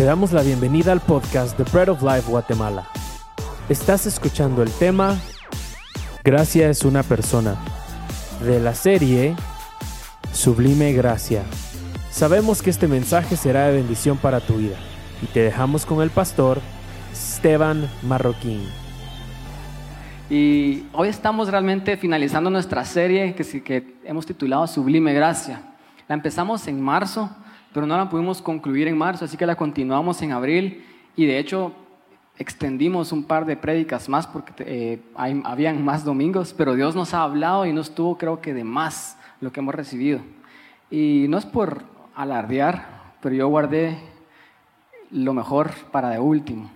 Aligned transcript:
Te 0.00 0.06
damos 0.06 0.32
la 0.32 0.40
bienvenida 0.40 0.92
al 0.92 1.00
podcast 1.00 1.58
The 1.58 1.64
Bread 1.64 1.90
of 1.90 2.02
Life 2.02 2.30
Guatemala. 2.30 2.88
Estás 3.68 4.06
escuchando 4.06 4.62
el 4.62 4.70
tema 4.70 5.20
Gracia 6.24 6.70
es 6.70 6.86
una 6.86 7.02
persona 7.02 7.56
de 8.42 8.60
la 8.60 8.72
serie 8.72 9.36
Sublime 10.32 10.94
Gracia. 10.94 11.42
Sabemos 12.10 12.62
que 12.62 12.70
este 12.70 12.88
mensaje 12.88 13.36
será 13.36 13.66
de 13.66 13.76
bendición 13.76 14.16
para 14.16 14.40
tu 14.40 14.54
vida 14.54 14.76
y 15.20 15.26
te 15.26 15.40
dejamos 15.40 15.84
con 15.84 16.00
el 16.00 16.08
pastor 16.08 16.62
Esteban 17.12 17.86
Marroquín. 18.02 18.70
Y 20.30 20.86
hoy 20.94 21.08
estamos 21.08 21.50
realmente 21.50 21.98
finalizando 21.98 22.48
nuestra 22.48 22.86
serie 22.86 23.34
que, 23.34 23.44
que 23.62 23.98
hemos 24.04 24.24
titulado 24.24 24.66
Sublime 24.66 25.12
Gracia. 25.12 25.60
La 26.08 26.14
empezamos 26.14 26.66
en 26.68 26.80
marzo, 26.80 27.28
pero 27.72 27.86
no 27.86 27.96
la 27.96 28.08
pudimos 28.08 28.42
concluir 28.42 28.88
en 28.88 28.98
marzo, 28.98 29.24
así 29.24 29.36
que 29.36 29.46
la 29.46 29.56
continuamos 29.56 30.20
en 30.22 30.32
abril 30.32 30.84
y 31.16 31.26
de 31.26 31.38
hecho 31.38 31.72
extendimos 32.38 33.12
un 33.12 33.24
par 33.24 33.44
de 33.44 33.56
prédicas 33.56 34.08
más 34.08 34.26
porque 34.26 34.52
eh, 34.60 35.00
hay- 35.14 35.42
habían 35.44 35.84
más 35.84 36.04
domingos, 36.04 36.54
pero 36.56 36.74
Dios 36.74 36.94
nos 36.96 37.12
ha 37.14 37.22
hablado 37.22 37.66
y 37.66 37.72
nos 37.72 37.94
tuvo 37.94 38.16
creo 38.16 38.40
que 38.40 38.54
de 38.54 38.64
más 38.64 39.18
lo 39.40 39.52
que 39.52 39.60
hemos 39.60 39.74
recibido. 39.74 40.20
Y 40.90 41.26
no 41.28 41.38
es 41.38 41.46
por 41.46 41.82
alardear, 42.16 43.12
pero 43.20 43.34
yo 43.34 43.46
guardé 43.48 43.98
lo 45.10 45.34
mejor 45.34 45.70
para 45.92 46.08
de 46.10 46.18
último. 46.18 46.70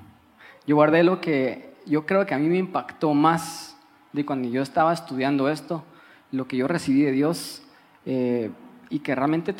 Yo 0.67 0.77
guardé 0.77 1.03
lo 1.03 1.21
que 1.21 1.75
yo 1.87 2.07
creo 2.07 2.25
que 2.27 2.35
a 2.35 2.39
mí 2.39 2.49
me 2.49 2.59
impactó 2.59 3.13
más 3.15 3.77
de 4.13 4.25
cuando 4.25 4.49
yo 4.49 4.63
estaba 4.63 4.93
estudiando 4.93 5.49
esto, 5.49 5.83
lo 6.33 6.47
que 6.49 6.57
yo 6.57 6.67
recibí 6.69 7.03
de 7.03 7.13
Dios 7.13 7.63
eh, 8.07 8.51
y 8.91 9.01
que 9.01 9.15
realmente 9.15 9.55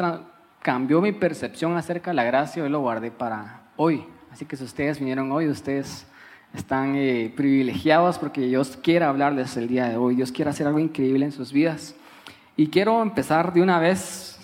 cambió 0.65 1.03
mi 1.03 1.13
percepción 1.13 1.77
acerca 1.77 2.11
de 2.11 2.15
la 2.15 2.25
gracia, 2.25 2.63
yo 2.63 2.69
lo 2.71 2.81
guardé 2.81 3.11
para 3.11 3.65
hoy. 3.77 4.03
Así 4.33 4.47
que 4.47 4.57
si 4.57 4.65
ustedes 4.65 4.99
vinieron 4.99 5.31
hoy, 5.31 5.47
ustedes 5.47 6.07
están 6.55 6.97
eh, 6.97 7.31
privilegiados 7.37 8.19
porque 8.19 8.41
Dios 8.41 8.79
quiere 8.83 9.05
hablarles 9.05 9.59
el 9.59 9.69
día 9.69 9.91
de 9.91 9.99
hoy, 9.99 10.15
Dios 10.15 10.33
quiere 10.33 10.51
hacer 10.51 10.67
algo 10.67 10.79
increíble 10.79 11.27
en 11.27 11.33
sus 11.33 11.53
vidas. 11.53 11.95
Y 12.57 12.69
quiero 12.69 13.03
empezar 13.03 13.53
de 13.53 13.61
una 13.61 13.79
vez 13.79 14.39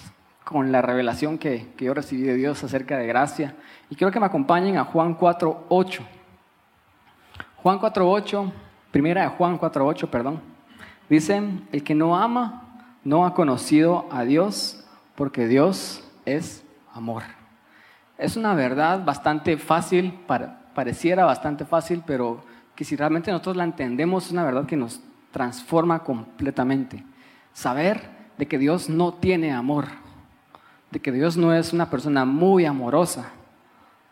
con 0.44 0.70
la 0.70 0.82
revelación 0.82 1.38
que, 1.38 1.68
que 1.78 1.86
yo 1.86 1.94
recibí 1.94 2.20
de 2.20 2.34
Dios 2.34 2.62
acerca 2.62 2.98
de 2.98 3.06
gracia. 3.06 3.54
Y 3.88 3.96
quiero 3.96 4.12
que 4.12 4.20
me 4.20 4.26
acompañen 4.26 4.76
a 4.76 4.84
Juan 4.84 5.16
4.8. 5.16 6.00
Juan 7.62 7.80
4.8, 7.80 8.52
primera 8.90 9.22
de 9.22 9.28
Juan 9.28 9.58
4.8, 9.58 10.06
perdón. 10.10 10.42
Dice, 11.08 11.42
el 11.72 11.82
que 11.82 11.94
no 11.94 12.14
ama 12.14 12.84
no 13.04 13.24
ha 13.24 13.32
conocido 13.32 14.06
a 14.10 14.24
Dios 14.24 14.84
porque 15.14 15.48
Dios 15.48 16.04
es 16.36 16.64
amor. 16.92 17.22
Es 18.18 18.36
una 18.36 18.54
verdad 18.54 19.04
bastante 19.04 19.56
fácil, 19.56 20.18
pareciera 20.74 21.24
bastante 21.24 21.64
fácil, 21.64 22.02
pero 22.06 22.42
que 22.74 22.84
si 22.84 22.96
realmente 22.96 23.30
nosotros 23.30 23.56
la 23.56 23.64
entendemos 23.64 24.26
es 24.26 24.32
una 24.32 24.44
verdad 24.44 24.66
que 24.66 24.76
nos 24.76 25.00
transforma 25.30 26.00
completamente. 26.00 27.04
Saber 27.52 28.02
de 28.38 28.46
que 28.46 28.58
Dios 28.58 28.88
no 28.88 29.14
tiene 29.14 29.52
amor, 29.52 29.86
de 30.90 31.00
que 31.00 31.12
Dios 31.12 31.36
no 31.36 31.54
es 31.54 31.72
una 31.72 31.90
persona 31.90 32.24
muy 32.24 32.64
amorosa, 32.64 33.30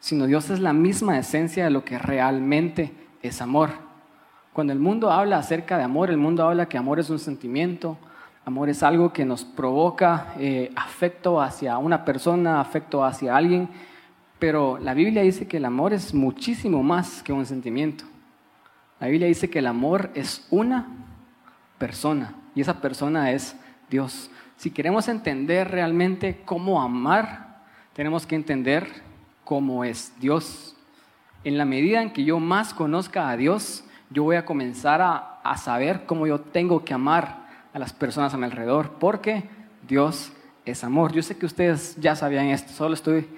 sino 0.01 0.27
Dios 0.27 0.51
es 0.51 0.61
la 0.61 0.73
misma 0.73 1.19
esencia 1.19 1.65
de 1.65 1.71
lo 1.71 1.85
que 1.85 1.99
realmente 1.99 2.93
es 3.23 3.41
amor. 3.43 3.71
Cuando 4.53 4.73
el 4.73 4.79
mundo 4.79 5.11
habla 5.11 5.39
acerca 5.39 5.77
de 5.77 5.85
amor, 5.85 6.11
el 6.11 6.19
mundo 6.19 6.45
habla 6.47 6.69
que 6.69 6.79
amor 6.79 6.99
es 6.99 7.11
un 7.11 7.19
sentimiento, 7.19 7.99
amor 8.49 8.71
es 8.71 8.83
algo 8.83 9.13
que 9.13 9.27
nos 9.27 9.45
provoca 9.45 10.33
eh, 10.39 10.73
afecto 10.75 11.41
hacia 11.41 11.77
una 11.77 12.07
persona, 12.07 12.63
afecto 12.63 13.05
hacia 13.05 13.37
alguien, 13.37 13.69
pero 14.39 14.79
la 14.79 14.95
Biblia 14.95 15.21
dice 15.23 15.47
que 15.47 15.59
el 15.59 15.67
amor 15.67 15.93
es 15.93 16.15
muchísimo 16.15 16.83
más 16.83 17.23
que 17.23 17.35
un 17.35 17.45
sentimiento. 17.45 18.05
La 19.01 19.09
Biblia 19.09 19.29
dice 19.29 19.51
que 19.51 19.59
el 19.59 19.67
amor 19.67 20.11
es 20.15 20.47
una 20.51 20.87
persona 21.77 22.37
y 22.55 22.63
esa 22.63 22.81
persona 22.81 23.33
es 23.33 23.55
Dios. 23.91 24.31
Si 24.57 24.71
queremos 24.71 25.09
entender 25.09 25.71
realmente 25.71 26.41
cómo 26.47 26.81
amar, 26.81 27.61
tenemos 27.93 28.27
que 28.27 28.35
entender 28.35 28.89
cómo 29.45 29.85
es 29.85 30.15
Dios. 30.21 30.75
En 31.45 31.59
la 31.59 31.67
medida 31.67 32.01
en 32.01 32.15
que 32.15 32.25
yo 32.25 32.41
más 32.41 32.73
conozca 32.73 33.29
a 33.29 33.37
Dios, 33.37 33.85
yo 34.09 34.23
voy 34.23 34.37
a 34.37 34.47
comenzar 34.47 35.03
a, 35.03 35.39
a 35.45 35.59
saber 35.59 36.07
cómo 36.07 36.27
yo 36.27 36.41
tengo 36.41 36.83
que 36.83 36.95
amar 36.95 37.38
a 37.79 37.81
las 37.81 37.93
personas 37.93 38.35
a 38.35 38.37
mi 38.37 38.45
alrededor, 38.45 38.95
porque 38.99 39.49
Dios 39.87 40.33
es 40.65 40.83
amor. 40.83 41.13
Yo 41.13 41.23
sé 41.23 41.39
que 41.39 41.47
ustedes 41.47 41.97
ya 41.97 42.17
sabían 42.17 42.47
esto, 42.47 42.73
solo 42.73 42.95
estoy 42.95 43.29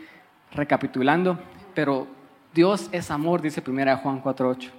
recapitulando, 0.52 1.38
pero 1.74 2.06
Dios 2.54 2.88
es 2.90 3.10
amor, 3.10 3.42
dice 3.42 3.62
1 3.64 3.98
Juan 3.98 4.22
4.8. 4.22 4.70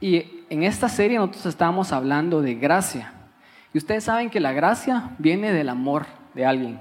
Y 0.00 0.44
en 0.50 0.64
esta 0.64 0.88
serie 0.88 1.18
nosotros 1.18 1.46
estábamos 1.46 1.92
hablando 1.92 2.42
de 2.42 2.56
gracia. 2.56 3.12
Y 3.72 3.78
ustedes 3.78 4.04
saben 4.04 4.28
que 4.28 4.40
la 4.40 4.52
gracia 4.52 5.10
viene 5.18 5.52
del 5.52 5.68
amor 5.68 6.06
de 6.34 6.44
alguien. 6.44 6.80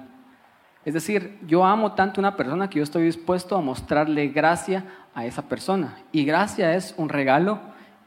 Es 0.83 0.95
decir, 0.95 1.39
yo 1.45 1.63
amo 1.63 1.93
tanto 1.93 2.19
a 2.19 2.23
una 2.23 2.35
persona 2.35 2.69
que 2.69 2.77
yo 2.77 2.83
estoy 2.83 3.03
dispuesto 3.03 3.55
a 3.55 3.61
mostrarle 3.61 4.27
gracia 4.29 4.85
a 5.13 5.25
esa 5.25 5.43
persona. 5.43 5.97
Y 6.11 6.25
gracia 6.25 6.75
es 6.75 6.95
un 6.97 7.09
regalo 7.09 7.59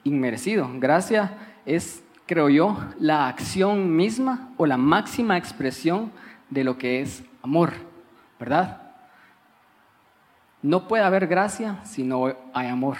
inmerecido. 0.05 0.69
Gracia 0.75 1.39
es, 1.65 2.03
creo 2.28 2.50
yo, 2.50 2.77
la 3.00 3.27
acción 3.27 3.97
misma 3.97 4.50
o 4.59 4.66
la 4.66 4.77
máxima 4.77 5.39
expresión 5.39 6.12
de 6.50 6.62
lo 6.62 6.77
que 6.77 7.00
es 7.00 7.25
amor, 7.43 7.72
¿verdad? 8.39 8.83
No 10.62 10.87
puede 10.87 11.03
haber 11.03 11.27
gracia 11.27 11.78
si 11.84 12.03
no 12.03 12.27
hay 12.53 12.69
amor. 12.69 12.99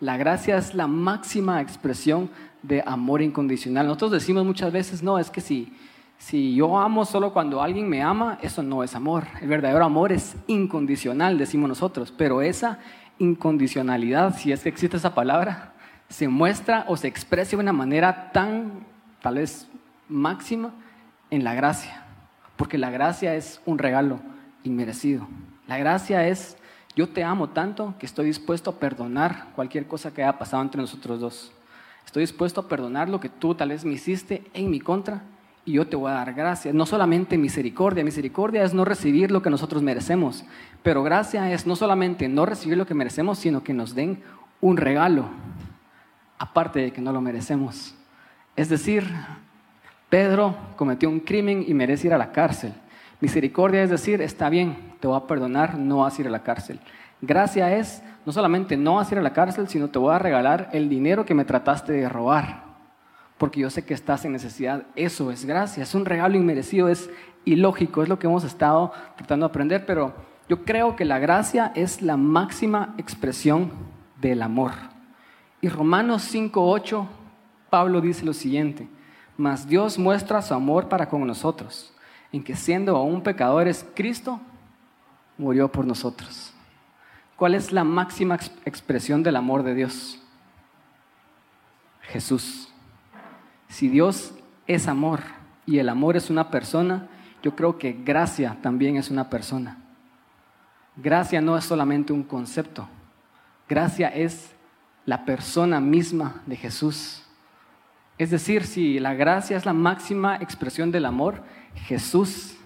La 0.00 0.16
gracia 0.16 0.56
es 0.56 0.74
la 0.74 0.88
máxima 0.88 1.62
expresión 1.62 2.28
de 2.62 2.82
amor 2.84 3.22
incondicional. 3.22 3.86
Nosotros 3.86 4.10
decimos 4.10 4.44
muchas 4.44 4.72
veces, 4.72 5.00
no, 5.00 5.18
es 5.20 5.30
que 5.30 5.40
si, 5.40 5.72
si 6.18 6.56
yo 6.56 6.76
amo 6.76 7.04
solo 7.04 7.32
cuando 7.32 7.62
alguien 7.62 7.88
me 7.88 8.02
ama, 8.02 8.36
eso 8.42 8.64
no 8.64 8.82
es 8.82 8.96
amor. 8.96 9.24
El 9.40 9.48
verdadero 9.48 9.84
amor 9.84 10.10
es 10.10 10.34
incondicional, 10.48 11.38
decimos 11.38 11.68
nosotros, 11.68 12.12
pero 12.16 12.42
esa 12.42 12.80
incondicionalidad, 13.20 14.36
si 14.36 14.50
es 14.50 14.64
que 14.64 14.68
existe 14.70 14.96
esa 14.96 15.14
palabra, 15.14 15.75
se 16.08 16.28
muestra 16.28 16.84
o 16.88 16.96
se 16.96 17.08
expresa 17.08 17.52
de 17.52 17.62
una 17.62 17.72
manera 17.72 18.30
tan, 18.32 18.86
tal 19.22 19.36
vez, 19.36 19.68
máxima 20.08 20.72
en 21.30 21.44
la 21.44 21.54
gracia, 21.54 22.04
porque 22.56 22.78
la 22.78 22.90
gracia 22.90 23.34
es 23.34 23.60
un 23.66 23.78
regalo 23.78 24.20
inmerecido. 24.62 25.26
La 25.66 25.78
gracia 25.78 26.26
es, 26.28 26.56
yo 26.94 27.08
te 27.08 27.24
amo 27.24 27.48
tanto 27.48 27.94
que 27.98 28.06
estoy 28.06 28.26
dispuesto 28.26 28.70
a 28.70 28.78
perdonar 28.78 29.48
cualquier 29.54 29.86
cosa 29.86 30.12
que 30.12 30.22
haya 30.22 30.38
pasado 30.38 30.62
entre 30.62 30.80
nosotros 30.80 31.20
dos. 31.20 31.52
Estoy 32.04 32.22
dispuesto 32.22 32.60
a 32.60 32.68
perdonar 32.68 33.08
lo 33.08 33.20
que 33.20 33.28
tú 33.28 33.54
tal 33.54 33.70
vez 33.70 33.84
me 33.84 33.94
hiciste 33.94 34.44
en 34.54 34.70
mi 34.70 34.78
contra 34.80 35.22
y 35.64 35.72
yo 35.72 35.88
te 35.88 35.96
voy 35.96 36.12
a 36.12 36.14
dar 36.14 36.32
gracia. 36.32 36.72
No 36.72 36.86
solamente 36.86 37.36
misericordia, 37.36 38.04
misericordia 38.04 38.62
es 38.62 38.72
no 38.72 38.84
recibir 38.84 39.32
lo 39.32 39.42
que 39.42 39.50
nosotros 39.50 39.82
merecemos, 39.82 40.44
pero 40.84 41.02
gracia 41.02 41.52
es 41.52 41.66
no 41.66 41.74
solamente 41.74 42.28
no 42.28 42.46
recibir 42.46 42.78
lo 42.78 42.86
que 42.86 42.94
merecemos, 42.94 43.38
sino 43.38 43.64
que 43.64 43.74
nos 43.74 43.96
den 43.96 44.22
un 44.60 44.76
regalo, 44.76 45.26
aparte 46.38 46.80
de 46.80 46.92
que 46.92 47.00
no 47.00 47.12
lo 47.12 47.20
merecemos. 47.20 47.94
Es 48.54 48.68
decir, 48.68 49.10
Pedro 50.08 50.56
cometió 50.76 51.08
un 51.08 51.20
crimen 51.20 51.64
y 51.66 51.74
merece 51.74 52.06
ir 52.06 52.14
a 52.14 52.18
la 52.18 52.32
cárcel. 52.32 52.72
Misericordia 53.20 53.82
es 53.82 53.90
decir, 53.90 54.20
está 54.20 54.48
bien, 54.48 54.94
te 55.00 55.08
voy 55.08 55.16
a 55.16 55.26
perdonar, 55.26 55.78
no 55.78 55.98
vas 55.98 56.18
a 56.18 56.20
ir 56.22 56.28
a 56.28 56.30
la 56.30 56.42
cárcel. 56.42 56.80
Gracia 57.20 57.74
es 57.76 58.02
no 58.26 58.32
solamente 58.32 58.76
no 58.76 58.96
vas 58.96 59.10
a 59.10 59.14
ir 59.14 59.18
a 59.20 59.22
la 59.22 59.32
cárcel, 59.32 59.68
sino 59.68 59.88
te 59.88 59.98
voy 59.98 60.12
a 60.12 60.18
regalar 60.18 60.68
el 60.72 60.88
dinero 60.88 61.24
que 61.24 61.34
me 61.34 61.44
trataste 61.44 61.92
de 61.92 62.08
robar, 62.08 62.64
porque 63.38 63.60
yo 63.60 63.70
sé 63.70 63.84
que 63.84 63.94
estás 63.94 64.24
en 64.24 64.32
necesidad. 64.32 64.84
Eso 64.96 65.30
es 65.30 65.44
gracia, 65.44 65.84
es 65.84 65.94
un 65.94 66.04
regalo 66.04 66.36
inmerecido, 66.36 66.88
es 66.88 67.08
ilógico, 67.44 68.02
es 68.02 68.08
lo 68.08 68.18
que 68.18 68.26
hemos 68.26 68.42
estado 68.42 68.92
tratando 69.16 69.46
de 69.46 69.50
aprender, 69.50 69.86
pero 69.86 70.14
yo 70.48 70.64
creo 70.64 70.96
que 70.96 71.04
la 71.04 71.20
gracia 71.20 71.72
es 71.74 72.02
la 72.02 72.16
máxima 72.16 72.94
expresión 72.98 73.70
del 74.20 74.42
amor. 74.42 74.72
Y 75.60 75.68
Romanos 75.68 76.32
5.8, 76.34 77.06
Pablo 77.70 78.00
dice 78.00 78.24
lo 78.24 78.32
siguiente, 78.32 78.88
mas 79.36 79.66
Dios 79.66 79.98
muestra 79.98 80.42
su 80.42 80.54
amor 80.54 80.88
para 80.88 81.08
con 81.08 81.26
nosotros, 81.26 81.92
en 82.32 82.42
que 82.42 82.56
siendo 82.56 82.96
aún 82.96 83.22
pecadores, 83.22 83.86
Cristo 83.94 84.40
murió 85.38 85.70
por 85.70 85.86
nosotros. 85.86 86.52
¿Cuál 87.36 87.54
es 87.54 87.72
la 87.72 87.84
máxima 87.84 88.36
ex- 88.36 88.50
expresión 88.64 89.22
del 89.22 89.36
amor 89.36 89.62
de 89.62 89.74
Dios? 89.74 90.18
Jesús. 92.02 92.72
Si 93.68 93.88
Dios 93.88 94.32
es 94.66 94.88
amor 94.88 95.20
y 95.66 95.78
el 95.78 95.88
amor 95.88 96.16
es 96.16 96.30
una 96.30 96.50
persona, 96.50 97.08
yo 97.42 97.54
creo 97.54 97.78
que 97.78 97.92
gracia 97.92 98.56
también 98.62 98.96
es 98.96 99.10
una 99.10 99.28
persona. 99.28 99.76
Gracia 100.96 101.40
no 101.42 101.58
es 101.58 101.64
solamente 101.64 102.12
un 102.12 102.22
concepto, 102.22 102.88
gracia 103.68 104.08
es 104.08 104.54
la 105.06 105.24
persona 105.24 105.80
misma 105.80 106.42
de 106.46 106.56
Jesús. 106.56 107.22
Es 108.18 108.30
decir, 108.30 108.64
si 108.64 108.98
la 108.98 109.14
gracia 109.14 109.56
es 109.56 109.64
la 109.64 109.72
máxima 109.72 110.36
expresión 110.36 110.90
del 110.90 111.06
amor, 111.06 111.42
Jesús 111.74 112.56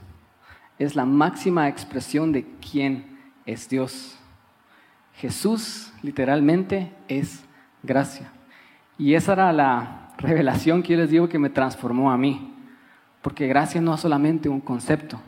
es 0.78 0.96
la 0.96 1.04
máxima 1.04 1.68
expresión 1.68 2.32
de 2.32 2.46
quién 2.70 3.18
es 3.46 3.68
Dios. 3.68 4.18
Jesús 5.14 5.92
literalmente 6.02 6.92
es 7.08 7.44
gracia. 7.82 8.32
Y 8.96 9.14
esa 9.14 9.34
era 9.34 9.52
la 9.52 10.08
revelación 10.18 10.82
que 10.82 10.94
yo 10.94 10.98
les 10.98 11.10
digo 11.10 11.28
que 11.28 11.38
me 11.38 11.50
transformó 11.50 12.10
a 12.10 12.16
mí. 12.16 12.54
Porque 13.20 13.46
gracia 13.46 13.80
no 13.80 13.94
es 13.94 14.00
solamente 14.00 14.48
un 14.48 14.60
concepto, 14.60 15.20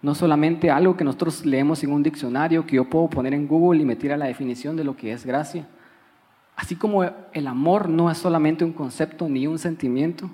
no 0.00 0.14
solamente 0.16 0.72
algo 0.72 0.96
que 0.96 1.04
nosotros 1.04 1.46
leemos 1.46 1.84
en 1.84 1.92
un 1.92 2.02
diccionario 2.02 2.66
que 2.66 2.76
yo 2.76 2.90
puedo 2.90 3.08
poner 3.08 3.34
en 3.34 3.46
Google 3.46 3.82
y 3.82 3.84
meter 3.84 4.12
a 4.12 4.16
la 4.16 4.26
definición 4.26 4.74
de 4.74 4.82
lo 4.82 4.96
que 4.96 5.12
es 5.12 5.24
gracia. 5.24 5.68
Así 6.62 6.76
como 6.76 7.02
el 7.02 7.48
amor 7.48 7.88
no 7.88 8.08
es 8.08 8.18
solamente 8.18 8.64
un 8.64 8.72
concepto 8.72 9.28
ni 9.28 9.48
un 9.48 9.58
sentimiento, 9.58 10.30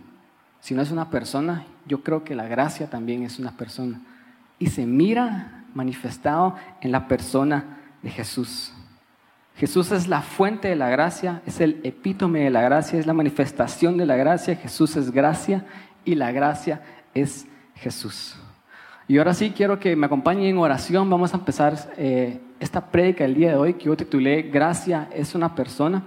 sino 0.60 0.82
es 0.82 0.90
una 0.90 1.08
persona, 1.08 1.64
yo 1.86 2.02
creo 2.02 2.22
que 2.22 2.34
la 2.34 2.46
gracia 2.46 2.90
también 2.90 3.22
es 3.22 3.38
una 3.38 3.56
persona. 3.56 4.02
Y 4.58 4.66
se 4.66 4.84
mira 4.84 5.64
manifestado 5.72 6.54
en 6.82 6.92
la 6.92 7.08
persona 7.08 7.78
de 8.02 8.10
Jesús. 8.10 8.74
Jesús 9.56 9.90
es 9.90 10.06
la 10.06 10.20
fuente 10.20 10.68
de 10.68 10.76
la 10.76 10.90
gracia, 10.90 11.40
es 11.46 11.62
el 11.62 11.80
epítome 11.82 12.40
de 12.40 12.50
la 12.50 12.60
gracia, 12.60 12.98
es 12.98 13.06
la 13.06 13.14
manifestación 13.14 13.96
de 13.96 14.04
la 14.04 14.16
gracia. 14.16 14.54
Jesús 14.54 14.96
es 14.96 15.10
gracia 15.10 15.64
y 16.04 16.14
la 16.14 16.30
gracia 16.30 16.82
es 17.14 17.46
Jesús. 17.74 18.36
Y 19.08 19.16
ahora 19.16 19.32
sí 19.32 19.54
quiero 19.56 19.80
que 19.80 19.96
me 19.96 20.04
acompañen 20.04 20.44
en 20.44 20.58
oración. 20.58 21.08
Vamos 21.08 21.32
a 21.32 21.38
empezar 21.38 21.74
eh, 21.96 22.38
esta 22.60 22.90
prédica 22.90 23.24
el 23.24 23.34
día 23.34 23.48
de 23.48 23.56
hoy 23.56 23.74
que 23.74 23.86
yo 23.86 23.96
titulé 23.96 24.42
Gracia 24.42 25.08
es 25.14 25.34
una 25.34 25.54
persona. 25.54 26.02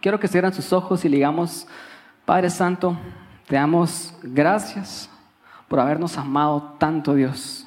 Quiero 0.00 0.18
que 0.18 0.28
cierren 0.28 0.52
sus 0.52 0.72
ojos 0.72 1.04
y 1.04 1.08
digamos, 1.08 1.66
Padre 2.24 2.50
Santo, 2.50 2.96
te 3.46 3.56
damos 3.56 4.14
gracias 4.22 5.10
por 5.68 5.80
habernos 5.80 6.16
amado 6.16 6.74
tanto, 6.78 7.14
Dios 7.14 7.66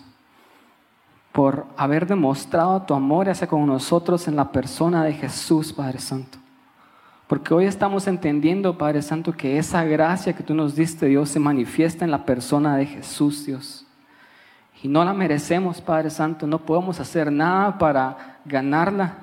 por 1.34 1.66
haber 1.76 2.06
demostrado 2.06 2.84
tu 2.84 2.94
amor 2.94 3.28
hacia 3.28 3.48
con 3.48 3.66
nosotros 3.66 4.28
en 4.28 4.36
la 4.36 4.52
persona 4.52 5.04
de 5.04 5.14
Jesús, 5.14 5.74
Padre 5.74 5.98
Santo. 5.98 6.38
Porque 7.28 7.54
hoy 7.56 7.66
estamos 7.66 8.06
entendiendo, 8.06 8.78
Padre 8.78 9.02
Santo, 9.02 9.34
que 9.34 9.58
esa 9.58 9.84
gracia 9.84 10.34
que 10.34 10.44
tú 10.44 10.54
nos 10.54 10.76
diste, 10.76 11.08
Dios, 11.08 11.30
se 11.30 11.40
manifiesta 11.40 12.06
en 12.06 12.12
la 12.12 12.24
persona 12.24 12.78
de 12.78 12.86
Jesús, 12.86 13.48
Dios. 13.48 13.88
Y 14.84 14.88
no 14.88 15.04
la 15.04 15.14
merecemos, 15.14 15.82
Padre 15.82 16.12
Santo, 16.12 16.46
no 16.46 16.60
podemos 16.60 17.00
hacer 17.00 17.32
nada 17.32 17.80
para 17.80 18.38
ganarla, 18.46 19.16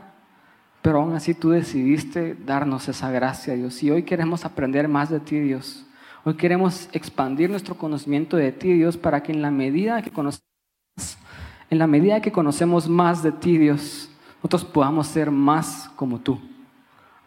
pero 0.82 1.00
aún 1.00 1.14
así 1.14 1.34
tú 1.34 1.50
decidiste 1.50 2.34
darnos 2.34 2.88
esa 2.88 3.10
gracia, 3.10 3.54
Dios. 3.54 3.82
Y 3.82 3.90
hoy 3.90 4.02
queremos 4.02 4.44
aprender 4.44 4.88
más 4.88 5.10
de 5.10 5.20
ti, 5.20 5.38
Dios. 5.38 5.86
Hoy 6.24 6.34
queremos 6.34 6.88
expandir 6.92 7.50
nuestro 7.50 7.76
conocimiento 7.76 8.36
de 8.36 8.52
ti, 8.52 8.72
Dios, 8.72 8.96
para 8.96 9.22
que 9.22 9.32
en 9.32 9.42
la 9.42 9.50
medida 9.50 10.02
que 10.02 10.10
conocemos 10.10 10.50
en 11.70 11.78
la 11.78 11.86
medida 11.86 12.20
que 12.20 12.32
conocemos 12.32 12.88
más 12.88 13.22
de 13.22 13.30
ti, 13.30 13.56
Dios, 13.56 14.10
nosotros 14.36 14.64
podamos 14.64 15.06
ser 15.06 15.30
más 15.30 15.88
como 15.94 16.18
tú. 16.18 16.40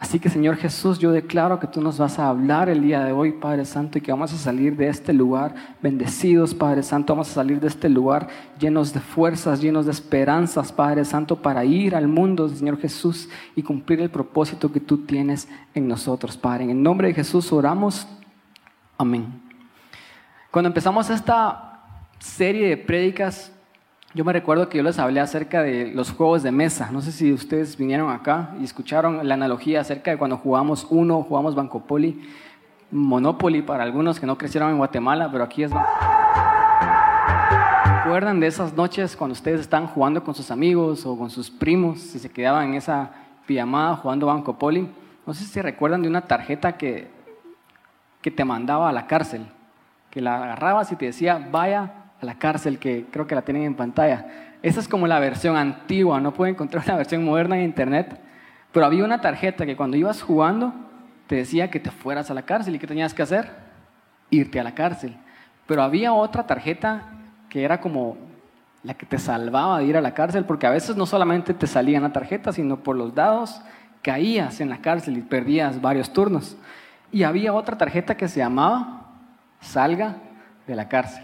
Así 0.04 0.20
que 0.20 0.30
Señor 0.30 0.58
Jesús, 0.58 1.00
yo 1.00 1.14
declaro 1.14 1.62
que 1.62 1.68
tú 1.68 1.80
nos 1.80 1.98
vas 1.98 2.20
a 2.20 2.28
hablar 2.28 2.68
el 2.68 2.82
día 2.82 3.06
de 3.06 3.14
hoy, 3.14 3.32
Padre 3.32 3.64
Santo, 3.64 3.98
y 3.98 4.02
que 4.02 4.12
vamos 4.12 4.34
a 4.34 4.38
salir 4.38 4.76
de 4.76 4.90
este 4.90 5.14
lugar 5.14 5.56
bendecidos, 5.82 6.54
Padre 6.54 6.84
Santo. 6.84 7.14
Vamos 7.14 7.32
a 7.32 7.36
salir 7.36 7.62
de 7.62 7.68
este 7.70 7.88
lugar 7.88 8.28
llenos 8.60 8.92
de 8.92 9.00
fuerzas, 9.00 9.62
llenos 9.62 9.86
de 9.86 9.94
esperanzas, 9.94 10.74
Padre 10.74 11.06
Santo, 11.06 11.42
para 11.42 11.64
ir 11.64 11.96
al 11.96 12.10
mundo, 12.10 12.50
Señor 12.50 12.82
Jesús, 12.82 13.30
y 13.56 13.64
cumplir 13.64 14.02
el 14.02 14.10
propósito 14.10 14.74
que 14.74 14.82
tú 14.82 15.06
tienes 15.06 15.48
en 15.74 15.88
nosotros, 15.88 16.36
Padre. 16.36 16.66
En 16.66 16.72
el 16.72 16.84
nombre 16.84 17.08
de 17.08 17.14
Jesús 17.14 17.54
oramos. 17.54 18.06
Amén. 18.98 19.26
Cuando 20.52 20.68
empezamos 20.68 21.10
esta 21.10 21.80
serie 22.20 22.68
de 22.68 22.76
prédicas, 22.76 23.54
yo 24.16 24.24
me 24.24 24.32
recuerdo 24.32 24.70
que 24.70 24.78
yo 24.78 24.84
les 24.84 25.00
hablé 25.00 25.20
acerca 25.20 25.64
de 25.64 25.92
los 25.92 26.12
juegos 26.12 26.44
de 26.44 26.52
mesa. 26.52 26.90
No 26.92 27.02
sé 27.02 27.12
si 27.12 27.34
ustedes 27.34 27.76
vinieron 27.76 28.12
acá 28.12 28.54
y 28.62 28.64
escucharon 28.64 29.28
la 29.28 29.34
analogía 29.34 29.82
acerca 29.82 30.12
de 30.12 30.18
cuando 30.18 30.38
jugamos 30.38 30.86
uno, 30.92 31.24
jugamos 31.24 31.56
Bancopoli, 31.56 32.22
Monopoly 32.92 33.64
para 33.64 33.84
algunos 33.84 34.20
que 34.20 34.28
no 34.28 34.38
crecieron 34.38 34.70
en 34.70 34.78
Guatemala, 34.78 35.30
pero 35.32 35.44
aquí 35.44 35.64
es... 35.64 35.72
¿Recuerdan 38.04 38.40
de 38.40 38.46
esas 38.46 38.76
noches 38.76 39.16
cuando 39.16 39.32
ustedes 39.32 39.62
están 39.62 39.88
jugando 39.88 40.24
con 40.24 40.36
sus 40.36 40.52
amigos 40.52 41.08
o 41.08 41.18
con 41.18 41.32
sus 41.32 41.50
primos 41.50 42.14
y 42.14 42.20
se 42.20 42.30
quedaban 42.30 42.70
en 42.70 42.74
esa 42.76 43.10
pijamada 43.48 43.96
jugando 43.96 44.28
Bancopoli? 44.28 44.88
No 45.26 45.34
sé 45.34 45.46
si 45.46 45.60
recuerdan 45.60 46.04
de 46.04 46.10
una 46.10 46.22
tarjeta 46.22 46.78
que, 46.78 47.10
que 48.22 48.30
te 48.30 48.46
mandaba 48.46 48.90
a 48.90 48.92
la 48.92 49.08
cárcel, 49.08 49.48
que 50.12 50.22
la 50.22 50.36
agarrabas 50.36 50.92
y 50.92 50.98
te 50.98 51.06
decía, 51.06 51.48
vaya 51.52 52.03
la 52.24 52.38
cárcel, 52.38 52.80
que 52.80 53.06
creo 53.12 53.28
que 53.28 53.36
la 53.36 53.42
tienen 53.42 53.64
en 53.64 53.76
pantalla. 53.76 54.56
Esa 54.62 54.80
es 54.80 54.88
como 54.88 55.08
la 55.08 55.20
versión 55.20 55.58
antigua, 55.58 56.20
no 56.22 56.34
puedo 56.34 56.50
encontrar 56.52 56.84
una 56.88 56.98
versión 56.98 57.24
moderna 57.24 57.58
en 57.58 57.64
internet, 57.64 58.20
pero 58.72 58.86
había 58.86 59.04
una 59.04 59.22
tarjeta 59.22 59.66
que 59.66 59.76
cuando 59.76 59.98
ibas 59.98 60.22
jugando 60.22 60.74
te 61.28 61.36
decía 61.36 61.70
que 61.70 61.80
te 61.80 61.92
fueras 61.92 62.30
a 62.32 62.34
la 62.34 62.44
cárcel 62.44 62.76
y 62.76 62.80
¿qué 62.80 62.88
tenías 62.88 63.14
que 63.14 63.22
hacer? 63.22 63.50
Irte 64.30 64.60
a 64.60 64.64
la 64.64 64.74
cárcel. 64.74 65.16
Pero 65.66 65.84
había 65.84 66.14
otra 66.14 66.46
tarjeta 66.46 67.04
que 67.50 67.64
era 67.64 67.80
como 67.80 68.18
la 68.84 68.96
que 68.96 69.06
te 69.06 69.18
salvaba 69.18 69.80
de 69.80 69.86
ir 69.86 69.98
a 69.98 70.02
la 70.02 70.14
cárcel, 70.14 70.44
porque 70.46 70.68
a 70.68 70.72
veces 70.72 70.98
no 70.98 71.06
solamente 71.06 71.54
te 71.54 71.68
salían 71.68 72.04
la 72.04 72.12
tarjeta, 72.12 72.52
sino 72.52 72.78
por 72.78 72.96
los 72.96 73.16
dados 73.16 73.62
caías 74.02 74.60
en 74.60 74.70
la 74.70 74.80
cárcel 74.80 75.18
y 75.18 75.22
perdías 75.22 75.82
varios 75.82 76.12
turnos. 76.12 76.58
Y 77.12 77.24
había 77.24 77.54
otra 77.54 77.78
tarjeta 77.78 78.18
que 78.18 78.28
se 78.28 78.40
llamaba 78.40 79.08
Salga 79.62 80.18
de 80.68 80.76
la 80.76 80.90
cárcel. 80.90 81.24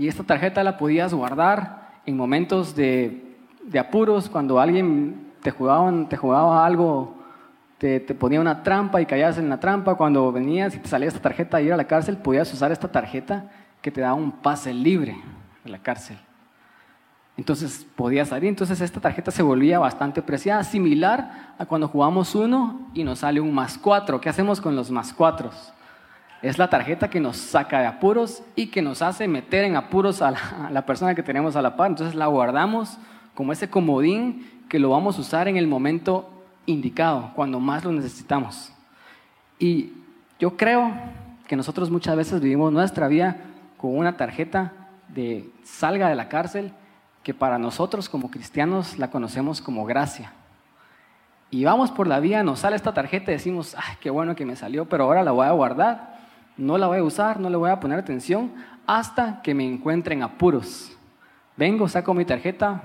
Y 0.00 0.08
esta 0.08 0.22
tarjeta 0.22 0.64
la 0.64 0.78
podías 0.78 1.12
guardar 1.12 1.90
en 2.06 2.16
momentos 2.16 2.74
de, 2.74 3.36
apuros, 3.78 4.30
cuando 4.30 4.58
alguien 4.58 5.30
te 5.42 5.50
jugaba, 5.50 5.92
te 6.08 6.16
jugaba 6.16 6.64
algo, 6.64 7.18
te, 7.76 8.00
ponía 8.00 8.40
una 8.40 8.62
trampa 8.62 9.02
y 9.02 9.04
caías 9.04 9.36
en 9.36 9.50
la 9.50 9.60
trampa. 9.60 9.96
Cuando 9.96 10.32
venías 10.32 10.74
y 10.74 10.78
te 10.78 10.88
salía 10.88 11.08
esta 11.08 11.20
tarjeta 11.20 11.60
ir 11.60 11.74
a 11.74 11.76
la 11.76 11.84
cárcel, 11.84 12.16
podías 12.16 12.50
usar 12.50 12.72
esta 12.72 12.90
tarjeta 12.90 13.50
que 13.82 13.90
te 13.90 14.00
daba 14.00 14.14
un 14.14 14.32
pase 14.32 14.72
libre 14.72 15.18
de 15.64 15.70
la 15.70 15.80
cárcel. 15.80 16.16
Entonces 17.36 17.86
podías 17.94 18.28
salir. 18.28 18.48
Entonces 18.48 18.80
esta 18.80 19.00
tarjeta 19.00 19.30
se 19.30 19.42
volvía 19.42 19.78
bastante 19.78 20.22
preciada, 20.22 20.64
similar 20.64 21.52
a 21.58 21.66
cuando 21.66 21.88
jugamos 21.88 22.34
uno 22.34 22.88
y 22.94 23.04
nos 23.04 23.18
sale 23.18 23.38
un 23.38 23.52
más 23.52 23.76
cuatro. 23.76 24.18
¿Qué 24.18 24.30
hacemos 24.30 24.62
con 24.62 24.74
los 24.74 24.90
más 24.90 25.12
cuatros? 25.12 25.74
Es 26.42 26.56
la 26.56 26.70
tarjeta 26.70 27.10
que 27.10 27.20
nos 27.20 27.36
saca 27.36 27.80
de 27.80 27.86
apuros 27.86 28.42
y 28.56 28.68
que 28.68 28.80
nos 28.80 29.02
hace 29.02 29.28
meter 29.28 29.64
en 29.64 29.76
apuros 29.76 30.22
a 30.22 30.30
la, 30.70 30.86
persona 30.86 31.14
que 31.14 31.22
tenemos 31.22 31.54
a 31.54 31.62
la 31.62 31.76
par. 31.76 31.90
Entonces 31.90 32.14
la 32.14 32.26
guardamos 32.26 32.96
como 33.34 33.52
ese 33.52 33.68
comodín 33.68 34.64
que 34.68 34.78
lo 34.78 34.90
vamos 34.90 35.18
a 35.18 35.20
usar 35.20 35.48
en 35.48 35.58
el 35.58 35.66
momento 35.66 36.30
indicado, 36.64 37.32
cuando 37.34 37.60
más 37.60 37.84
lo 37.84 37.92
necesitamos. 37.92 38.72
Y 39.58 39.92
yo 40.38 40.56
creo 40.56 40.92
que 41.46 41.56
nosotros 41.56 41.90
muchas 41.90 42.16
veces 42.16 42.40
vivimos 42.40 42.72
nuestra 42.72 43.08
vida 43.08 43.36
con 43.76 43.96
una 43.96 44.16
tarjeta 44.16 44.72
de 45.08 45.50
salga 45.62 46.08
de 46.08 46.14
la 46.14 46.28
cárcel 46.28 46.72
que 47.22 47.34
para 47.34 47.58
nosotros 47.58 48.08
como 48.08 48.30
cristianos 48.30 48.98
la 48.98 49.10
conocemos 49.10 49.60
como 49.60 49.84
gracia. 49.84 50.32
Y 51.50 51.64
vamos 51.64 51.90
por 51.90 52.06
la 52.06 52.20
vía, 52.20 52.42
nos 52.42 52.60
sale 52.60 52.76
esta 52.76 52.94
tarjeta 52.94 53.30
y 53.30 53.34
decimos, 53.34 53.74
ay, 53.76 53.96
qué 54.00 54.08
bueno 54.08 54.36
que 54.36 54.46
me 54.46 54.56
salió, 54.56 54.88
pero 54.88 55.04
ahora 55.04 55.22
la 55.22 55.32
voy 55.32 55.46
a 55.46 55.50
guardar 55.50 56.19
no 56.60 56.76
la 56.76 56.86
voy 56.86 56.98
a 56.98 57.02
usar, 57.02 57.40
no 57.40 57.48
le 57.48 57.56
voy 57.56 57.70
a 57.70 57.80
poner 57.80 57.98
atención 57.98 58.52
hasta 58.86 59.40
que 59.42 59.54
me 59.54 59.66
encuentren 59.66 60.22
apuros. 60.22 60.92
Vengo, 61.56 61.88
saco 61.88 62.12
mi 62.12 62.24
tarjeta 62.24 62.82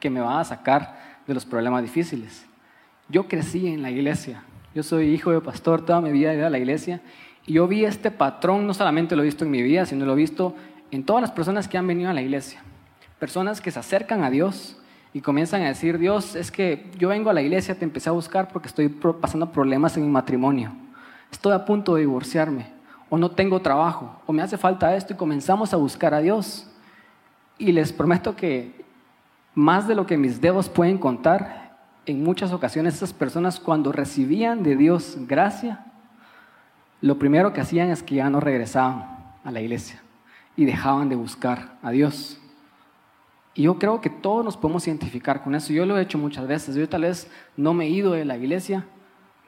que 0.00 0.10
me 0.10 0.20
va 0.20 0.40
a 0.40 0.44
sacar 0.44 0.98
de 1.26 1.34
los 1.34 1.46
problemas 1.46 1.82
difíciles. 1.82 2.44
Yo 3.08 3.28
crecí 3.28 3.68
en 3.68 3.80
la 3.80 3.90
iglesia, 3.90 4.42
yo 4.74 4.82
soy 4.82 5.10
hijo 5.10 5.30
de 5.30 5.40
pastor, 5.40 5.84
toda 5.84 6.00
mi 6.00 6.10
vida 6.10 6.32
he 6.32 6.36
ido 6.36 6.46
a 6.46 6.50
la 6.50 6.58
iglesia 6.58 7.00
y 7.46 7.54
yo 7.54 7.68
vi 7.68 7.84
este 7.84 8.10
patrón, 8.10 8.66
no 8.66 8.74
solamente 8.74 9.14
lo 9.14 9.22
he 9.22 9.26
visto 9.26 9.44
en 9.44 9.52
mi 9.52 9.62
vida, 9.62 9.86
sino 9.86 10.04
lo 10.04 10.12
he 10.14 10.16
visto 10.16 10.56
en 10.90 11.04
todas 11.04 11.22
las 11.22 11.30
personas 11.30 11.68
que 11.68 11.78
han 11.78 11.86
venido 11.86 12.10
a 12.10 12.12
la 12.12 12.22
iglesia. 12.22 12.60
Personas 13.20 13.60
que 13.60 13.70
se 13.70 13.78
acercan 13.78 14.24
a 14.24 14.30
Dios 14.30 14.80
y 15.12 15.20
comienzan 15.20 15.62
a 15.62 15.68
decir, 15.68 15.98
Dios, 15.98 16.34
es 16.34 16.50
que 16.50 16.90
yo 16.98 17.08
vengo 17.10 17.30
a 17.30 17.34
la 17.34 17.42
iglesia, 17.42 17.78
te 17.78 17.84
empecé 17.84 18.08
a 18.08 18.12
buscar 18.12 18.48
porque 18.48 18.66
estoy 18.66 18.88
pasando 18.88 19.52
problemas 19.52 19.96
en 19.96 20.04
mi 20.04 20.10
matrimonio 20.10 20.83
estoy 21.34 21.52
a 21.52 21.64
punto 21.64 21.94
de 21.94 22.02
divorciarme, 22.02 22.72
o 23.10 23.18
no 23.18 23.30
tengo 23.30 23.60
trabajo, 23.60 24.20
o 24.26 24.32
me 24.32 24.42
hace 24.42 24.56
falta 24.56 24.96
esto, 24.96 25.12
y 25.12 25.16
comenzamos 25.16 25.74
a 25.74 25.76
buscar 25.76 26.14
a 26.14 26.20
Dios. 26.20 26.66
Y 27.58 27.72
les 27.72 27.92
prometo 27.92 28.34
que 28.34 28.84
más 29.54 29.86
de 29.86 29.94
lo 29.94 30.06
que 30.06 30.16
mis 30.16 30.40
dedos 30.40 30.68
pueden 30.68 30.98
contar, 30.98 31.76
en 32.06 32.22
muchas 32.22 32.52
ocasiones 32.52 32.94
esas 32.94 33.12
personas 33.12 33.60
cuando 33.60 33.92
recibían 33.92 34.62
de 34.62 34.76
Dios 34.76 35.16
gracia, 35.20 35.86
lo 37.00 37.18
primero 37.18 37.52
que 37.52 37.60
hacían 37.60 37.90
es 37.90 38.02
que 38.02 38.16
ya 38.16 38.30
no 38.30 38.40
regresaban 38.40 39.06
a 39.42 39.50
la 39.50 39.60
iglesia 39.60 40.02
y 40.56 40.64
dejaban 40.64 41.08
de 41.08 41.16
buscar 41.16 41.78
a 41.82 41.90
Dios. 41.90 42.38
Y 43.54 43.62
yo 43.62 43.78
creo 43.78 44.00
que 44.00 44.10
todos 44.10 44.44
nos 44.44 44.56
podemos 44.56 44.86
identificar 44.86 45.42
con 45.42 45.54
eso. 45.54 45.72
Yo 45.72 45.86
lo 45.86 45.96
he 45.96 46.02
hecho 46.02 46.18
muchas 46.18 46.46
veces. 46.46 46.74
Yo 46.74 46.88
tal 46.88 47.02
vez 47.02 47.30
no 47.56 47.72
me 47.72 47.86
he 47.86 47.88
ido 47.88 48.12
de 48.12 48.24
la 48.24 48.36
iglesia, 48.36 48.84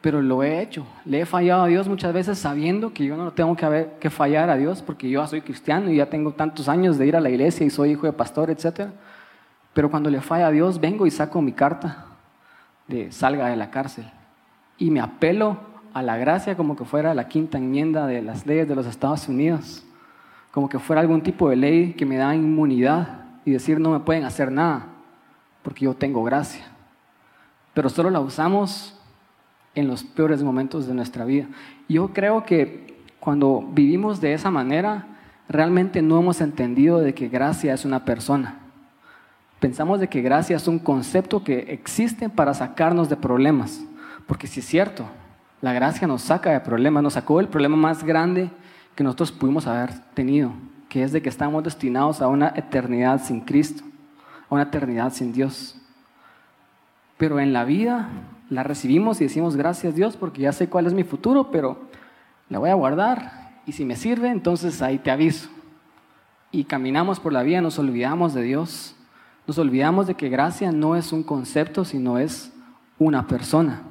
pero 0.06 0.22
lo 0.22 0.44
he 0.44 0.62
hecho. 0.62 0.86
Le 1.04 1.22
he 1.22 1.26
fallado 1.26 1.64
a 1.64 1.66
Dios 1.66 1.88
muchas 1.88 2.12
veces 2.12 2.38
sabiendo 2.38 2.92
que 2.92 3.04
yo 3.04 3.16
no 3.16 3.32
tengo 3.32 3.56
que, 3.56 4.08
fallar 4.08 4.50
a 4.50 4.56
Dios 4.56 4.80
porque 4.80 5.10
yo 5.10 5.26
soy 5.26 5.40
cristiano 5.40 5.90
y 5.90 5.96
ya 5.96 6.06
tengo 6.06 6.30
tantos 6.30 6.68
años 6.68 6.96
de 6.96 7.08
ir 7.08 7.16
a 7.16 7.20
la 7.20 7.28
iglesia 7.28 7.66
y 7.66 7.70
soy 7.70 7.90
hijo 7.90 8.06
de 8.06 8.12
pastor, 8.12 8.48
etc. 8.48 8.90
Pero 9.72 9.90
cuando 9.90 10.08
le 10.08 10.20
falla 10.20 10.46
a 10.46 10.52
Dios, 10.52 10.78
vengo 10.78 11.08
y 11.08 11.10
saco 11.10 11.42
mi 11.42 11.50
carta 11.50 12.06
de 12.86 13.10
salga 13.10 13.48
de 13.48 13.56
la 13.56 13.72
cárcel. 13.72 14.08
Y 14.78 14.92
me 14.92 15.00
apelo 15.00 15.58
a 15.92 16.02
la 16.02 16.16
gracia 16.16 16.56
como 16.56 16.76
que 16.76 16.84
fuera 16.84 17.12
la 17.12 17.26
quinta 17.26 17.58
enmienda 17.58 18.06
de 18.06 18.22
las 18.22 18.46
leyes 18.46 18.68
de 18.68 18.76
los 18.76 18.86
Estados 18.86 19.26
Unidos, 19.26 19.84
como 20.52 20.68
que 20.68 20.78
fuera 20.78 21.00
algún 21.00 21.20
tipo 21.20 21.50
de 21.50 21.56
ley 21.56 21.94
que 21.94 22.06
me 22.06 22.16
da 22.16 22.32
inmunidad 22.32 23.25
y 23.44 23.50
decir 23.50 23.80
no 23.80 23.90
me 23.90 23.98
pueden 23.98 24.22
hacer 24.22 24.52
nada, 24.52 24.86
porque 25.64 25.84
yo 25.84 25.94
tengo 25.94 26.22
gracia. 26.22 26.64
Pero 27.75 27.88
solo 27.88 28.08
la 28.08 28.20
usamos 28.20 28.95
en 29.76 29.87
los 29.87 30.02
peores 30.02 30.42
momentos 30.42 30.88
de 30.88 30.95
nuestra 30.95 31.25
vida. 31.25 31.47
Yo 31.88 32.12
creo 32.12 32.42
que 32.42 32.97
cuando 33.21 33.64
vivimos 33.73 34.21
de 34.21 34.33
esa 34.33 34.50
manera, 34.50 35.06
realmente 35.49 36.02
no 36.02 36.18
hemos 36.18 36.40
entendido 36.40 36.99
de 36.99 37.14
que 37.14 37.28
gracia 37.28 37.75
es 37.75 37.85
una 37.85 38.04
persona. 38.04 38.59
Pensamos 39.61 40.00
de 40.00 40.09
que 40.09 40.23
gracia 40.23 40.56
es 40.56 40.66
un 40.66 40.78
concepto 40.78 41.45
que 41.45 41.59
existe 41.73 42.28
para 42.28 42.54
sacarnos 42.54 43.09
de 43.09 43.16
problemas, 43.16 43.85
porque 44.26 44.47
si 44.47 44.61
es 44.61 44.66
cierto, 44.66 45.06
la 45.61 45.73
gracia 45.73 46.06
nos 46.06 46.23
saca 46.23 46.50
de 46.50 46.61
problemas, 46.61 47.02
nos 47.02 47.14
sacó 47.14 47.40
el 47.40 47.49
problema 47.49 47.76
más 47.76 48.04
grande 48.04 48.50
que 48.95 49.04
nosotros 49.04 49.33
pudimos 49.33 49.66
haber 49.66 49.92
tenido, 50.14 50.52
que 50.88 51.02
es 51.02 51.12
de 51.12 51.23
que 51.23 51.28
estamos 51.28 51.64
destinados 51.64 52.23
a 52.23 52.28
una 52.28 52.52
eternidad 52.56 53.23
sin 53.23 53.40
Cristo, 53.40 53.83
a 54.49 54.54
una 54.54 54.64
eternidad 54.64 55.12
sin 55.12 55.33
Dios. 55.33 55.80
Pero 57.16 57.40
en 57.40 57.52
la 57.52 57.64
vida 57.64 58.09
la 58.48 58.62
recibimos 58.62 59.20
y 59.20 59.24
decimos 59.24 59.56
gracias 59.56 59.94
Dios 59.94 60.16
porque 60.16 60.42
ya 60.42 60.52
sé 60.52 60.68
cuál 60.68 60.86
es 60.86 60.94
mi 60.94 61.04
futuro, 61.04 61.50
pero 61.50 61.78
la 62.48 62.58
voy 62.58 62.70
a 62.70 62.74
guardar 62.74 63.60
y 63.66 63.72
si 63.72 63.84
me 63.84 63.96
sirve, 63.96 64.28
entonces 64.28 64.80
ahí 64.82 64.98
te 64.98 65.10
aviso. 65.10 65.50
Y 66.52 66.64
caminamos 66.64 67.18
por 67.18 67.32
la 67.32 67.42
vida, 67.42 67.60
nos 67.60 67.78
olvidamos 67.78 68.32
de 68.32 68.42
Dios, 68.42 68.94
nos 69.46 69.58
olvidamos 69.58 70.06
de 70.06 70.14
que 70.14 70.28
gracia 70.28 70.70
no 70.70 70.94
es 70.94 71.12
un 71.12 71.24
concepto, 71.24 71.84
sino 71.84 72.18
es 72.18 72.52
una 72.98 73.26
persona. 73.26 73.82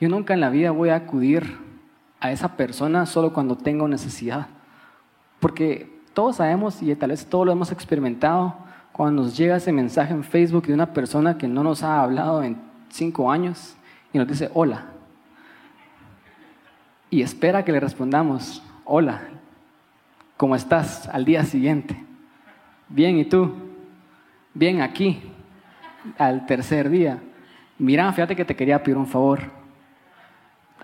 Yo 0.00 0.08
nunca 0.08 0.34
en 0.34 0.40
la 0.40 0.50
vida 0.50 0.72
voy 0.72 0.88
a 0.90 0.96
acudir 0.96 1.58
a 2.20 2.32
esa 2.32 2.56
persona 2.56 3.06
solo 3.06 3.32
cuando 3.32 3.56
tengo 3.56 3.86
necesidad, 3.86 4.48
porque 5.38 5.96
todos 6.14 6.36
sabemos 6.36 6.82
y 6.82 6.92
tal 6.96 7.10
vez 7.10 7.26
todos 7.26 7.46
lo 7.46 7.52
hemos 7.52 7.70
experimentado 7.70 8.56
cuando 8.92 9.22
nos 9.22 9.36
llega 9.36 9.56
ese 9.56 9.72
mensaje 9.72 10.12
en 10.12 10.24
Facebook 10.24 10.66
de 10.66 10.74
una 10.74 10.92
persona 10.92 11.38
que 11.38 11.46
no 11.46 11.62
nos 11.62 11.84
ha 11.84 12.02
hablado 12.02 12.42
en 12.42 12.67
cinco 12.90 13.30
años 13.30 13.76
y 14.12 14.18
nos 14.18 14.26
dice 14.26 14.50
hola 14.54 14.98
y 17.10 17.22
espera 17.22 17.64
que 17.64 17.72
le 17.72 17.80
respondamos, 17.80 18.62
hola, 18.84 19.22
¿cómo 20.36 20.54
estás? 20.54 21.08
Al 21.08 21.24
día 21.24 21.44
siguiente. 21.44 21.96
Bien, 22.88 23.16
¿y 23.18 23.24
tú? 23.24 23.54
Bien, 24.52 24.82
aquí, 24.82 25.22
al 26.18 26.44
tercer 26.46 26.90
día. 26.90 27.18
Mira, 27.78 28.12
fíjate 28.12 28.36
que 28.36 28.44
te 28.44 28.56
quería 28.56 28.82
pedir 28.82 28.98
un 28.98 29.06
favor. 29.06 29.40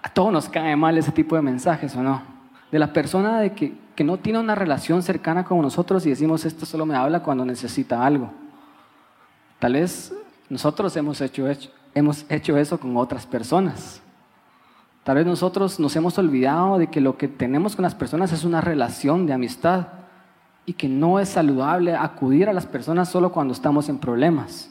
A 0.02 0.08
todos 0.08 0.32
nos 0.32 0.49
cae 0.49 0.76
mal 0.76 0.96
ese 0.96 1.12
tipo 1.12 1.37
de 1.37 1.42
mensajes, 1.42 1.94
¿o 1.94 2.02
no? 2.02 2.23
De 2.70 2.78
la 2.78 2.92
persona 2.92 3.40
de 3.40 3.52
que, 3.52 3.75
que 3.94 4.04
no 4.04 4.16
tiene 4.16 4.38
una 4.38 4.54
relación 4.54 5.02
cercana 5.02 5.44
con 5.44 5.61
nosotros 5.61 6.06
y 6.06 6.11
decimos, 6.11 6.44
esto 6.46 6.64
solo 6.64 6.87
me 6.87 6.96
habla 6.96 7.23
cuando 7.23 7.44
necesita 7.44 8.04
algo. 8.04 8.32
Tal 9.58 9.75
vez 9.75 10.14
nosotros 10.49 10.96
hemos 10.96 11.20
hecho, 11.20 11.46
hemos 11.94 12.26
hecho 12.28 12.56
eso 12.56 12.78
con 12.78 12.96
otras 12.96 13.26
personas. 13.26 14.02
Tal 15.04 15.16
vez 15.16 15.26
nosotros 15.26 15.78
nos 15.78 15.94
hemos 15.96 16.18
olvidado 16.18 16.78
de 16.78 16.86
que 16.88 17.00
lo 17.00 17.16
que 17.16 17.28
tenemos 17.28 17.76
con 17.76 17.82
las 17.82 17.94
personas 17.94 18.32
es 18.32 18.44
una 18.44 18.60
relación 18.60 19.26
de 19.26 19.34
amistad 19.34 19.88
y 20.66 20.72
que 20.72 20.88
no 20.88 21.20
es 21.20 21.28
saludable 21.28 21.94
acudir 21.94 22.48
a 22.48 22.54
las 22.54 22.66
personas 22.66 23.10
solo 23.10 23.30
cuando 23.30 23.52
estamos 23.52 23.88
en 23.88 23.98
problemas. 23.98 24.70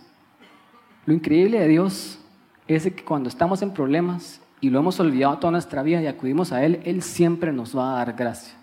Lo 1.06 1.14
increíble 1.14 1.60
de 1.60 1.68
Dios 1.68 2.20
es 2.68 2.84
que 2.84 3.04
cuando 3.04 3.30
estamos 3.30 3.62
en 3.62 3.72
problemas 3.72 4.42
y 4.60 4.70
lo 4.70 4.80
hemos 4.80 5.00
olvidado 5.00 5.38
toda 5.38 5.52
nuestra 5.52 5.84
vida 5.84 6.02
y 6.02 6.08
acudimos 6.08 6.52
a 6.52 6.64
Él, 6.64 6.82
Él 6.84 7.04
siempre 7.04 7.52
nos 7.52 7.78
va 7.78 7.92
a 7.92 7.98
dar 7.98 8.14
gracia. 8.14 8.56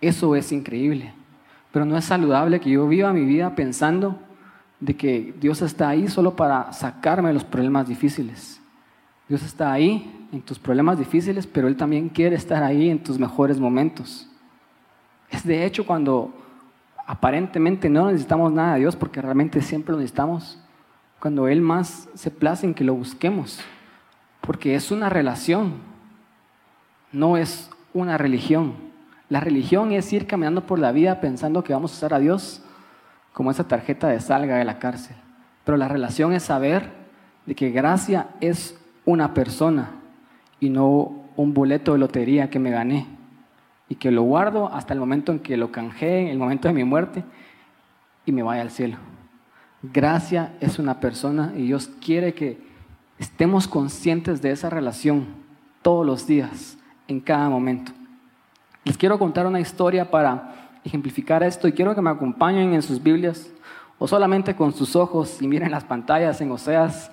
Eso 0.00 0.36
es 0.36 0.52
increíble. 0.52 1.12
Pero 1.72 1.84
no 1.84 1.96
es 1.96 2.04
saludable 2.04 2.60
que 2.60 2.70
yo 2.70 2.86
viva 2.86 3.12
mi 3.12 3.24
vida 3.24 3.54
pensando 3.54 4.18
de 4.80 4.96
que 4.96 5.34
Dios 5.40 5.62
está 5.62 5.88
ahí 5.88 6.08
solo 6.08 6.36
para 6.36 6.72
sacarme 6.72 7.28
de 7.28 7.34
los 7.34 7.44
problemas 7.44 7.88
difíciles. 7.88 8.60
Dios 9.28 9.42
está 9.42 9.72
ahí 9.72 10.28
en 10.32 10.40
tus 10.40 10.58
problemas 10.58 10.98
difíciles, 10.98 11.46
pero 11.46 11.68
Él 11.68 11.76
también 11.76 12.08
quiere 12.08 12.36
estar 12.36 12.62
ahí 12.62 12.88
en 12.88 13.02
tus 13.02 13.18
mejores 13.18 13.58
momentos. 13.58 14.28
Es 15.30 15.44
de 15.44 15.64
hecho 15.64 15.86
cuando 15.86 16.32
aparentemente 17.06 17.88
no 17.88 18.06
necesitamos 18.06 18.52
nada 18.52 18.74
de 18.74 18.80
Dios, 18.80 18.96
porque 18.96 19.20
realmente 19.20 19.60
siempre 19.62 19.92
lo 19.92 19.98
necesitamos, 19.98 20.58
cuando 21.20 21.48
Él 21.48 21.60
más 21.60 22.08
se 22.14 22.30
place 22.30 22.66
en 22.66 22.74
que 22.74 22.84
lo 22.84 22.94
busquemos, 22.94 23.60
porque 24.40 24.74
es 24.74 24.90
una 24.90 25.08
relación, 25.08 25.74
no 27.12 27.36
es 27.36 27.70
una 27.92 28.18
religión. 28.18 28.74
La 29.28 29.40
religión 29.40 29.92
es 29.92 30.12
ir 30.12 30.26
caminando 30.26 30.66
por 30.66 30.78
la 30.78 30.92
vida 30.92 31.20
pensando 31.20 31.64
que 31.64 31.72
vamos 31.72 31.92
a 31.92 31.96
usar 31.96 32.14
a 32.14 32.18
Dios 32.18 32.62
como 33.38 33.52
esa 33.52 33.68
tarjeta 33.68 34.08
de 34.08 34.18
salga 34.18 34.56
de 34.56 34.64
la 34.64 34.80
cárcel. 34.80 35.14
Pero 35.62 35.78
la 35.78 35.86
relación 35.86 36.32
es 36.32 36.42
saber 36.42 36.90
de 37.46 37.54
que 37.54 37.70
gracia 37.70 38.30
es 38.40 38.76
una 39.04 39.32
persona 39.32 39.92
y 40.58 40.70
no 40.70 41.12
un 41.36 41.54
boleto 41.54 41.92
de 41.92 42.00
lotería 42.00 42.50
que 42.50 42.58
me 42.58 42.72
gané 42.72 43.06
y 43.88 43.94
que 43.94 44.10
lo 44.10 44.22
guardo 44.22 44.74
hasta 44.74 44.92
el 44.92 44.98
momento 44.98 45.30
en 45.30 45.38
que 45.38 45.56
lo 45.56 45.70
canjeé, 45.70 46.22
en 46.22 46.28
el 46.30 46.38
momento 46.38 46.66
de 46.66 46.74
mi 46.74 46.82
muerte 46.82 47.22
y 48.26 48.32
me 48.32 48.42
vaya 48.42 48.62
al 48.62 48.72
cielo. 48.72 48.96
Gracia 49.84 50.56
es 50.58 50.80
una 50.80 50.98
persona 50.98 51.52
y 51.54 51.62
Dios 51.62 51.88
quiere 52.04 52.34
que 52.34 52.60
estemos 53.20 53.68
conscientes 53.68 54.42
de 54.42 54.50
esa 54.50 54.68
relación 54.68 55.26
todos 55.82 56.04
los 56.04 56.26
días, 56.26 56.76
en 57.06 57.20
cada 57.20 57.48
momento. 57.48 57.92
Les 58.82 58.98
quiero 58.98 59.16
contar 59.16 59.46
una 59.46 59.60
historia 59.60 60.10
para 60.10 60.67
ejemplificar 60.88 61.42
esto 61.42 61.68
y 61.68 61.72
quiero 61.72 61.94
que 61.94 62.02
me 62.02 62.10
acompañen 62.10 62.72
en 62.72 62.82
sus 62.82 63.02
Biblias 63.02 63.50
o 63.98 64.08
solamente 64.08 64.56
con 64.56 64.72
sus 64.72 64.96
ojos 64.96 65.40
y 65.40 65.46
miren 65.46 65.70
las 65.70 65.84
pantallas 65.84 66.40
en 66.40 66.50
Oseas 66.50 67.10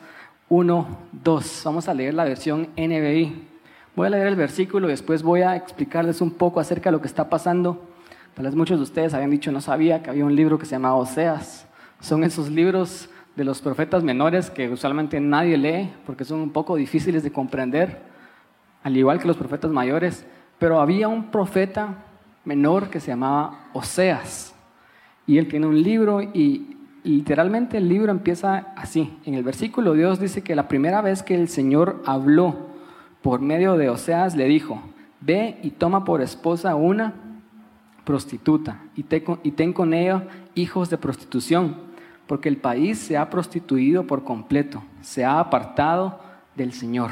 1, 0.49 0.87
2. 1.11 1.61
Vamos 1.65 1.87
a 1.87 1.93
leer 1.93 2.13
la 2.13 2.23
versión 2.23 2.69
NBI. 2.77 3.47
Voy 3.95 4.07
a 4.07 4.09
leer 4.09 4.27
el 4.27 4.35
versículo 4.35 4.87
y 4.87 4.91
después 4.91 5.23
voy 5.23 5.41
a 5.41 5.55
explicarles 5.55 6.21
un 6.21 6.31
poco 6.31 6.59
acerca 6.59 6.89
de 6.89 6.93
lo 6.93 7.01
que 7.01 7.07
está 7.07 7.29
pasando. 7.29 7.83
Tal 8.33 8.45
vez 8.45 8.55
muchos 8.55 8.77
de 8.77 8.83
ustedes 8.83 9.13
habían 9.13 9.31
dicho, 9.31 9.51
no 9.51 9.61
sabía 9.61 10.01
que 10.03 10.09
había 10.09 10.25
un 10.25 10.35
libro 10.35 10.57
que 10.57 10.65
se 10.65 10.71
llama 10.71 10.95
Oseas. 10.95 11.67
Son 11.99 12.23
esos 12.23 12.49
libros 12.49 13.09
de 13.35 13.43
los 13.43 13.61
profetas 13.61 14.03
menores 14.03 14.49
que 14.49 14.69
usualmente 14.69 15.19
nadie 15.19 15.57
lee 15.57 15.93
porque 16.05 16.23
son 16.23 16.39
un 16.39 16.51
poco 16.51 16.75
difíciles 16.75 17.23
de 17.23 17.31
comprender, 17.31 18.03
al 18.83 18.95
igual 18.95 19.19
que 19.19 19.27
los 19.27 19.37
profetas 19.37 19.71
mayores. 19.71 20.25
Pero 20.59 20.79
había 20.79 21.07
un 21.07 21.31
profeta 21.31 22.04
menor 22.45 22.89
que 22.89 22.99
se 22.99 23.07
llamaba 23.07 23.67
Oseas. 23.73 24.55
Y 25.27 25.37
él 25.37 25.47
tiene 25.47 25.65
un 25.65 25.81
libro 25.81 26.21
y 26.21 26.77
literalmente 27.03 27.77
el 27.77 27.89
libro 27.89 28.11
empieza 28.11 28.73
así. 28.75 29.17
En 29.25 29.33
el 29.33 29.43
versículo 29.43 29.93
Dios 29.93 30.19
dice 30.19 30.43
que 30.43 30.55
la 30.55 30.67
primera 30.67 31.01
vez 31.01 31.23
que 31.23 31.35
el 31.35 31.49
Señor 31.49 32.01
habló 32.05 32.55
por 33.21 33.41
medio 33.41 33.75
de 33.75 33.89
Oseas 33.89 34.35
le 34.35 34.45
dijo, 34.45 34.81
ve 35.19 35.59
y 35.63 35.71
toma 35.71 36.05
por 36.05 36.21
esposa 36.21 36.75
una 36.75 37.13
prostituta 38.03 38.83
y, 38.95 39.03
ten 39.03 39.73
con 39.73 39.93
ella 39.93 40.27
hijos 40.53 40.89
de 40.89 40.97
prostitución, 40.97 41.75
porque 42.27 42.49
el 42.49 42.57
país 42.57 42.99
se 42.99 43.17
ha 43.17 43.29
prostituido 43.29 44.05
por 44.05 44.23
completo, 44.23 44.83
se 45.01 45.25
ha 45.25 45.39
apartado 45.39 46.19
del 46.55 46.71
Señor. 46.71 47.11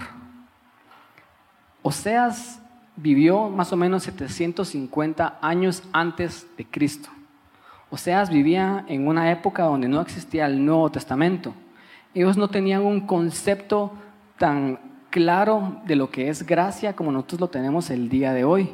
Oseas 1.82 2.62
vivió 2.96 3.50
más 3.50 3.74
o 3.74 3.78
menos 3.78 4.04
750 4.04 5.40
años 5.42 5.84
antes 5.92 6.48
de 6.58 6.66
Cristo. 6.66 7.10
Oseas 7.90 8.30
vivía 8.30 8.86
en 8.88 9.08
una 9.08 9.32
época 9.32 9.64
donde 9.64 9.88
no 9.88 10.02
existía 10.02 10.46
el 10.46 10.66
Nuevo 10.66 10.90
Testamento. 10.92 11.54
Ellos 12.14 12.38
no 12.38 12.48
tenían 12.48 12.84
un 12.84 13.02
concepto 13.02 13.94
tan 14.38 14.80
claro 15.10 15.82
de 15.86 15.96
lo 15.96 16.10
que 16.10 16.30
es 16.30 16.44
gracia 16.44 16.96
como 16.96 17.12
nosotros 17.12 17.42
lo 17.42 17.50
tenemos 17.50 17.90
el 17.90 18.10
día 18.10 18.34
de 18.34 18.44
hoy. 18.44 18.70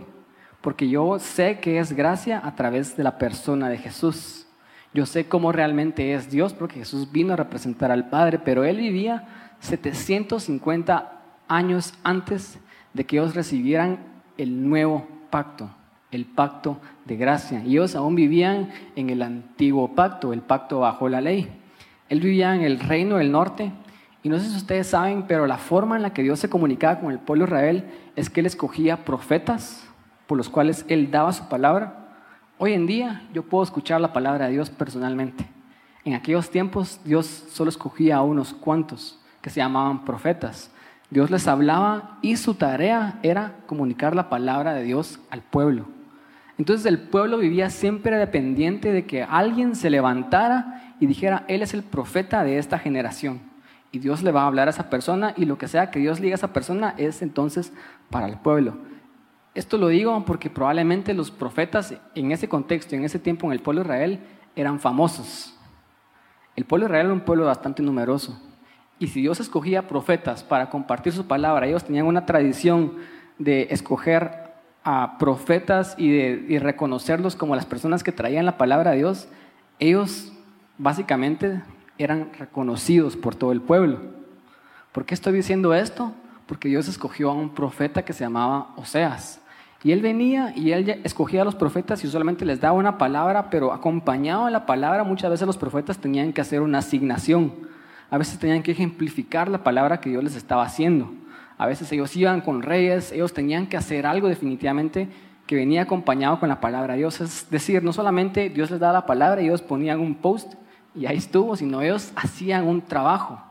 Porque 0.61 0.89
yo 0.89 1.19
sé 1.19 1.59
que 1.59 1.79
es 1.79 1.93
gracia 1.93 2.41
a 2.43 2.55
través 2.55 2.95
de 2.97 3.03
la 3.03 3.17
persona 3.17 3.69
de 3.69 3.77
Jesús. 3.77 4.47
Yo 4.93 5.05
sé 5.05 5.27
cómo 5.27 5.51
realmente 5.51 6.13
es 6.13 6.31
Dios 6.31 6.53
porque 6.53 6.79
Jesús 6.79 7.11
vino 7.11 7.33
a 7.33 7.38
representar 7.38 7.91
al 7.91 8.09
Padre, 8.09 8.39
pero 8.39 8.63
Él 8.63 8.77
vivía 8.77 9.55
750 9.59 11.21
años 11.47 11.93
antes 12.03 12.57
de 12.93 13.05
que 13.05 13.17
ellos 13.17 13.36
recibieran 13.36 14.00
el 14.38 14.67
nuevo 14.67 15.08
pacto 15.29 15.69
el 16.12 16.25
pacto 16.25 16.79
de 17.05 17.15
gracia. 17.17 17.63
Y 17.63 17.72
ellos 17.72 17.96
aún 17.96 18.15
vivían 18.15 18.69
en 18.96 19.10
el 19.10 19.22
antiguo 19.22 19.93
pacto, 19.96 20.34
el 20.34 20.41
pacto 20.41 20.79
bajo 20.79 21.10
la 21.10 21.22
ley. 21.22 21.50
Él 22.08 22.19
vivía 22.19 22.55
en 22.55 22.62
el 22.62 22.79
reino 22.79 23.17
del 23.17 23.31
norte. 23.31 23.72
Y 24.24 24.29
no 24.29 24.39
sé 24.39 24.50
si 24.50 24.58
ustedes 24.58 24.88
saben, 24.88 25.24
pero 25.27 25.48
la 25.48 25.58
forma 25.58 25.96
en 25.96 26.01
la 26.01 26.13
que 26.13 26.24
Dios 26.24 26.39
se 26.39 26.50
comunicaba 26.50 27.00
con 27.00 27.12
el 27.12 27.19
pueblo 27.19 27.46
de 27.46 27.50
Israel 27.50 27.86
es 28.15 28.29
que 28.29 28.41
Él 28.41 28.48
escogía 28.48 29.05
profetas 29.05 29.88
por 30.27 30.38
los 30.38 30.50
cuales 30.50 30.86
Él 30.89 31.10
daba 31.12 31.31
su 31.31 31.48
palabra. 31.48 32.08
Hoy 32.58 32.74
en 32.74 32.88
día 32.88 33.24
yo 33.34 33.43
puedo 33.43 33.63
escuchar 33.63 34.01
la 34.01 34.12
palabra 34.12 34.48
de 34.48 34.53
Dios 34.53 34.69
personalmente. 34.69 35.48
En 36.03 36.13
aquellos 36.15 36.50
tiempos 36.50 37.00
Dios 37.05 37.25
solo 37.25 37.69
escogía 37.69 38.17
a 38.17 38.22
unos 38.22 38.53
cuantos 38.53 39.19
que 39.41 39.50
se 39.50 39.62
llamaban 39.62 40.03
profetas. 40.03 40.72
Dios 41.10 41.32
les 41.32 41.48
hablaba 41.48 42.20
y 42.22 42.38
su 42.38 42.54
tarea 42.54 43.20
era 43.24 43.56
comunicar 43.66 44.16
la 44.16 44.30
palabra 44.30 44.74
de 44.74 44.84
Dios 44.84 45.20
al 45.32 45.42
pueblo. 45.42 45.88
Entonces 46.58 46.86
el 46.86 47.00
pueblo 47.00 47.38
vivía 47.38 47.70
siempre 47.70 48.18
dependiente 48.18 48.92
de 48.92 49.06
que 49.06 49.24
alguien 49.24 49.75
se 49.75 49.89
levantara 49.89 50.96
y 51.00 51.08
dijera, 51.08 51.46
Él 51.48 51.62
es 51.62 51.74
el 51.74 51.84
profeta 51.84 52.44
de 52.44 52.58
esta 52.58 52.78
generación. 52.78 53.39
Y 53.92 54.00
Dios 54.00 54.22
le 54.22 54.32
va 54.32 54.44
a 54.44 54.48
hablar 54.48 54.68
a 54.68 54.72
esa 54.72 54.89
persona 54.89 55.34
y 55.36 55.46
lo 55.46 55.58
que 55.58 55.68
sea 55.68 55.89
que 55.89 56.00
Dios 56.00 56.22
diga 56.22 56.36
a 56.36 56.36
esa 56.36 56.54
persona 56.54 56.94
es 56.98 57.22
entonces 57.22 57.74
para 58.10 58.28
el 58.28 58.38
pueblo. 58.38 58.78
Esto 59.56 59.78
lo 59.78 59.88
digo 59.88 60.25
porque 60.25 60.50
probablemente 60.50 61.13
los 61.16 61.32
profetas 61.32 61.96
en 62.13 62.32
ese 62.32 62.48
contexto, 62.48 62.96
en 62.96 63.04
ese 63.04 63.18
tiempo 63.18 63.48
en 63.48 63.54
el 63.54 63.62
pueblo 63.62 63.82
de 63.82 63.88
Israel, 63.88 64.20
eran 64.56 64.80
famosos. 64.80 65.58
El 66.56 66.66
pueblo 66.66 66.86
de 66.86 66.92
Israel 66.92 67.06
era 67.08 67.13
un 67.13 67.22
pueblo 67.22 67.46
bastante 67.46 67.82
numeroso. 67.82 68.39
Y 69.00 69.08
si 69.08 69.22
Dios 69.22 69.39
escogía 69.39 69.88
profetas 69.88 70.44
para 70.44 70.70
compartir 70.70 71.13
su 71.13 71.25
palabra, 71.25 71.65
ellos 71.65 71.86
tenían 71.86 72.06
una 72.06 72.25
tradición 72.25 72.96
de 73.38 73.68
escoger 73.72 74.50
a 74.84 75.18
profetas 75.18 75.96
y, 75.98 76.12
de, 76.12 76.60
reconocerlos 76.60 77.36
como 77.36 77.56
las 77.56 77.65
personas 77.65 78.03
que 78.03 78.12
traían 78.12 78.46
la 78.46 78.58
palabra 78.58 78.91
de 78.91 78.98
Dios, 78.98 79.29
ellos 79.79 80.34
básicamente 80.77 81.62
eran 81.98 82.32
reconocidos 82.38 83.15
por 83.15 83.36
todo 83.36 83.51
el 83.51 83.62
pueblo. 83.62 84.00
¿Por 84.91 85.06
qué 85.06 85.13
estoy 85.13 85.34
diciendo 85.34 85.74
esto? 85.74 86.13
Porque 86.46 86.68
Dios 86.70 86.88
escogió 86.88 87.29
a 87.29 87.34
un 87.34 87.53
profeta 87.53 88.03
que 88.03 88.13
se 88.13 88.24
llamaba 88.24 88.74
Oseas. 88.75 89.41
Y 89.84 89.94
él 89.94 90.01
venía 90.01 90.53
y 90.56 90.72
él 90.72 91.01
escogía 91.06 91.44
a 91.44 91.46
los 91.46 91.56
profetas 91.56 92.03
y 92.03 92.08
solamente 92.10 92.44
les 92.44 92.60
daba 92.60 92.77
una 92.77 92.98
palabra, 92.98 93.50
pero 93.50 93.72
acompañado 93.72 94.46
de 94.46 94.51
la 94.51 94.65
palabra 94.65 95.06
muchas 95.06 95.29
veces 95.32 95.48
los 95.48 95.58
profetas 95.58 96.00
tenían 96.00 96.34
que 96.34 96.41
hacer 96.41 96.62
una 96.62 96.79
asignación. 96.79 97.53
A 98.12 98.18
veces 98.18 98.39
tenían 98.39 98.63
que 98.63 98.72
ejemplificar 98.72 99.50
la 99.50 99.63
palabra 99.63 100.00
que 100.00 100.10
Dios 100.10 100.24
les 100.24 100.36
estaba 100.36 100.63
haciendo. 100.63 101.13
A 101.58 101.68
veces 101.68 101.92
ellos 101.92 102.16
iban 102.16 102.42
con 102.42 102.62
reyes, 102.62 103.12
ellos 103.12 103.34
tenían 103.34 103.68
que 103.68 103.78
hacer 103.78 104.06
algo 104.06 104.28
definitivamente 104.28 105.10
que 105.46 105.56
venía 105.56 105.82
acompañado 105.82 106.39
con 106.39 106.48
la 106.48 106.62
palabra 106.62 106.94
de 106.94 107.00
Dios. 107.00 107.22
Es 107.22 107.50
decir, 107.50 107.84
no 107.84 107.92
solamente 107.92 108.50
Dios 108.50 108.72
les 108.72 108.80
daba 108.80 108.94
la 108.94 109.06
palabra 109.06 109.42
y 109.42 109.46
ellos 109.46 109.62
ponían 109.62 110.00
un 110.00 110.16
post 110.16 110.54
y 110.96 111.06
ahí 111.06 111.18
estuvo, 111.18 111.56
sino 111.56 111.82
ellos 111.82 112.12
hacían 112.16 112.68
un 112.68 112.82
trabajo. 112.82 113.42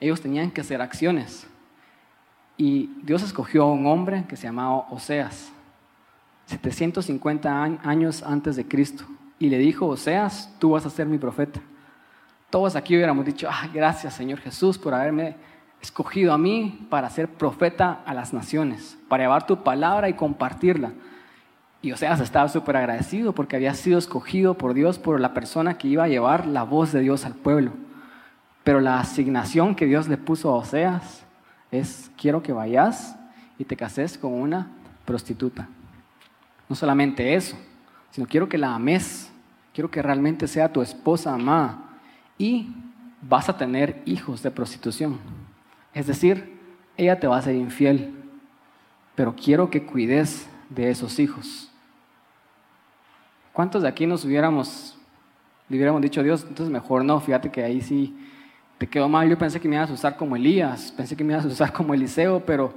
Ellos 0.00 0.20
tenían 0.20 0.50
que 0.50 0.60
hacer 0.60 0.82
acciones. 0.82 1.46
Y 2.56 2.90
Dios 3.02 3.22
escogió 3.22 3.64
a 3.64 3.72
un 3.72 3.86
hombre 3.86 4.24
que 4.28 4.36
se 4.36 4.44
llamaba 4.44 4.86
Oseas, 4.90 5.52
750 6.46 7.62
años 7.82 8.22
antes 8.22 8.56
de 8.56 8.66
Cristo, 8.66 9.04
y 9.38 9.48
le 9.48 9.58
dijo, 9.58 9.86
Oseas, 9.86 10.54
tú 10.58 10.70
vas 10.70 10.84
a 10.84 10.90
ser 10.90 11.06
mi 11.06 11.18
profeta. 11.18 11.60
Todos 12.52 12.76
aquí 12.76 12.94
hubiéramos 12.94 13.24
dicho, 13.24 13.48
ah, 13.50 13.66
gracias 13.72 14.12
Señor 14.12 14.38
Jesús 14.38 14.76
por 14.76 14.92
haberme 14.92 15.36
escogido 15.80 16.34
a 16.34 16.38
mí 16.38 16.86
para 16.90 17.08
ser 17.08 17.26
profeta 17.26 18.02
a 18.04 18.12
las 18.12 18.34
naciones, 18.34 18.98
para 19.08 19.24
llevar 19.24 19.46
tu 19.46 19.64
palabra 19.64 20.10
y 20.10 20.12
compartirla. 20.12 20.92
Y 21.80 21.92
Oseas 21.92 22.20
estaba 22.20 22.50
súper 22.50 22.76
agradecido 22.76 23.34
porque 23.34 23.56
había 23.56 23.72
sido 23.72 23.98
escogido 23.98 24.52
por 24.52 24.74
Dios, 24.74 24.98
por 24.98 25.18
la 25.18 25.32
persona 25.32 25.78
que 25.78 25.88
iba 25.88 26.04
a 26.04 26.08
llevar 26.08 26.46
la 26.46 26.62
voz 26.62 26.92
de 26.92 27.00
Dios 27.00 27.24
al 27.24 27.32
pueblo. 27.32 27.72
Pero 28.64 28.80
la 28.80 29.00
asignación 29.00 29.74
que 29.74 29.86
Dios 29.86 30.06
le 30.08 30.18
puso 30.18 30.50
a 30.50 30.56
Oseas 30.56 31.24
es, 31.70 32.10
quiero 32.18 32.42
que 32.42 32.52
vayas 32.52 33.16
y 33.58 33.64
te 33.64 33.78
cases 33.78 34.18
con 34.18 34.34
una 34.34 34.68
prostituta. 35.06 35.70
No 36.68 36.76
solamente 36.76 37.34
eso, 37.34 37.56
sino 38.10 38.26
quiero 38.26 38.46
que 38.46 38.58
la 38.58 38.74
ames, 38.74 39.32
quiero 39.72 39.90
que 39.90 40.02
realmente 40.02 40.46
sea 40.46 40.70
tu 40.70 40.82
esposa 40.82 41.32
amada 41.32 41.88
y 42.38 42.68
vas 43.22 43.48
a 43.48 43.56
tener 43.56 44.02
hijos 44.04 44.42
de 44.42 44.50
prostitución. 44.50 45.18
Es 45.94 46.06
decir, 46.06 46.58
ella 46.96 47.18
te 47.18 47.26
va 47.26 47.36
a 47.36 47.42
ser 47.42 47.54
infiel, 47.54 48.14
pero 49.14 49.34
quiero 49.34 49.70
que 49.70 49.84
cuides 49.84 50.48
de 50.70 50.90
esos 50.90 51.18
hijos. 51.18 51.70
¿Cuántos 53.52 53.82
de 53.82 53.88
aquí 53.88 54.06
nos 54.06 54.24
hubiéramos, 54.24 54.96
le 55.68 55.76
hubiéramos 55.76 56.00
dicho, 56.00 56.22
Dios, 56.22 56.42
entonces 56.48 56.72
mejor 56.72 57.04
no, 57.04 57.20
fíjate 57.20 57.50
que 57.50 57.62
ahí 57.62 57.82
sí 57.82 58.16
te 58.78 58.88
quedó 58.88 59.08
mal, 59.08 59.28
yo 59.28 59.38
pensé 59.38 59.60
que 59.60 59.68
me 59.68 59.76
ibas 59.76 59.90
a 59.90 59.92
usar 59.92 60.16
como 60.16 60.34
Elías, 60.34 60.92
pensé 60.96 61.14
que 61.14 61.22
me 61.22 61.34
ibas 61.34 61.44
a 61.44 61.48
usar 61.48 61.72
como 61.72 61.94
Eliseo, 61.94 62.44
pero 62.44 62.72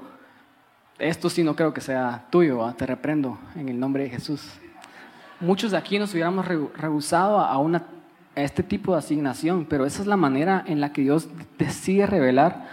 esto 0.99 1.30
sí 1.30 1.43
no 1.43 1.56
creo 1.56 1.73
que 1.73 1.82
sea 1.82 2.25
tuyo, 2.30 2.73
te 2.77 2.86
reprendo 2.86 3.38
en 3.56 3.69
el 3.69 3.80
nombre 3.80 4.03
de 4.03 4.10
Jesús. 4.10 4.51
Muchos 5.39 5.71
de 5.71 5.77
aquí 5.77 5.97
nos 5.97 6.13
hubiéramos 6.13 6.45
rehusado 6.47 7.39
a, 7.39 7.58
una, 7.58 7.84
a 8.36 8.41
este 8.41 8.63
tipo 8.63 8.93
de 8.93 9.00
asignación, 9.00 9.65
pero 9.65 9.86
esa 9.86 10.02
es 10.02 10.08
la 10.08 10.17
manera 10.17 10.63
en 10.67 10.82
la 10.82 10.91
que 10.91 11.02
Dios 11.02 11.30
decide 11.58 12.06
revelar 12.06 12.67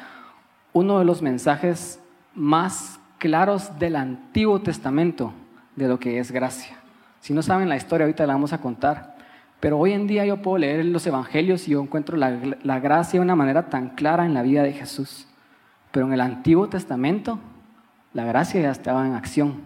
uno 0.72 0.98
de 0.98 1.04
los 1.04 1.22
mensajes 1.22 2.00
más 2.34 2.98
claros 3.18 3.78
del 3.78 3.96
Antiguo 3.96 4.60
Testamento 4.60 5.32
de 5.76 5.88
lo 5.88 5.98
que 5.98 6.18
es 6.18 6.32
gracia. 6.32 6.76
Si 7.20 7.32
no 7.32 7.42
saben 7.42 7.68
la 7.68 7.76
historia, 7.76 8.04
ahorita 8.04 8.26
la 8.26 8.32
vamos 8.32 8.52
a 8.52 8.60
contar. 8.60 9.16
Pero 9.60 9.78
hoy 9.78 9.92
en 9.92 10.08
día 10.08 10.26
yo 10.26 10.42
puedo 10.42 10.58
leer 10.58 10.84
los 10.86 11.06
evangelios 11.06 11.68
y 11.68 11.70
yo 11.70 11.80
encuentro 11.80 12.16
la, 12.16 12.36
la 12.64 12.80
gracia 12.80 13.20
de 13.20 13.24
una 13.24 13.36
manera 13.36 13.70
tan 13.70 13.90
clara 13.90 14.26
en 14.26 14.34
la 14.34 14.42
vida 14.42 14.64
de 14.64 14.72
Jesús. 14.72 15.28
Pero 15.92 16.06
en 16.06 16.14
el 16.14 16.20
Antiguo 16.20 16.68
Testamento, 16.68 17.38
la 18.12 18.24
gracia 18.24 18.60
ya 18.60 18.72
estaba 18.72 19.06
en 19.06 19.14
acción. 19.14 19.60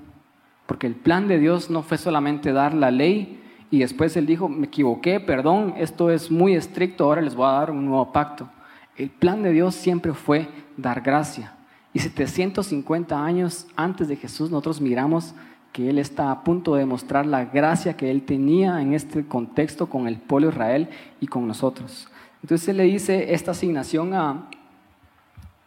Porque 0.67 0.87
el 0.87 0.97
plan 0.97 1.29
de 1.29 1.39
Dios 1.39 1.71
no 1.71 1.83
fue 1.83 1.97
solamente 1.97 2.53
dar 2.53 2.75
la 2.75 2.91
ley 2.91 3.43
y 3.71 3.81
después 3.81 4.17
Él 4.17 4.27
dijo, 4.27 4.49
me 4.49 4.67
equivoqué, 4.67 5.19
perdón, 5.21 5.75
esto 5.77 6.11
es 6.11 6.31
muy 6.31 6.55
estricto, 6.55 7.05
ahora 7.05 7.23
les 7.23 7.35
voy 7.35 7.47
a 7.47 7.53
dar 7.53 7.71
un 7.71 7.87
nuevo 7.87 8.13
pacto. 8.13 8.49
El 8.97 9.11
plan 9.11 9.43
de 9.43 9.53
Dios 9.53 9.75
siempre 9.75 10.15
fue 10.15 10.49
dar 10.77 11.01
gracia. 11.01 11.55
Y 11.93 11.99
750 11.99 13.25
años 13.25 13.67
antes 13.75 14.09
de 14.09 14.17
Jesús 14.17 14.51
nosotros 14.51 14.81
miramos 14.81 15.35
que 15.73 15.91
Él 15.91 15.99
está 15.99 16.31
a 16.31 16.45
punto 16.45 16.75
de 16.75 16.87
mostrar 16.87 17.27
la 17.27 17.47
gracia 17.47 17.97
que 17.97 18.11
Él 18.11 18.23
tenía 18.23 18.81
en 18.81 18.95
este 18.95 19.27
contexto 19.27 19.89
con 19.89 20.07
el 20.07 20.19
pueblo 20.19 20.49
Israel 20.49 20.89
y 21.21 21.27
con 21.27 21.47
nosotros. 21.47 22.09
Entonces 22.43 22.69
Él 22.69 22.79
le 22.79 22.85
dice 22.85 23.35
esta 23.35 23.51
asignación 23.51 24.15
a, 24.15 24.49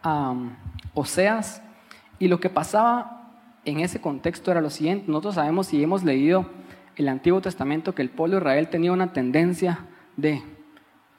a 0.02 0.30
um, 0.30 0.50
Oseas 0.94 1.62
y 2.18 2.28
lo 2.28 2.40
que 2.40 2.50
pasaba 2.50 3.28
en 3.64 3.80
ese 3.80 4.00
contexto 4.00 4.50
era 4.50 4.60
lo 4.60 4.70
siguiente. 4.70 5.04
Nosotros 5.06 5.34
sabemos 5.36 5.72
y 5.72 5.82
hemos 5.82 6.02
leído 6.02 6.46
el 6.96 7.08
Antiguo 7.08 7.40
Testamento 7.40 7.94
que 7.94 8.02
el 8.02 8.10
pueblo 8.10 8.36
de 8.36 8.42
Israel 8.42 8.68
tenía 8.68 8.92
una 8.92 9.12
tendencia 9.12 9.86
de 10.16 10.42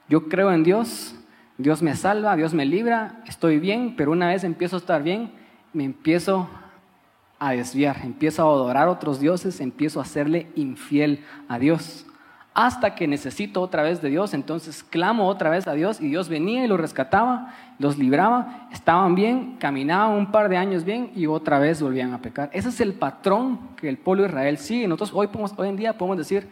yo 0.07 0.27
creo 0.27 0.51
en 0.51 0.63
Dios, 0.63 1.15
Dios 1.57 1.81
me 1.81 1.95
salva, 1.95 2.35
Dios 2.35 2.53
me 2.53 2.65
libra, 2.65 3.21
estoy 3.27 3.59
bien, 3.59 3.95
pero 3.95 4.11
una 4.11 4.27
vez 4.27 4.43
empiezo 4.43 4.75
a 4.75 4.79
estar 4.79 5.03
bien, 5.03 5.31
me 5.73 5.83
empiezo 5.85 6.49
a 7.39 7.51
desviar, 7.51 7.97
empiezo 8.03 8.43
a 8.43 8.53
adorar 8.53 8.87
a 8.87 8.91
otros 8.91 9.19
dioses, 9.19 9.61
empiezo 9.61 9.99
a 9.99 10.03
hacerle 10.03 10.47
infiel 10.55 11.23
a 11.47 11.59
Dios. 11.59 12.05
Hasta 12.53 12.93
que 12.95 13.07
necesito 13.07 13.61
otra 13.61 13.83
vez 13.83 14.01
de 14.01 14.09
Dios, 14.09 14.33
entonces 14.33 14.83
clamo 14.83 15.27
otra 15.27 15.49
vez 15.49 15.67
a 15.67 15.73
Dios 15.73 16.01
y 16.01 16.09
Dios 16.09 16.27
venía 16.27 16.65
y 16.65 16.67
los 16.67 16.79
rescataba, 16.79 17.55
los 17.81 17.97
libraba, 17.97 18.67
estaban 18.71 19.15
bien, 19.15 19.57
caminaban 19.57 20.11
un 20.11 20.31
par 20.31 20.47
de 20.47 20.57
años 20.57 20.85
bien 20.85 21.11
y 21.15 21.25
otra 21.27 21.59
vez 21.59 21.81
volvían 21.81 22.13
a 22.13 22.21
pecar. 22.21 22.49
Ese 22.53 22.69
es 22.69 22.79
el 22.79 22.93
patrón 22.93 23.59
que 23.75 23.89
el 23.89 23.97
pueblo 23.97 24.23
de 24.23 24.29
Israel 24.29 24.57
sigue. 24.57 24.87
Nosotros 24.87 25.11
hoy, 25.13 25.29
hoy 25.57 25.67
en 25.67 25.75
día 25.75 25.97
podemos 25.97 26.17
decir, 26.17 26.47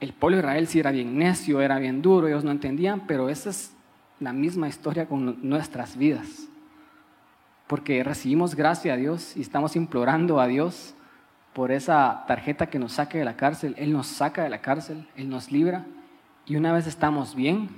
el 0.00 0.12
pueblo 0.12 0.36
de 0.36 0.42
Israel 0.42 0.66
sí 0.66 0.80
era 0.80 0.90
bien 0.90 1.16
necio, 1.16 1.60
era 1.60 1.78
bien 1.78 2.02
duro, 2.02 2.26
ellos 2.26 2.44
no 2.44 2.50
entendían, 2.50 3.06
pero 3.06 3.28
ese 3.28 3.50
es 3.50 3.72
la 4.18 4.32
misma 4.32 4.68
historia 4.68 5.06
con 5.06 5.38
nuestras 5.48 5.96
vidas. 5.96 6.48
Porque 7.66 8.02
recibimos 8.02 8.54
gracia 8.54 8.94
a 8.94 8.96
Dios 8.96 9.36
y 9.36 9.40
estamos 9.40 9.76
implorando 9.76 10.40
a 10.40 10.46
Dios 10.46 10.94
por 11.52 11.70
esa 11.70 12.24
tarjeta 12.26 12.66
que 12.66 12.78
nos 12.78 12.92
saque 12.92 13.18
de 13.18 13.24
la 13.24 13.36
cárcel. 13.36 13.74
Él 13.78 13.92
nos 13.92 14.08
saca 14.08 14.42
de 14.42 14.50
la 14.50 14.60
cárcel, 14.60 15.06
Él 15.16 15.28
nos 15.30 15.52
libra. 15.52 15.86
Y 16.46 16.56
una 16.56 16.72
vez 16.72 16.86
estamos 16.86 17.34
bien, 17.34 17.68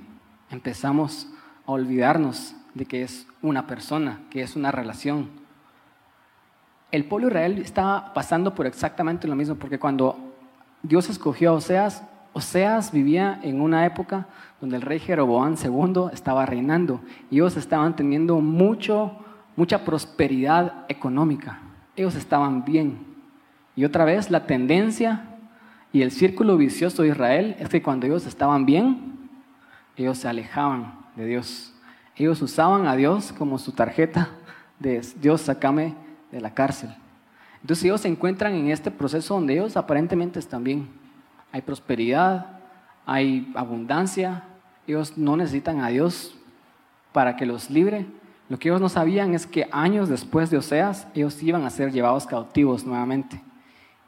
empezamos 0.49 1.27
a 1.65 1.71
olvidarnos 1.71 2.55
de 2.75 2.85
que 2.85 3.01
es 3.01 3.25
una 3.41 3.65
persona, 3.65 4.19
que 4.29 4.43
es 4.43 4.55
una 4.55 4.71
relación. 4.71 5.29
El 6.91 7.05
pueblo 7.05 7.29
Israel 7.29 7.57
estaba 7.57 8.13
pasando 8.13 8.53
por 8.53 8.67
exactamente 8.67 9.27
lo 9.27 9.35
mismo, 9.35 9.55
porque 9.55 9.79
cuando 9.79 10.35
Dios 10.83 11.09
escogió 11.09 11.49
a 11.49 11.53
Oseas, 11.53 12.03
Oseas 12.33 12.91
vivía 12.91 13.39
en 13.43 13.61
una 13.61 13.85
época 13.85 14.27
donde 14.61 14.75
el 14.75 14.81
rey 14.81 14.99
Jeroboam 14.99 15.55
II 15.61 16.09
estaba 16.13 16.45
reinando 16.45 17.01
y 17.31 17.35
ellos 17.35 17.57
estaban 17.57 17.95
teniendo 17.95 18.39
mucho, 18.41 19.17
mucha 19.55 19.83
prosperidad 19.83 20.85
económica. 20.89 21.59
Ellos 21.95 22.15
estaban 22.15 22.65
bien. 22.65 22.99
Y 23.75 23.85
otra 23.85 24.05
vez 24.05 24.29
la 24.29 24.45
tendencia 24.45 25.25
y 25.93 26.01
el 26.01 26.11
círculo 26.11 26.57
vicioso 26.57 27.03
de 27.03 27.09
Israel 27.09 27.55
es 27.57 27.69
que 27.69 27.81
cuando 27.81 28.05
ellos 28.05 28.25
estaban 28.25 28.65
bien, 28.65 29.29
ellos 29.95 30.17
se 30.17 30.27
alejaban 30.27 30.93
de 31.15 31.25
Dios. 31.25 31.74
Ellos 32.15 32.41
usaban 32.41 32.87
a 32.87 32.95
Dios 32.95 33.33
como 33.33 33.57
su 33.57 33.71
tarjeta 33.71 34.29
de 34.79 35.01
Dios, 35.21 35.41
sacame 35.41 35.95
de 36.31 36.41
la 36.41 36.53
cárcel. 36.53 36.95
Entonces 37.61 37.85
ellos 37.85 38.01
se 38.01 38.07
encuentran 38.07 38.53
en 38.53 38.69
este 38.69 38.91
proceso 38.91 39.33
donde 39.33 39.53
ellos 39.53 39.75
aparentemente 39.75 40.39
están 40.39 40.63
bien 40.63 41.05
hay 41.55 41.61
prosperidad, 41.61 42.59
hay 43.05 43.49
abundancia. 43.55 44.43
Ellos 44.87 45.17
no 45.17 45.37
necesitan 45.37 45.79
a 45.79 45.87
Dios 45.87 46.35
para 47.13 47.37
que 47.37 47.45
los 47.45 47.69
libre, 47.69 48.07
Lo 48.49 48.59
que 48.59 48.67
ellos 48.67 48.81
no 48.81 48.89
sabían 48.89 49.33
es 49.33 49.47
que 49.47 49.69
años 49.71 50.09
después 50.09 50.49
de 50.49 50.57
Oseas, 50.57 51.07
ellos 51.15 51.41
iban 51.41 51.63
a 51.63 51.69
ser 51.69 51.93
llevados 51.93 52.27
cautivos 52.27 52.85
nuevamente. 52.85 53.41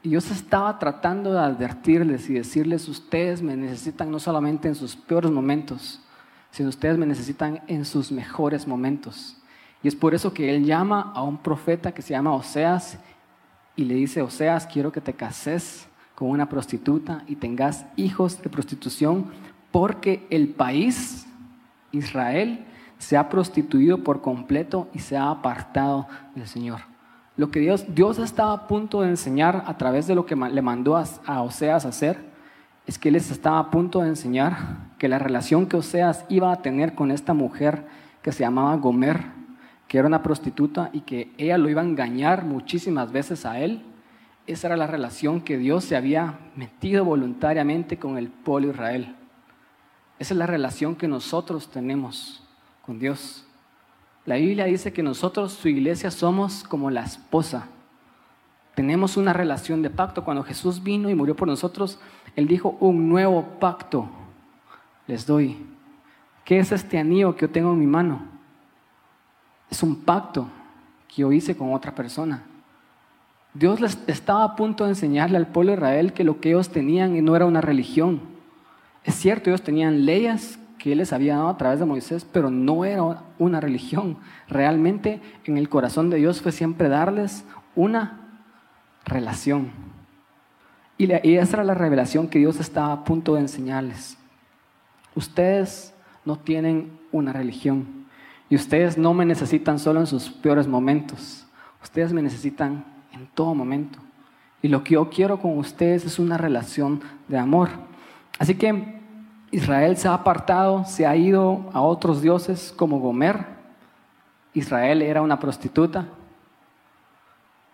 Y 0.02 0.10
Dios 0.10 0.30
estaba 0.30 0.78
tratando 0.78 1.32
de 1.32 1.40
advertirles 1.40 2.28
y 2.28 2.34
decirles, 2.34 2.86
ustedes 2.86 3.40
me 3.40 3.56
necesitan 3.56 4.10
no 4.10 4.20
solamente 4.20 4.68
en 4.68 4.74
sus 4.74 4.94
peores 4.94 5.30
momentos, 5.30 6.02
sino 6.58 6.70
ustedes 6.70 6.98
me 6.98 7.06
necesitan 7.06 7.62
en 7.68 7.84
sus 7.84 8.10
mejores 8.10 8.66
momentos. 8.66 9.36
Y 9.80 9.86
es 9.86 9.94
por 9.94 10.12
eso 10.12 10.34
que 10.34 10.52
Él 10.52 10.64
llama 10.64 11.12
a 11.14 11.22
un 11.22 11.38
profeta 11.38 11.92
que 11.92 12.02
se 12.02 12.14
llama 12.14 12.34
Oseas 12.34 12.98
y 13.76 13.84
le 13.84 13.94
dice, 13.94 14.22
Oseas, 14.22 14.66
quiero 14.66 14.90
que 14.90 15.00
te 15.00 15.12
cases 15.12 15.86
con 16.16 16.30
una 16.30 16.48
prostituta 16.48 17.22
y 17.28 17.36
tengas 17.36 17.86
hijos 17.94 18.42
de 18.42 18.50
prostitución, 18.50 19.26
porque 19.70 20.26
el 20.30 20.48
país, 20.48 21.28
Israel, 21.92 22.66
se 22.98 23.16
ha 23.16 23.28
prostituido 23.28 24.02
por 24.02 24.20
completo 24.20 24.88
y 24.92 24.98
se 24.98 25.16
ha 25.16 25.30
apartado 25.30 26.08
del 26.34 26.48
Señor. 26.48 26.80
Lo 27.36 27.52
que 27.52 27.60
Dios, 27.60 27.86
Dios 27.94 28.18
estaba 28.18 28.52
a 28.52 28.66
punto 28.66 29.02
de 29.02 29.10
enseñar 29.10 29.62
a 29.64 29.78
través 29.78 30.08
de 30.08 30.16
lo 30.16 30.26
que 30.26 30.34
le 30.34 30.62
mandó 30.62 30.96
a, 30.96 31.04
a 31.24 31.40
Oseas 31.42 31.86
hacer, 31.86 32.27
es 32.88 32.98
que 32.98 33.10
les 33.10 33.30
estaba 33.30 33.58
a 33.58 33.70
punto 33.70 34.00
de 34.00 34.08
enseñar 34.08 34.88
que 34.96 35.08
la 35.08 35.18
relación 35.18 35.66
que 35.66 35.76
Oseas 35.76 36.24
iba 36.30 36.50
a 36.50 36.62
tener 36.62 36.94
con 36.94 37.10
esta 37.10 37.34
mujer 37.34 37.84
que 38.22 38.32
se 38.32 38.40
llamaba 38.40 38.74
Gomer, 38.76 39.26
que 39.86 39.98
era 39.98 40.08
una 40.08 40.22
prostituta 40.22 40.88
y 40.94 41.02
que 41.02 41.30
ella 41.36 41.58
lo 41.58 41.68
iba 41.68 41.82
a 41.82 41.84
engañar 41.84 42.46
muchísimas 42.46 43.12
veces 43.12 43.44
a 43.44 43.60
él, 43.60 43.82
esa 44.46 44.68
era 44.68 44.78
la 44.78 44.86
relación 44.86 45.42
que 45.42 45.58
Dios 45.58 45.84
se 45.84 45.96
había 45.96 46.38
metido 46.56 47.04
voluntariamente 47.04 47.98
con 47.98 48.16
el 48.16 48.28
pueblo 48.28 48.70
Israel. 48.70 49.14
Esa 50.18 50.32
es 50.32 50.38
la 50.38 50.46
relación 50.46 50.96
que 50.96 51.08
nosotros 51.08 51.70
tenemos 51.70 52.42
con 52.80 52.98
Dios. 52.98 53.46
La 54.24 54.36
Biblia 54.36 54.64
dice 54.64 54.94
que 54.94 55.02
nosotros, 55.02 55.52
su 55.52 55.68
iglesia, 55.68 56.10
somos 56.10 56.64
como 56.64 56.90
la 56.90 57.02
esposa. 57.02 57.68
Tenemos 58.78 59.16
una 59.16 59.32
relación 59.32 59.82
de 59.82 59.90
pacto. 59.90 60.22
Cuando 60.22 60.44
Jesús 60.44 60.84
vino 60.84 61.10
y 61.10 61.14
murió 61.16 61.34
por 61.34 61.48
nosotros, 61.48 61.98
Él 62.36 62.46
dijo, 62.46 62.76
un 62.78 63.08
nuevo 63.08 63.42
pacto 63.58 64.08
les 65.08 65.26
doy. 65.26 65.56
¿Qué 66.44 66.60
es 66.60 66.70
este 66.70 66.96
anillo 66.96 67.34
que 67.34 67.46
yo 67.46 67.50
tengo 67.50 67.72
en 67.72 67.80
mi 67.80 67.88
mano? 67.88 68.20
Es 69.68 69.82
un 69.82 69.96
pacto 69.96 70.46
que 71.08 71.22
yo 71.22 71.32
hice 71.32 71.56
con 71.56 71.74
otra 71.74 71.92
persona. 71.92 72.44
Dios 73.52 73.80
les 73.80 73.98
estaba 74.06 74.44
a 74.44 74.54
punto 74.54 74.84
de 74.84 74.90
enseñarle 74.90 75.38
al 75.38 75.48
pueblo 75.48 75.72
de 75.72 75.78
Israel 75.78 76.12
que 76.12 76.22
lo 76.22 76.38
que 76.38 76.50
ellos 76.50 76.68
tenían 76.68 77.24
no 77.24 77.34
era 77.34 77.46
una 77.46 77.60
religión. 77.60 78.20
Es 79.02 79.16
cierto, 79.16 79.50
ellos 79.50 79.62
tenían 79.62 80.06
leyes 80.06 80.56
que 80.78 80.92
Él 80.92 80.98
les 80.98 81.12
había 81.12 81.34
dado 81.34 81.48
a 81.48 81.56
través 81.56 81.80
de 81.80 81.84
Moisés, 81.84 82.24
pero 82.24 82.48
no 82.48 82.84
era 82.84 83.24
una 83.40 83.60
religión. 83.60 84.18
Realmente 84.46 85.20
en 85.46 85.58
el 85.58 85.68
corazón 85.68 86.10
de 86.10 86.18
Dios 86.18 86.40
fue 86.40 86.52
siempre 86.52 86.88
darles 86.88 87.44
una 87.74 88.17
relación. 89.04 89.70
Y, 90.98 91.12
esa 91.12 91.56
era 91.56 91.64
la 91.64 91.74
revelación 91.74 92.28
que 92.28 92.40
Dios 92.40 92.58
estaba 92.58 92.92
a 92.92 93.04
punto 93.04 93.34
de 93.34 93.40
enseñarles. 93.40 94.18
Ustedes 95.14 95.94
no 96.24 96.38
tienen 96.38 96.98
una 97.12 97.32
religión 97.32 98.06
y 98.50 98.56
ustedes 98.56 98.98
no 98.98 99.14
me 99.14 99.24
necesitan 99.24 99.78
solo 99.78 100.00
en 100.00 100.06
sus 100.06 100.28
peores 100.28 100.66
momentos. 100.66 101.46
Ustedes 101.82 102.12
me 102.12 102.22
necesitan 102.22 102.84
en 103.12 103.26
todo 103.28 103.54
momento. 103.54 103.98
Y 104.60 104.68
lo 104.68 104.82
que 104.82 104.94
yo 104.94 105.08
quiero 105.08 105.38
con 105.38 105.56
ustedes 105.58 106.04
es 106.04 106.18
una 106.18 106.36
relación 106.36 107.00
de 107.28 107.38
amor. 107.38 107.68
Así 108.38 108.56
que 108.56 108.98
Israel 109.52 109.96
se 109.96 110.08
ha 110.08 110.14
apartado, 110.14 110.84
se 110.84 111.06
ha 111.06 111.16
ido 111.16 111.70
a 111.72 111.80
otros 111.80 112.20
dioses 112.20 112.74
como 112.76 112.98
Gomer. 112.98 113.46
Israel 114.52 115.02
era 115.02 115.22
una 115.22 115.38
prostituta. 115.38 116.06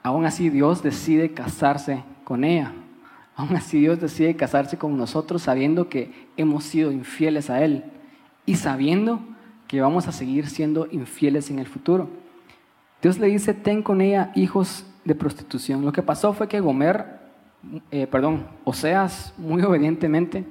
Aún 0.04 0.26
así 0.26 0.50
Dios 0.50 0.82
decide 0.82 1.32
casarse 1.32 2.04
con 2.24 2.44
ella. 2.44 2.72
Aún 3.36 3.56
así 3.56 3.80
Dios 3.80 3.98
decide 4.00 4.36
casarse 4.36 4.76
con 4.76 4.98
nosotros 4.98 5.40
sabiendo 5.40 5.88
que 5.88 6.28
hemos 6.36 6.64
sido 6.64 6.92
infieles 6.92 7.48
a 7.48 7.64
Él 7.64 7.84
y 8.44 8.56
sabiendo 8.56 9.20
que 9.66 9.80
vamos 9.80 10.06
a 10.06 10.12
seguir 10.12 10.46
siendo 10.50 10.86
infieles 10.90 11.50
en 11.50 11.58
el 11.58 11.66
futuro. 11.66 12.10
Dios 13.00 13.18
le 13.18 13.28
dice, 13.28 13.54
ten 13.54 13.82
con 13.82 14.02
ella 14.02 14.30
hijos 14.34 14.84
de 15.06 15.14
prostitución. 15.14 15.82
Lo 15.82 15.92
que 15.92 16.02
pasó 16.02 16.34
fue 16.34 16.48
que 16.48 16.60
Gomer, 16.60 17.20
eh, 17.90 18.06
perdón, 18.06 18.46
Oseas, 18.64 19.32
muy 19.38 19.62
obedientemente, 19.62 20.44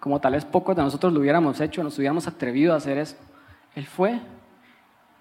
como 0.00 0.18
tal 0.18 0.32
vez 0.32 0.46
pocos 0.46 0.74
de 0.74 0.82
nosotros 0.82 1.12
lo 1.12 1.20
hubiéramos 1.20 1.60
hecho, 1.60 1.84
nos 1.84 1.98
hubiéramos 1.98 2.26
atrevido 2.26 2.72
a 2.72 2.76
hacer 2.76 2.96
eso. 2.96 3.16
Él 3.74 3.84
fue 3.84 4.18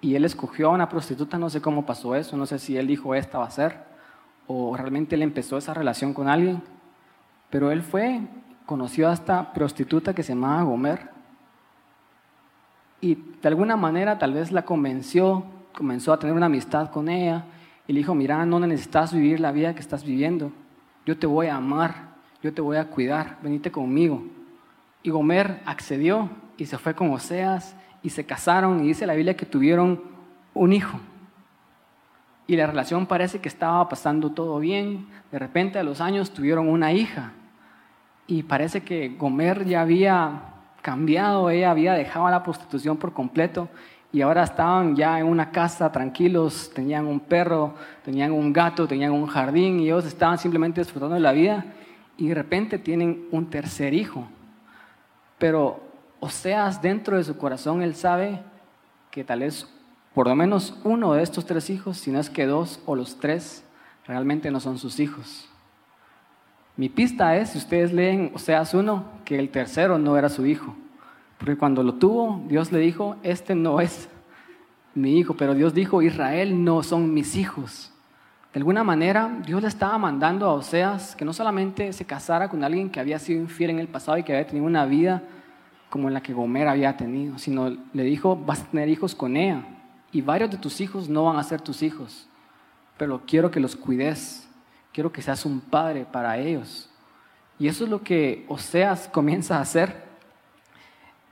y 0.03 0.17
él 0.17 0.25
escogió 0.25 0.67
a 0.67 0.73
una 0.73 0.89
prostituta, 0.89 1.37
no 1.37 1.49
sé 1.49 1.61
cómo 1.61 1.85
pasó 1.85 2.13
eso, 2.13 2.35
no 2.35 2.45
sé 2.45 2.59
si 2.59 2.75
él 2.75 2.87
dijo 2.87 3.15
esta 3.15 3.39
va 3.39 3.45
a 3.45 3.51
ser, 3.51 3.85
o 4.47 4.75
realmente 4.75 5.15
él 5.15 5.21
empezó 5.21 5.57
esa 5.57 5.73
relación 5.73 6.13
con 6.13 6.27
alguien, 6.27 6.61
pero 7.49 7.71
él 7.71 7.81
fue, 7.81 8.19
conoció 8.65 9.09
a 9.09 9.13
esta 9.13 9.53
prostituta 9.53 10.13
que 10.13 10.21
se 10.21 10.33
llamaba 10.33 10.63
Gomer 10.63 11.09
y 12.99 13.15
de 13.15 13.47
alguna 13.47 13.77
manera 13.77 14.19
tal 14.19 14.33
vez 14.33 14.51
la 14.51 14.65
convenció, 14.65 15.45
comenzó 15.73 16.11
a 16.11 16.19
tener 16.19 16.35
una 16.35 16.47
amistad 16.47 16.91
con 16.91 17.07
ella 17.07 17.45
y 17.87 17.93
le 17.93 17.99
dijo, 17.99 18.13
mira, 18.13 18.45
no 18.45 18.59
necesitas 18.59 19.13
vivir 19.13 19.39
la 19.39 19.53
vida 19.53 19.73
que 19.73 19.79
estás 19.79 20.03
viviendo, 20.03 20.51
yo 21.05 21.17
te 21.17 21.27
voy 21.27 21.47
a 21.47 21.55
amar, 21.55 22.09
yo 22.41 22.53
te 22.53 22.61
voy 22.61 22.75
a 22.75 22.89
cuidar, 22.89 23.37
venite 23.41 23.71
conmigo. 23.71 24.21
Y 25.01 25.11
Gomer 25.11 25.61
accedió 25.65 26.29
y 26.57 26.65
se 26.65 26.77
fue 26.77 26.93
con 26.93 27.09
Oseas 27.11 27.77
y 28.03 28.09
se 28.09 28.25
casaron 28.25 28.83
y 28.83 28.87
dice 28.87 29.07
la 29.07 29.15
Biblia 29.15 29.35
que 29.35 29.45
tuvieron 29.45 30.01
un 30.53 30.73
hijo 30.73 30.99
y 32.45 32.55
la 32.55 32.67
relación 32.67 33.05
parece 33.05 33.39
que 33.39 33.47
estaba 33.47 33.87
pasando 33.87 34.31
todo 34.31 34.59
bien. 34.59 35.07
De 35.31 35.39
repente 35.39 35.79
a 35.79 35.83
los 35.83 36.01
años 36.01 36.31
tuvieron 36.31 36.67
una 36.67 36.91
hija 36.91 37.31
y 38.27 38.43
parece 38.43 38.83
que 38.83 39.09
Gomer 39.09 39.65
ya 39.65 39.81
había 39.81 40.41
cambiado, 40.81 41.49
ella 41.49 41.71
había 41.71 41.93
dejado 41.93 42.29
la 42.29 42.43
prostitución 42.43 42.97
por 42.97 43.13
completo 43.13 43.69
y 44.11 44.21
ahora 44.21 44.43
estaban 44.43 44.95
ya 44.95 45.19
en 45.19 45.25
una 45.25 45.51
casa 45.51 45.91
tranquilos, 45.91 46.69
tenían 46.75 47.07
un 47.07 47.19
perro, 47.19 47.73
tenían 48.03 48.31
un 48.31 48.51
gato, 48.51 48.87
tenían 48.87 49.11
un 49.11 49.25
jardín 49.25 49.79
y 49.79 49.85
ellos 49.85 50.05
estaban 50.05 50.37
simplemente 50.37 50.81
disfrutando 50.81 51.15
de 51.15 51.21
la 51.21 51.31
vida 51.31 51.65
y 52.17 52.27
de 52.27 52.35
repente 52.35 52.77
tienen 52.77 53.27
un 53.31 53.49
tercer 53.49 53.93
hijo. 53.93 54.27
Pero 55.39 55.81
Oseas 56.23 56.81
dentro 56.81 57.17
de 57.17 57.23
su 57.25 57.37
corazón 57.37 57.81
él 57.81 57.95
sabe 57.95 58.41
que 59.11 59.25
tal 59.25 59.41
vez 59.41 59.67
por 60.13 60.27
lo 60.27 60.35
menos 60.35 60.79
uno 60.85 61.13
de 61.13 61.21
estos 61.21 61.45
tres 61.45 61.69
hijos, 61.69 61.97
si 61.97 62.11
no 62.11 62.19
es 62.19 62.29
que 62.29 62.45
dos 62.45 62.79
o 62.85 62.95
los 62.95 63.19
tres, 63.19 63.65
realmente 64.07 64.49
no 64.49 64.61
son 64.61 64.77
sus 64.77 65.01
hijos. 65.01 65.49
Mi 66.77 66.87
pista 66.87 67.35
es, 67.35 67.49
si 67.49 67.57
ustedes 67.57 67.91
leen 67.91 68.31
Oseas 68.33 68.73
1, 68.73 69.03
que 69.25 69.37
el 69.37 69.49
tercero 69.49 69.97
no 69.97 70.15
era 70.15 70.29
su 70.29 70.45
hijo. 70.45 70.75
Porque 71.37 71.57
cuando 71.57 71.83
lo 71.83 71.95
tuvo, 71.95 72.41
Dios 72.47 72.71
le 72.71 72.79
dijo, 72.79 73.17
este 73.23 73.53
no 73.53 73.81
es 73.81 74.07
mi 74.95 75.19
hijo, 75.19 75.35
pero 75.35 75.55
Dios 75.55 75.73
dijo, 75.73 76.01
Israel 76.01 76.63
no 76.63 76.83
son 76.83 77.13
mis 77.13 77.35
hijos. 77.35 77.91
De 78.53 78.59
alguna 78.59 78.85
manera, 78.85 79.29
Dios 79.45 79.61
le 79.61 79.67
estaba 79.67 79.97
mandando 79.97 80.45
a 80.45 80.53
Oseas 80.53 81.17
que 81.17 81.25
no 81.25 81.33
solamente 81.33 81.91
se 81.91 82.05
casara 82.05 82.47
con 82.47 82.63
alguien 82.63 82.89
que 82.89 83.01
había 83.01 83.19
sido 83.19 83.41
infiel 83.41 83.71
en 83.71 83.79
el 83.79 83.89
pasado 83.89 84.17
y 84.17 84.23
que 84.23 84.31
había 84.31 84.47
tenido 84.47 84.65
una 84.65 84.85
vida 84.85 85.23
como 85.93 86.09
la 86.09 86.23
que 86.23 86.33
Gomer 86.33 86.67
había 86.67 86.97
tenido, 86.97 87.37
sino 87.37 87.69
le 87.69 88.03
dijo, 88.03 88.35
vas 88.35 88.61
a 88.61 88.65
tener 88.65 88.89
hijos 88.89 89.13
con 89.13 89.37
ella 89.37 89.63
y 90.11 90.21
varios 90.23 90.49
de 90.49 90.57
tus 90.57 90.81
hijos 90.81 91.07
no 91.07 91.25
van 91.25 91.37
a 91.37 91.43
ser 91.43 91.61
tus 91.61 91.83
hijos, 91.83 92.27
pero 92.97 93.21
quiero 93.27 93.51
que 93.51 93.59
los 93.59 93.75
cuides 93.75 94.49
quiero 94.91 95.11
que 95.11 95.21
seas 95.21 95.45
un 95.45 95.59
padre 95.59 96.03
para 96.11 96.39
ellos. 96.39 96.89
Y 97.59 97.67
eso 97.67 97.83
es 97.83 97.91
lo 97.91 98.01
que 98.01 98.43
Oseas 98.47 99.07
comienza 99.07 99.59
a 99.59 99.61
hacer. 99.61 100.03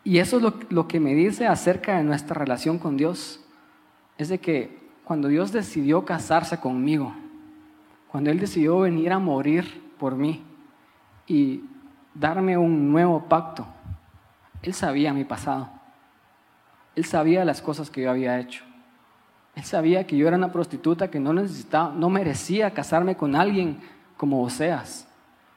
Y 0.04 0.19
eso 0.19 0.38
es 0.38 0.54
lo, 0.69 0.88
que 0.88 1.00
me 1.00 1.15
dice 1.15 1.47
acerca 1.47 1.97
de 1.97 2.04
nuestra 2.04 2.36
relación 2.36 2.78
con 2.78 2.97
Dios. 2.97 3.39
Es 4.19 4.30
de 4.30 4.38
que 4.39 4.80
cuando 5.04 5.28
Dios 5.28 5.52
decidió 5.52 6.06
casarse 6.06 6.60
conmigo, 6.60 7.15
cuando 8.12 8.30
Él 8.30 8.39
decidió 8.39 8.80
venir 8.80 9.12
a 9.12 9.17
morir 9.17 9.91
por 9.97 10.15
mí 10.15 10.43
y 11.26 11.63
darme 12.13 12.60
un 12.60 12.91
nuevo 12.91 13.24
pacto, 13.28 13.65
Él 14.62 14.74
sabía 14.74 15.13
mi 15.13 15.24
pasado. 15.24 15.69
Él 16.95 17.06
sabía 17.06 17.45
las 17.45 17.62
cosas 17.62 17.89
que 17.89 18.04
yo 18.04 18.12
había 18.12 18.39
hecho. 18.39 18.63
Él 19.56 19.63
sabía 19.63 20.06
que 20.06 20.15
yo 20.15 20.28
era 20.28 20.38
una 20.38 20.52
prostituta 20.52 21.10
que 21.10 21.19
no 21.19 21.34
necesitaba, 21.34 21.93
no 21.93 22.10
merecía 22.10 22.71
casarme 22.71 23.15
con 23.15 23.36
alguien 23.36 23.80
como 24.17 24.43
Oseas, 24.43 25.08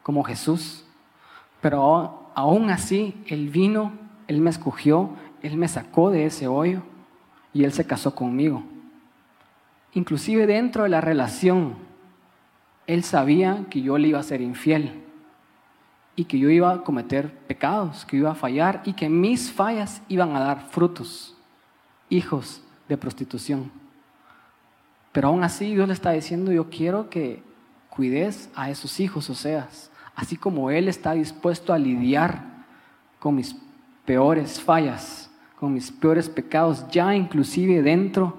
como 0.02 0.24
Jesús. 0.24 0.84
Pero 1.60 2.30
aún 2.34 2.70
así, 2.70 3.22
Él 3.26 3.48
vino, 3.48 3.92
Él 4.26 4.40
me 4.40 4.50
escogió, 4.50 5.10
Él 5.42 5.56
me 5.56 5.68
sacó 5.68 6.10
de 6.10 6.26
ese 6.26 6.48
hoyo 6.48 6.82
y 7.52 7.64
Él 7.64 7.72
se 7.72 7.86
casó 7.86 8.14
conmigo. 8.14 8.64
Inclusive 9.92 10.46
dentro 10.46 10.84
de 10.84 10.88
la 10.88 11.00
relación, 11.00 11.76
Él 12.86 13.04
sabía 13.04 13.66
que 13.70 13.82
yo 13.82 13.98
le 13.98 14.08
iba 14.08 14.18
a 14.18 14.24
ser 14.24 14.40
infiel 14.40 15.03
y 16.16 16.24
que 16.24 16.38
yo 16.38 16.48
iba 16.50 16.72
a 16.72 16.82
cometer 16.82 17.32
pecados, 17.46 18.04
que 18.04 18.16
iba 18.16 18.30
a 18.30 18.34
fallar 18.34 18.82
y 18.84 18.92
que 18.92 19.08
mis 19.08 19.50
fallas 19.50 20.02
iban 20.08 20.36
a 20.36 20.40
dar 20.40 20.68
frutos, 20.70 21.36
hijos 22.08 22.62
de 22.88 22.96
prostitución. 22.96 23.70
Pero 25.12 25.28
aún 25.28 25.44
así 25.44 25.74
Dios 25.74 25.86
le 25.88 25.94
está 25.94 26.10
diciendo, 26.10 26.52
yo 26.52 26.70
quiero 26.70 27.08
que 27.10 27.42
cuides 27.88 28.50
a 28.54 28.70
esos 28.70 28.98
hijos, 29.00 29.30
o 29.30 29.34
sea, 29.34 29.68
así 30.14 30.36
como 30.36 30.70
Él 30.70 30.88
está 30.88 31.12
dispuesto 31.12 31.72
a 31.72 31.78
lidiar 31.78 32.42
con 33.18 33.36
mis 33.36 33.56
peores 34.04 34.60
fallas, 34.60 35.30
con 35.58 35.72
mis 35.72 35.90
peores 35.90 36.28
pecados, 36.28 36.86
ya 36.90 37.14
inclusive 37.14 37.82
dentro 37.82 38.38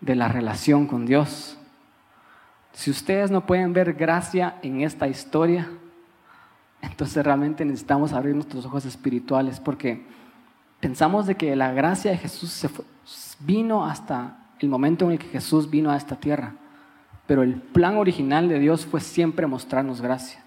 de 0.00 0.14
la 0.14 0.28
relación 0.28 0.86
con 0.86 1.06
Dios. 1.06 1.56
Si 2.72 2.90
ustedes 2.90 3.30
no 3.30 3.46
pueden 3.46 3.72
ver 3.72 3.94
gracia 3.94 4.58
en 4.62 4.82
esta 4.82 5.08
historia, 5.08 5.68
entonces 6.90 7.24
realmente 7.24 7.64
necesitamos 7.64 8.12
abrir 8.12 8.34
nuestros 8.34 8.64
ojos 8.66 8.84
espirituales 8.84 9.60
porque 9.60 10.06
pensamos 10.80 11.26
de 11.26 11.34
que 11.34 11.54
la 11.56 11.72
gracia 11.72 12.10
de 12.10 12.18
Jesús 12.18 12.50
se 12.50 12.68
vino 13.40 13.84
hasta 13.84 14.38
el 14.60 14.68
momento 14.68 15.06
en 15.06 15.12
el 15.12 15.18
que 15.18 15.28
Jesús 15.28 15.70
vino 15.70 15.90
a 15.90 15.96
esta 15.96 16.16
tierra, 16.16 16.54
pero 17.26 17.42
el 17.42 17.54
plan 17.54 17.96
original 17.96 18.48
de 18.48 18.58
Dios 18.58 18.86
fue 18.86 19.00
siempre 19.00 19.46
mostrarnos 19.46 20.00
gracia. 20.00 20.42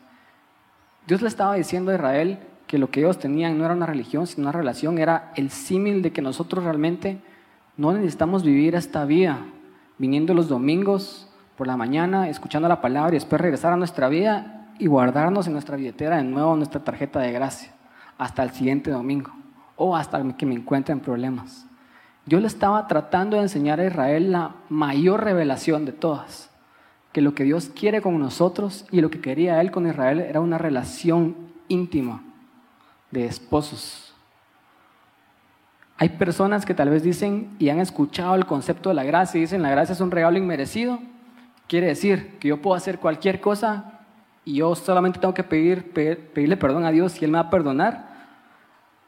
Dios 1.08 1.22
le 1.22 1.28
estaba 1.28 1.56
diciendo 1.56 1.92
a 1.92 1.96
Israel 1.96 2.40
que 2.68 2.78
lo 2.78 2.90
que 2.90 3.02
ellos 3.02 3.20
tenían 3.20 3.58
no 3.58 3.66
era 3.66 3.74
una 3.74 3.86
religión, 3.86 4.28
sino 4.28 4.44
una 4.44 4.52
relación, 4.52 4.98
era 4.98 5.32
el 5.36 5.50
símil 5.50 6.02
de 6.02 6.12
que 6.12 6.22
nosotros 6.22 6.64
realmente 6.64 7.20
no 7.78 7.92
necesitamos 7.94 8.44
vivir 8.44 8.76
esta 8.76 9.06
vida 9.06 9.40
viniendo 9.98 10.34
los 10.34 10.48
domingos 10.48 11.28
por 11.58 11.68
la 11.68 11.78
mañana, 11.78 12.30
escuchando 12.30 12.68
la 12.68 12.82
palabra 12.82 13.12
y 13.12 13.16
después 13.16 13.42
regresar 13.42 13.74
a 13.74 13.78
nuestra 13.78 14.08
vida 14.08 14.59
y 14.80 14.88
guardarnos 14.88 15.46
en 15.46 15.54
nuestra 15.54 15.76
billetera 15.76 16.18
de 16.18 16.24
nuevo 16.24 16.56
nuestra 16.56 16.84
tarjeta 16.84 17.20
de 17.20 17.32
gracia 17.32 17.72
hasta 18.18 18.42
el 18.42 18.52
siguiente 18.52 18.90
domingo 18.90 19.32
o 19.76 19.96
hasta 19.96 20.24
que 20.36 20.46
me 20.46 20.56
encuentre 20.56 20.94
en 20.94 21.02
problemas. 21.02 21.68
Yo 22.26 22.40
le 22.40 22.48
estaba 22.48 22.88
tratando 22.88 23.38
de 23.38 23.44
enseñar 23.44 23.80
a 23.80 23.86
Israel 23.86 24.32
la 24.32 24.56
mayor 24.70 25.24
revelación 25.24 25.86
de 25.86 25.92
todas, 25.92 26.50
que 27.12 27.22
lo 27.22 27.36
que 27.36 27.44
Dios 27.44 27.70
quiere 27.74 28.02
con 28.02 28.20
nosotros 28.20 28.86
y 28.92 29.02
lo 29.02 29.10
que 29.10 29.22
quería 29.22 29.62
Él 29.62 29.72
con 29.72 29.88
Israel 29.88 30.20
era 30.20 30.40
una 30.40 30.58
relación 30.58 31.36
íntima 31.68 32.24
de 33.12 33.26
esposos. 33.26 34.14
Hay 35.98 36.10
personas 36.10 36.66
que 36.66 36.74
tal 36.74 36.90
vez 36.90 37.04
dicen 37.04 37.56
y 37.60 37.70
han 37.70 37.80
escuchado 37.80 38.36
el 38.36 38.46
concepto 38.46 38.90
de 38.90 38.96
la 38.96 39.04
gracia 39.04 39.38
y 39.38 39.42
dicen 39.42 39.62
la 39.62 39.72
gracia 39.72 39.94
es 39.94 40.02
un 40.02 40.12
regalo 40.12 40.38
inmerecido. 40.38 41.00
Quiere 41.68 41.88
decir 41.88 42.38
que 42.40 42.48
yo 42.48 42.62
puedo 42.62 42.76
hacer 42.76 43.00
cualquier 43.00 43.42
cosa 43.42 43.99
y 44.50 44.56
yo 44.56 44.74
solamente 44.74 45.20
tengo 45.20 45.36
que 45.36 45.44
pedir, 45.44 45.94
pedirle 45.94 46.58
perdón 46.58 46.84
a 46.84 46.90
Dios 46.90 47.22
y 47.22 47.26
Él 47.26 47.30
me 47.30 47.38
va 47.38 47.44
a 47.44 47.50
perdonar. 47.52 48.10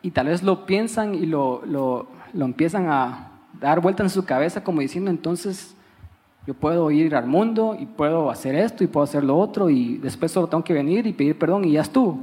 Y 0.03 0.11
tal 0.11 0.27
vez 0.27 0.43
lo 0.43 0.67
piensan 0.67 1.15
y 1.15 1.25
lo, 1.25 1.63
lo, 1.65 2.09
lo 2.33 2.45
empiezan 2.45 2.87
a 2.89 3.31
dar 3.59 3.79
vuelta 3.79 4.03
en 4.03 4.11
su 4.11 4.23
cabeza 4.23 4.63
como 4.63 4.81
diciendo 4.81 5.09
entonces 5.09 5.75
yo 6.45 6.53
puedo 6.53 6.91
ir 6.91 7.15
al 7.15 7.25
mundo 7.25 7.75
y 7.79 7.87
puedo 7.87 8.29
hacer 8.29 8.53
esto 8.53 8.83
y 8.83 8.87
puedo 8.87 9.03
hacer 9.03 9.23
lo 9.23 9.35
otro 9.35 9.71
y 9.71 9.97
después 9.97 10.31
solo 10.31 10.45
tengo 10.45 10.63
que 10.63 10.73
venir 10.73 11.07
y 11.07 11.13
pedir 11.13 11.39
perdón 11.39 11.65
y 11.65 11.71
ya 11.71 11.81
estuvo. 11.81 12.19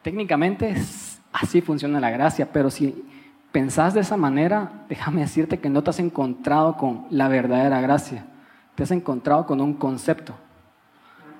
Técnicamente 0.00 0.74
así 1.30 1.60
funciona 1.60 2.00
la 2.00 2.10
gracia, 2.10 2.50
pero 2.50 2.70
si 2.70 3.04
pensás 3.52 3.92
de 3.92 4.00
esa 4.00 4.16
manera, 4.16 4.86
déjame 4.88 5.20
decirte 5.20 5.58
que 5.58 5.68
no 5.68 5.82
te 5.82 5.90
has 5.90 5.98
encontrado 6.00 6.78
con 6.78 7.04
la 7.10 7.28
verdadera 7.28 7.82
gracia, 7.82 8.24
te 8.76 8.82
has 8.82 8.92
encontrado 8.92 9.44
con 9.44 9.60
un 9.60 9.74
concepto, 9.74 10.34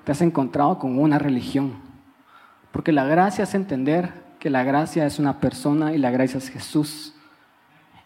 te 0.05 0.11
has 0.11 0.21
encontrado 0.21 0.79
con 0.79 0.97
una 0.97 1.19
religión. 1.19 1.73
Porque 2.71 2.91
la 2.91 3.05
gracia 3.05 3.43
es 3.43 3.55
entender 3.55 4.13
que 4.39 4.49
la 4.49 4.63
gracia 4.63 5.05
es 5.05 5.19
una 5.19 5.39
persona 5.39 5.93
y 5.93 5.97
la 5.97 6.11
gracia 6.11 6.37
es 6.37 6.49
Jesús. 6.49 7.15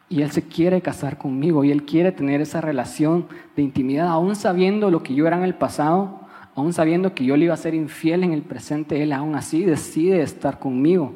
Y 0.08 0.22
Él 0.22 0.32
se 0.32 0.48
quiere 0.48 0.82
casar 0.82 1.18
conmigo 1.18 1.64
y 1.64 1.72
Él 1.72 1.84
quiere 1.84 2.12
tener 2.12 2.42
esa 2.42 2.62
relación 2.62 3.28
de 3.56 3.62
intimidad, 3.62 4.08
aún 4.08 4.36
sabiendo 4.36 4.90
lo 4.90 5.04
que 5.04 5.14
yo 5.14 5.28
era 5.28 5.38
en 5.38 5.44
el 5.44 5.54
pasado, 5.54 6.22
aún 6.56 6.74
sabiendo 6.74 7.14
que 7.14 7.26
yo 7.26 7.38
le 7.38 7.46
iba 7.46 7.54
a 7.54 7.58
ser 7.58 7.76
infiel 7.76 8.24
en 8.24 8.32
el 8.32 8.42
presente, 8.42 9.04
Él 9.04 9.12
aún 9.12 9.36
así 9.36 9.64
decide 9.64 10.22
estar 10.22 10.58
conmigo. 10.58 11.14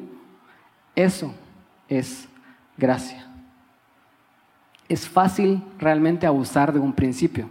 Eso 0.94 1.34
es 1.88 2.28
gracia. 2.76 3.26
Es 4.88 5.08
fácil 5.08 5.62
realmente 5.78 6.26
abusar 6.26 6.72
de 6.72 6.78
un 6.78 6.92
principio. 6.92 7.48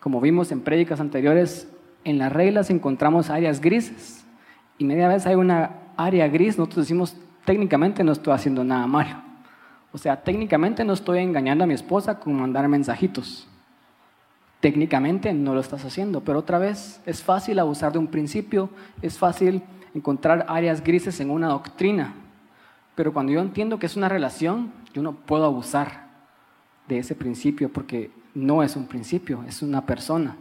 Como 0.00 0.20
vimos 0.20 0.50
en 0.50 0.62
prédicas 0.62 1.00
anteriores, 1.00 1.68
en 2.06 2.18
las 2.18 2.32
reglas 2.32 2.70
encontramos 2.70 3.30
áreas 3.30 3.60
grises. 3.60 4.24
Y 4.78 4.84
media 4.84 5.08
vez 5.08 5.26
hay 5.26 5.34
una 5.34 5.72
área 5.96 6.28
gris, 6.28 6.56
nosotros 6.56 6.86
decimos, 6.86 7.16
técnicamente 7.44 8.04
no 8.04 8.12
estoy 8.12 8.32
haciendo 8.32 8.62
nada 8.62 8.86
malo. 8.86 9.16
O 9.92 9.98
sea, 9.98 10.22
técnicamente 10.22 10.84
no 10.84 10.92
estoy 10.92 11.18
engañando 11.18 11.64
a 11.64 11.66
mi 11.66 11.74
esposa 11.74 12.20
con 12.20 12.34
mandar 12.34 12.68
mensajitos. 12.68 13.48
Técnicamente 14.60 15.32
no 15.32 15.52
lo 15.52 15.60
estás 15.60 15.84
haciendo, 15.84 16.20
pero 16.20 16.38
otra 16.38 16.58
vez 16.58 17.00
es 17.06 17.24
fácil 17.24 17.58
abusar 17.58 17.92
de 17.92 17.98
un 17.98 18.06
principio, 18.06 18.70
es 19.02 19.18
fácil 19.18 19.64
encontrar 19.92 20.46
áreas 20.48 20.84
grises 20.84 21.18
en 21.18 21.30
una 21.30 21.48
doctrina, 21.48 22.14
pero 22.94 23.12
cuando 23.12 23.32
yo 23.32 23.40
entiendo 23.40 23.80
que 23.80 23.86
es 23.86 23.96
una 23.96 24.08
relación, 24.08 24.72
yo 24.94 25.02
no 25.02 25.12
puedo 25.12 25.44
abusar 25.44 26.06
de 26.86 26.98
ese 26.98 27.16
principio 27.16 27.72
porque 27.72 28.12
no 28.32 28.62
es 28.62 28.76
un 28.76 28.86
principio, 28.86 29.42
es 29.48 29.60
una 29.60 29.84
persona. 29.84 30.36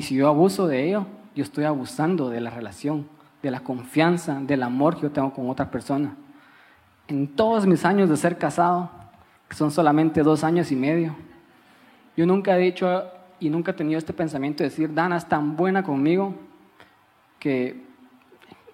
Y 0.00 0.02
si 0.02 0.14
yo 0.14 0.28
abuso 0.28 0.66
de 0.66 0.82
ello, 0.82 1.04
yo 1.34 1.42
estoy 1.42 1.64
abusando 1.64 2.30
de 2.30 2.40
la 2.40 2.48
relación, 2.48 3.06
de 3.42 3.50
la 3.50 3.60
confianza, 3.60 4.40
del 4.40 4.62
amor 4.62 4.94
que 4.94 5.02
yo 5.02 5.10
tengo 5.10 5.30
con 5.34 5.50
otra 5.50 5.70
persona. 5.70 6.16
En 7.06 7.28
todos 7.28 7.66
mis 7.66 7.84
años 7.84 8.08
de 8.08 8.16
ser 8.16 8.38
casado, 8.38 8.90
que 9.46 9.56
son 9.56 9.70
solamente 9.70 10.22
dos 10.22 10.42
años 10.42 10.72
y 10.72 10.74
medio, 10.74 11.14
yo 12.16 12.24
nunca 12.24 12.56
he 12.56 12.60
dicho 12.62 13.04
y 13.40 13.50
nunca 13.50 13.72
he 13.72 13.74
tenido 13.74 13.98
este 13.98 14.14
pensamiento 14.14 14.62
de 14.62 14.70
decir, 14.70 14.94
Dana 14.94 15.18
es 15.18 15.28
tan 15.28 15.54
buena 15.54 15.82
conmigo 15.82 16.34
que 17.38 17.84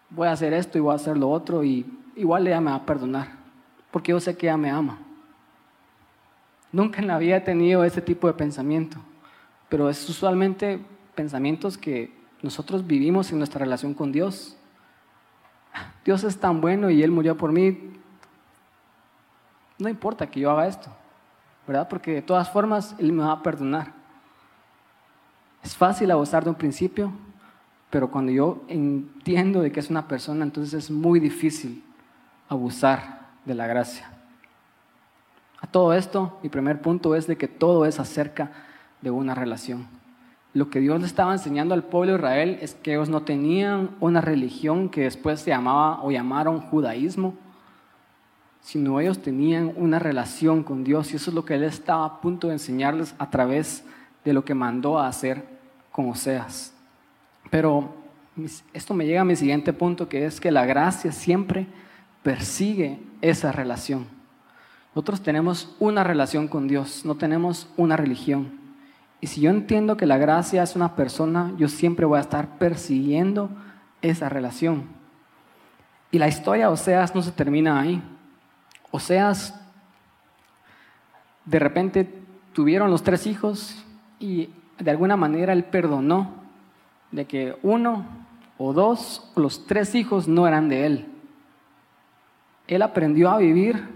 voy 0.08 0.28
a 0.28 0.30
hacer 0.30 0.52
esto 0.52 0.78
y 0.78 0.80
voy 0.80 0.92
a 0.92 0.94
hacer 0.94 1.18
lo 1.18 1.28
otro 1.28 1.64
y 1.64 1.84
igual 2.14 2.46
ella 2.46 2.60
me 2.60 2.70
va 2.70 2.76
a 2.76 2.86
perdonar, 2.86 3.30
porque 3.90 4.12
yo 4.12 4.20
sé 4.20 4.36
que 4.36 4.46
ella 4.46 4.56
me 4.56 4.70
ama. 4.70 5.00
Nunca 6.70 7.00
en 7.00 7.08
la 7.08 7.18
vida 7.18 7.38
he 7.38 7.40
tenido 7.40 7.82
ese 7.82 8.00
tipo 8.00 8.28
de 8.28 8.34
pensamiento, 8.34 8.98
pero 9.68 9.90
es 9.90 10.08
usualmente 10.08 10.78
pensamientos 11.16 11.76
que 11.76 12.12
nosotros 12.42 12.86
vivimos 12.86 13.32
en 13.32 13.38
nuestra 13.38 13.58
relación 13.58 13.94
con 13.94 14.12
Dios. 14.12 14.56
Dios 16.04 16.22
es 16.22 16.38
tan 16.38 16.60
bueno 16.60 16.90
y 16.90 17.02
Él 17.02 17.10
murió 17.10 17.36
por 17.36 17.50
mí. 17.50 17.90
No 19.78 19.88
importa 19.88 20.28
que 20.28 20.40
yo 20.40 20.50
haga 20.50 20.68
esto, 20.68 20.88
¿verdad? 21.66 21.88
Porque 21.88 22.12
de 22.12 22.22
todas 22.22 22.48
formas 22.48 22.94
Él 22.98 23.12
me 23.12 23.24
va 23.24 23.32
a 23.32 23.42
perdonar. 23.42 23.92
Es 25.64 25.74
fácil 25.76 26.10
abusar 26.12 26.44
de 26.44 26.50
un 26.50 26.56
principio, 26.56 27.10
pero 27.90 28.10
cuando 28.10 28.30
yo 28.30 28.62
entiendo 28.68 29.60
de 29.60 29.72
que 29.72 29.80
es 29.80 29.90
una 29.90 30.06
persona, 30.06 30.44
entonces 30.44 30.84
es 30.84 30.90
muy 30.90 31.18
difícil 31.18 31.82
abusar 32.48 33.26
de 33.44 33.54
la 33.54 33.66
gracia. 33.66 34.10
A 35.60 35.66
todo 35.66 35.92
esto, 35.94 36.38
mi 36.42 36.48
primer 36.48 36.80
punto 36.80 37.14
es 37.14 37.26
de 37.26 37.36
que 37.36 37.48
todo 37.48 37.86
es 37.86 37.98
acerca 37.98 38.52
de 39.00 39.10
una 39.10 39.34
relación. 39.34 39.95
Lo 40.56 40.70
que 40.70 40.80
Dios 40.80 40.98
le 40.98 41.06
estaba 41.06 41.34
enseñando 41.34 41.74
al 41.74 41.84
pueblo 41.84 42.12
de 42.12 42.18
Israel 42.18 42.58
es 42.62 42.74
que 42.74 42.92
ellos 42.94 43.10
no 43.10 43.20
tenían 43.24 43.90
una 44.00 44.22
religión 44.22 44.88
que 44.88 45.02
después 45.02 45.40
se 45.40 45.50
llamaba 45.50 46.02
o 46.02 46.10
llamaron 46.10 46.62
judaísmo, 46.62 47.34
sino 48.62 48.98
ellos 48.98 49.20
tenían 49.20 49.74
una 49.76 49.98
relación 49.98 50.62
con 50.62 50.82
Dios 50.82 51.12
y 51.12 51.16
eso 51.16 51.30
es 51.30 51.34
lo 51.34 51.44
que 51.44 51.56
Él 51.56 51.64
estaba 51.64 52.06
a 52.06 52.20
punto 52.22 52.46
de 52.46 52.54
enseñarles 52.54 53.14
a 53.18 53.28
través 53.28 53.84
de 54.24 54.32
lo 54.32 54.46
que 54.46 54.54
mandó 54.54 54.98
a 54.98 55.08
hacer 55.08 55.44
con 55.92 56.08
Oseas. 56.08 56.72
Pero 57.50 57.90
esto 58.72 58.94
me 58.94 59.04
llega 59.04 59.20
a 59.20 59.26
mi 59.26 59.36
siguiente 59.36 59.74
punto, 59.74 60.08
que 60.08 60.24
es 60.24 60.40
que 60.40 60.50
la 60.50 60.64
gracia 60.64 61.12
siempre 61.12 61.66
persigue 62.22 62.98
esa 63.20 63.52
relación. 63.52 64.06
Nosotros 64.94 65.20
tenemos 65.20 65.76
una 65.80 66.02
relación 66.02 66.48
con 66.48 66.66
Dios, 66.66 67.04
no 67.04 67.16
tenemos 67.16 67.68
una 67.76 67.98
religión. 67.98 68.65
Si 69.26 69.40
yo 69.40 69.50
entiendo 69.50 69.96
que 69.96 70.06
la 70.06 70.18
gracia 70.18 70.62
es 70.62 70.76
una 70.76 70.94
persona, 70.94 71.52
yo 71.58 71.68
siempre 71.68 72.06
voy 72.06 72.18
a 72.18 72.22
estar 72.22 72.58
persiguiendo 72.58 73.50
esa 74.00 74.28
relación. 74.28 74.84
Y 76.12 76.18
la 76.18 76.28
historia 76.28 76.66
de 76.66 76.72
Oseas 76.72 77.14
no 77.14 77.22
se 77.22 77.32
termina 77.32 77.80
ahí. 77.80 78.00
Oseas, 78.92 79.60
de 81.44 81.58
repente 81.58 82.08
tuvieron 82.52 82.90
los 82.90 83.02
tres 83.02 83.26
hijos 83.26 83.84
y 84.20 84.50
de 84.78 84.90
alguna 84.90 85.16
manera 85.16 85.52
él 85.52 85.64
perdonó 85.64 86.30
de 87.10 87.26
que 87.26 87.58
uno 87.62 88.06
o 88.58 88.72
dos 88.72 89.30
o 89.34 89.40
los 89.40 89.66
tres 89.66 89.94
hijos 89.96 90.28
no 90.28 90.46
eran 90.46 90.68
de 90.68 90.86
él. 90.86 91.06
Él 92.68 92.82
aprendió 92.82 93.30
a 93.30 93.38
vivir 93.38 93.88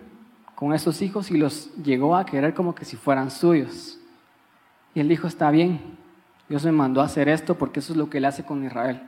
con 0.57 0.75
esos 0.75 1.01
hijos 1.03 1.31
y 1.31 1.39
los 1.39 1.73
llegó 1.77 2.17
a 2.17 2.27
querer 2.27 2.53
como 2.53 2.75
que 2.75 2.85
si 2.85 2.97
fueran 2.97 3.31
suyos. 3.31 4.00
Y 4.95 5.01
él 5.01 5.09
dijo, 5.09 5.27
está 5.27 5.51
bien, 5.51 5.81
Dios 6.49 6.65
me 6.65 6.73
mandó 6.73 7.01
a 7.01 7.05
hacer 7.05 7.29
esto 7.29 7.57
porque 7.57 7.81
eso 7.81 7.93
es 7.93 7.97
lo 7.97 8.11
que 8.11 8.19
él 8.19 8.25
hace 8.25 8.45
con 8.45 8.65
Israel. 8.65 9.03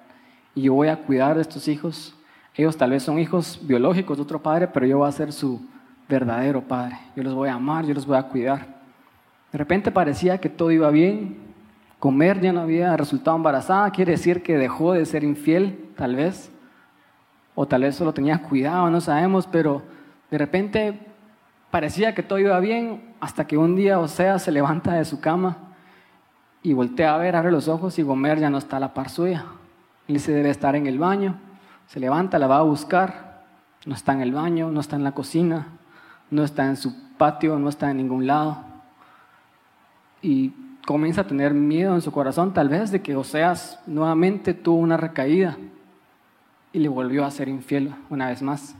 Y 0.54 0.62
yo 0.62 0.74
voy 0.74 0.88
a 0.88 0.96
cuidar 0.96 1.34
de 1.34 1.42
estos 1.42 1.66
hijos. 1.66 2.14
Ellos 2.54 2.76
tal 2.76 2.90
vez 2.90 3.02
son 3.02 3.18
hijos 3.18 3.58
biológicos 3.62 4.16
de 4.16 4.22
otro 4.22 4.40
padre, 4.42 4.68
pero 4.68 4.86
yo 4.86 4.98
voy 4.98 5.08
a 5.08 5.12
ser 5.12 5.32
su 5.32 5.60
verdadero, 6.08 6.60
Padre. 6.60 6.98
Yo 7.16 7.22
los 7.22 7.34
voy 7.34 7.48
a 7.48 7.54
amar, 7.54 7.86
yo 7.86 7.94
los 7.94 8.06
voy 8.06 8.16
a 8.16 8.24
cuidar. 8.24 8.66
De 9.50 9.58
repente 9.58 9.90
parecía 9.90 10.38
que 10.38 10.48
todo 10.48 10.70
iba 10.70 10.90
bien, 10.90 11.38
comer 11.98 12.40
ya 12.40 12.52
no 12.52 12.60
había 12.60 12.96
resultado 12.96 13.36
embarazada, 13.36 13.90
quiere 13.90 14.12
decir 14.12 14.42
que 14.42 14.58
dejó 14.58 14.92
de 14.92 15.06
ser 15.06 15.24
infiel, 15.24 15.90
tal 15.96 16.16
vez, 16.16 16.52
o 17.54 17.66
tal 17.66 17.82
vez 17.82 17.96
solo 17.96 18.12
tenía 18.12 18.42
cuidado, 18.42 18.90
no 18.90 19.00
sabemos, 19.00 19.46
pero 19.46 19.82
de 20.30 20.38
repente 20.38 21.00
parecía 21.70 22.14
que 22.14 22.22
todo 22.22 22.38
iba 22.38 22.58
bien 22.60 23.14
hasta 23.20 23.46
que 23.46 23.56
un 23.56 23.76
día 23.76 23.98
Osea 23.98 24.38
se 24.38 24.52
levanta 24.52 24.94
de 24.94 25.04
su 25.04 25.20
cama 25.20 25.71
y 26.62 26.72
voltea 26.72 27.14
a 27.14 27.18
ver, 27.18 27.34
abre 27.34 27.50
los 27.50 27.68
ojos 27.68 27.98
y 27.98 28.02
Gomer 28.02 28.38
ya 28.38 28.50
no 28.50 28.58
está 28.58 28.76
a 28.76 28.80
la 28.80 28.94
par 28.94 29.10
suya. 29.10 29.44
Él 30.08 30.20
se 30.20 30.32
debe 30.32 30.50
estar 30.50 30.76
en 30.76 30.86
el 30.86 30.98
baño, 30.98 31.36
se 31.86 32.00
levanta, 32.00 32.38
la 32.38 32.46
va 32.46 32.58
a 32.58 32.62
buscar, 32.62 33.42
no 33.84 33.94
está 33.94 34.12
en 34.12 34.20
el 34.20 34.32
baño, 34.32 34.70
no 34.70 34.80
está 34.80 34.96
en 34.96 35.04
la 35.04 35.12
cocina, 35.12 35.66
no 36.30 36.44
está 36.44 36.66
en 36.66 36.76
su 36.76 36.94
patio, 37.16 37.58
no 37.58 37.68
está 37.68 37.90
en 37.90 37.96
ningún 37.98 38.26
lado. 38.26 38.58
Y 40.20 40.52
comienza 40.86 41.22
a 41.22 41.26
tener 41.26 41.52
miedo 41.52 41.94
en 41.94 42.00
su 42.00 42.12
corazón 42.12 42.52
tal 42.54 42.68
vez 42.68 42.90
de 42.90 43.02
que 43.02 43.16
Oseas 43.16 43.80
nuevamente 43.86 44.54
tuvo 44.54 44.78
una 44.78 44.96
recaída 44.96 45.56
y 46.72 46.78
le 46.78 46.88
volvió 46.88 47.24
a 47.24 47.30
ser 47.30 47.48
infiel 47.48 47.94
una 48.08 48.28
vez 48.28 48.42
más. 48.42 48.76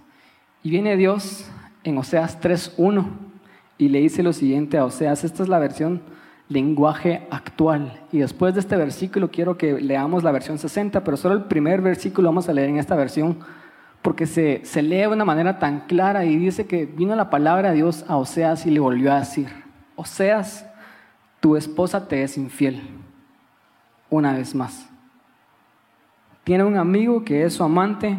Y 0.63 0.71
viene 0.71 0.97
Dios 0.97 1.47
en 1.83 1.99
Oseas 1.99 2.41
3.1 2.41 3.07
y 3.79 3.89
le 3.89 4.01
dice 4.01 4.23
lo 4.23 4.33
siguiente 4.33 4.79
a 4.79 4.85
Oseas, 4.85 5.25
esta 5.25 5.43
es 5.43 5.49
la 5.49 5.59
versión 5.59 6.03
lenguaje 6.49 7.27
actual. 7.31 8.01
Y 8.13 8.19
después 8.19 8.55
de 8.55 8.61
este 8.61 8.77
versículo 8.77 9.31
quiero 9.31 9.57
que 9.57 9.81
leamos 9.81 10.23
la 10.23 10.33
versión 10.33 10.59
60, 10.59 11.03
pero 11.05 11.17
solo 11.17 11.35
el 11.35 11.45
primer 11.45 11.81
versículo 11.81 12.29
vamos 12.29 12.49
a 12.49 12.53
leer 12.53 12.69
en 12.69 12.79
esta 12.79 12.95
versión 12.95 13.39
porque 14.03 14.27
se, 14.27 14.63
se 14.65 14.83
lee 14.83 15.03
de 15.03 15.09
una 15.09 15.25
manera 15.25 15.59
tan 15.61 15.87
clara 15.87 16.25
y 16.25 16.37
dice 16.37 16.67
que 16.67 16.87
vino 16.87 17.15
la 17.15 17.31
palabra 17.31 17.71
de 17.71 17.77
Dios 17.77 18.05
a 18.09 18.17
Oseas 18.17 18.67
y 18.67 18.71
le 18.71 18.81
volvió 18.81 19.13
a 19.13 19.21
decir, 19.21 19.49
Oseas, 19.95 20.67
tu 21.41 21.57
esposa 21.57 22.09
te 22.09 22.23
es 22.23 22.37
infiel, 22.37 22.83
una 24.11 24.33
vez 24.33 24.55
más. 24.55 24.89
Tiene 26.45 26.65
un 26.65 26.77
amigo 26.77 27.25
que 27.25 27.45
es 27.45 27.55
su 27.55 27.63
amante, 27.63 28.19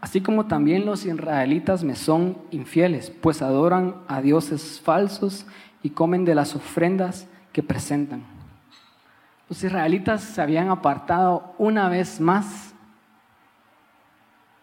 así 0.00 0.20
como 0.20 0.46
también 0.46 0.86
los 0.86 1.04
israelitas 1.04 1.82
me 1.82 1.96
son 1.96 2.38
infieles, 2.52 3.10
pues 3.10 3.42
adoran 3.42 3.96
a 4.06 4.22
dioses 4.22 4.80
falsos 4.80 5.46
y 5.82 5.90
comen 5.90 6.24
de 6.24 6.36
las 6.36 6.54
ofrendas 6.54 7.26
que 7.58 7.62
presentan. 7.64 8.22
Los 9.48 9.64
israelitas 9.64 10.22
se 10.22 10.40
habían 10.40 10.68
apartado 10.68 11.56
una 11.58 11.88
vez 11.88 12.20
más 12.20 12.72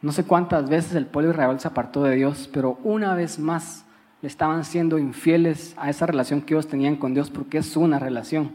no 0.01 0.13
sé 0.13 0.23
cuántas 0.23 0.69
veces 0.69 0.93
el 0.93 1.08
pueblo 1.08 1.29
de 1.29 1.34
Israel 1.34 1.60
se 1.60 1.67
apartó 1.67 2.03
de 2.03 2.15
Dios, 2.15 2.47
pero 2.53 2.77
una 2.86 3.15
vez 3.15 3.38
más 3.38 3.84
le 4.21 4.27
estaban 4.27 4.63
siendo 4.63 4.97
infieles 4.97 5.73
a 5.77 5.89
esa 5.89 6.05
relación 6.05 6.41
que 6.41 6.53
ellos 6.53 6.67
tenían 6.67 6.95
con 6.95 7.15
Dios, 7.15 7.31
porque 7.31 7.58
es 7.58 7.75
una 7.75 7.97
relación. 7.97 8.51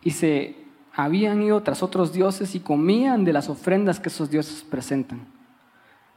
Y 0.00 0.12
se 0.12 0.56
habían 0.94 1.42
ido 1.42 1.60
tras 1.64 1.82
otros 1.82 2.12
dioses 2.12 2.54
y 2.54 2.60
comían 2.60 3.24
de 3.24 3.32
las 3.34 3.50
ofrendas 3.50 3.98
que 3.98 4.10
esos 4.10 4.30
dioses 4.30 4.62
presentan. 4.62 5.26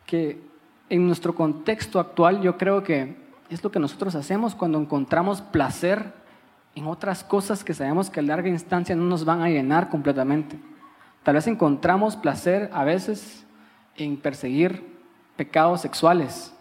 Que 0.06 0.40
en 0.88 1.08
nuestro 1.08 1.36
contexto 1.36 2.00
actual 2.00 2.40
yo 2.42 2.58
creo 2.58 2.84
que 2.84 3.18
es 3.50 3.64
lo 3.64 3.72
que 3.72 3.80
nosotros 3.80 4.14
hacemos 4.14 4.54
cuando 4.56 4.80
encontramos 4.80 5.42
placer 5.42 6.14
en 6.78 6.86
otras 6.86 7.24
cosas 7.24 7.64
que 7.64 7.74
sabemos 7.74 8.12
que 8.12 8.20
a 8.20 8.24
larga 8.24 8.50
instancia 8.50 8.96
no 8.96 9.04
nos 9.04 9.26
van 9.26 9.42
a 9.42 9.50
llenar 9.50 9.90
completamente. 9.90 10.60
Tal 11.24 11.34
vez 11.34 11.48
encontramos 11.48 12.16
placer 12.16 12.70
a 12.72 12.84
veces 12.84 13.48
en 13.96 14.16
perseguir 14.16 14.86
pecados 15.36 15.82
sexuales. 15.82 16.54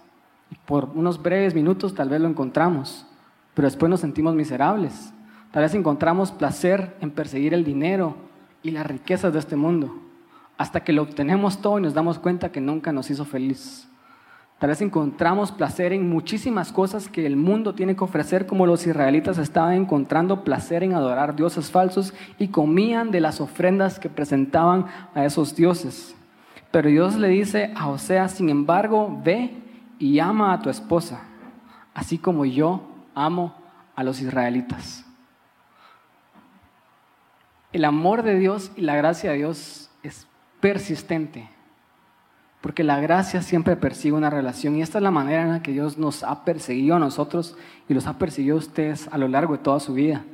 Por 0.64 0.88
unos 0.94 1.22
breves 1.22 1.55
minutos 1.55 1.94
tal 1.94 2.09
vez 2.09 2.18
lo 2.22 2.29
encontramos, 2.29 3.07
pero 3.52 3.68
después 3.68 3.90
nos 3.90 4.00
sentimos 4.00 4.35
miserables. 4.35 5.12
Tal 5.50 5.62
vez 5.62 5.74
encontramos 5.74 6.33
placer 6.33 6.96
en 7.02 7.11
perseguir 7.11 7.52
el 7.52 7.62
dinero 7.62 8.16
y 8.62 8.70
las 8.70 8.87
riquezas 8.87 9.35
de 9.35 9.38
este 9.38 9.57
mundo, 9.57 10.00
hasta 10.57 10.81
que 10.83 10.94
lo 10.94 11.02
obtenemos 11.02 11.61
todo 11.61 11.79
y 11.79 11.83
nos 11.83 11.92
damos 11.92 12.18
cuenta 12.18 12.50
que 12.50 12.62
nunca 12.62 12.90
nos 12.90 13.11
hizo 13.11 13.26
feliz. 13.26 13.87
Tal 14.59 14.71
vez 14.71 14.81
encontramos 14.81 15.53
placer 15.53 15.92
en 15.92 16.09
muchísimas 16.09 16.73
cosas 16.73 17.09
que 17.09 17.27
el 17.27 17.37
mundo 17.37 17.75
tiene 17.75 17.95
que 17.95 18.05
ofrecer, 18.05 18.47
como 18.47 18.66
los 18.66 18.87
israelitas 18.87 19.37
estaban 19.37 19.75
encontrando 19.75 20.45
placer 20.45 20.83
en 20.83 20.95
adorar 20.95 21.37
dioses 21.37 21.71
falsos 21.71 22.14
y 22.38 22.49
comían 22.49 23.11
de 23.11 23.21
las 23.21 23.42
ofrendas 23.42 23.99
que 23.99 24.09
presentaban 24.09 24.87
a 25.14 25.27
esos 25.27 25.55
dioses. 25.55 26.16
Pero 26.71 26.88
Dios 26.88 27.16
le 27.16 27.29
dice 27.29 27.71
a 27.77 27.88
Osea, 27.88 28.29
sin 28.29 28.49
embargo, 28.49 29.21
ve 29.23 29.51
y 29.99 30.19
ama 30.21 30.55
a 30.55 30.62
tu 30.62 30.71
esposa, 30.71 31.21
así 31.92 32.16
como 32.16 32.47
yo 32.47 32.83
amo 33.14 33.55
a 33.95 34.03
los 34.05 34.23
israelitas. 34.23 35.05
El 37.73 37.85
amor 37.85 38.23
de 38.23 38.38
Dios 38.38 38.73
y 38.77 38.81
la 38.81 38.97
gracia 38.97 39.33
de 39.33 39.37
Dios 39.37 39.90
es 40.03 40.27
persistente, 40.61 41.51
porque 42.61 42.85
la 42.85 43.01
gracia 43.01 43.42
siempre 43.42 43.77
persigue 43.77 44.14
una 44.14 44.31
relación 44.31 44.77
y 44.77 44.83
esta 44.83 44.99
es 44.99 45.03
la 45.03 45.11
manera 45.11 45.42
en 45.42 45.53
la 45.53 45.62
que 45.62 45.73
Dios 45.73 45.99
nos 45.99 46.23
ha 46.23 46.45
perseguido 46.45 46.97
a 46.97 46.99
nosotros 46.99 47.57
y 47.88 47.95
los 47.95 48.07
ha 48.07 48.19
perseguido 48.19 48.57
a 48.57 48.61
ustedes 48.61 49.09
a 49.12 49.19
lo 49.19 49.29
largo 49.29 49.57
de 49.57 49.62
toda 49.62 49.81
su 49.81 49.95
vida. 49.95 50.25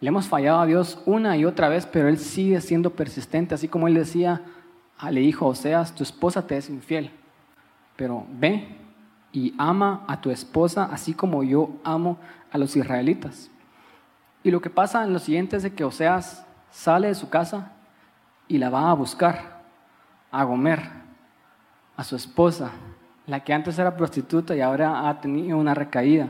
Le 0.00 0.08
hemos 0.08 0.26
fallado 0.26 0.60
a 0.60 0.66
Dios 0.66 1.02
una 1.06 1.36
y 1.36 1.44
otra 1.44 1.68
vez, 1.68 1.86
pero 1.86 2.08
Él 2.08 2.18
sigue 2.18 2.60
siendo 2.60 2.90
persistente, 2.90 3.54
así 3.54 3.66
como 3.66 3.88
Él 3.88 3.94
decía, 3.94 4.42
Ah, 4.98 5.12
le 5.12 5.20
dijo 5.20 5.46
Oseas, 5.46 5.94
tu 5.94 6.02
esposa 6.02 6.44
te 6.44 6.56
es 6.56 6.68
infiel, 6.68 7.12
pero 7.94 8.26
ve 8.32 8.76
y 9.30 9.54
ama 9.56 10.04
a 10.08 10.20
tu 10.20 10.30
esposa 10.30 10.88
así 10.90 11.14
como 11.14 11.44
yo 11.44 11.70
amo 11.84 12.18
a 12.50 12.58
los 12.58 12.74
israelitas. 12.74 13.48
Y 14.42 14.50
lo 14.50 14.60
que 14.60 14.70
pasa 14.70 15.04
en 15.04 15.12
lo 15.12 15.20
siguiente 15.20 15.56
es 15.56 15.70
que 15.70 15.84
Oseas 15.84 16.44
sale 16.72 17.08
de 17.08 17.14
su 17.14 17.28
casa 17.28 17.72
y 18.48 18.58
la 18.58 18.70
va 18.70 18.90
a 18.90 18.94
buscar, 18.94 19.57
a 20.30 20.44
Gomer, 20.44 20.80
a 21.96 22.04
su 22.04 22.16
esposa, 22.16 22.70
la 23.26 23.40
que 23.40 23.52
antes 23.52 23.78
era 23.78 23.96
prostituta 23.96 24.56
y 24.56 24.60
ahora 24.60 25.08
ha 25.08 25.20
tenido 25.20 25.58
una 25.58 25.74
recaída. 25.74 26.28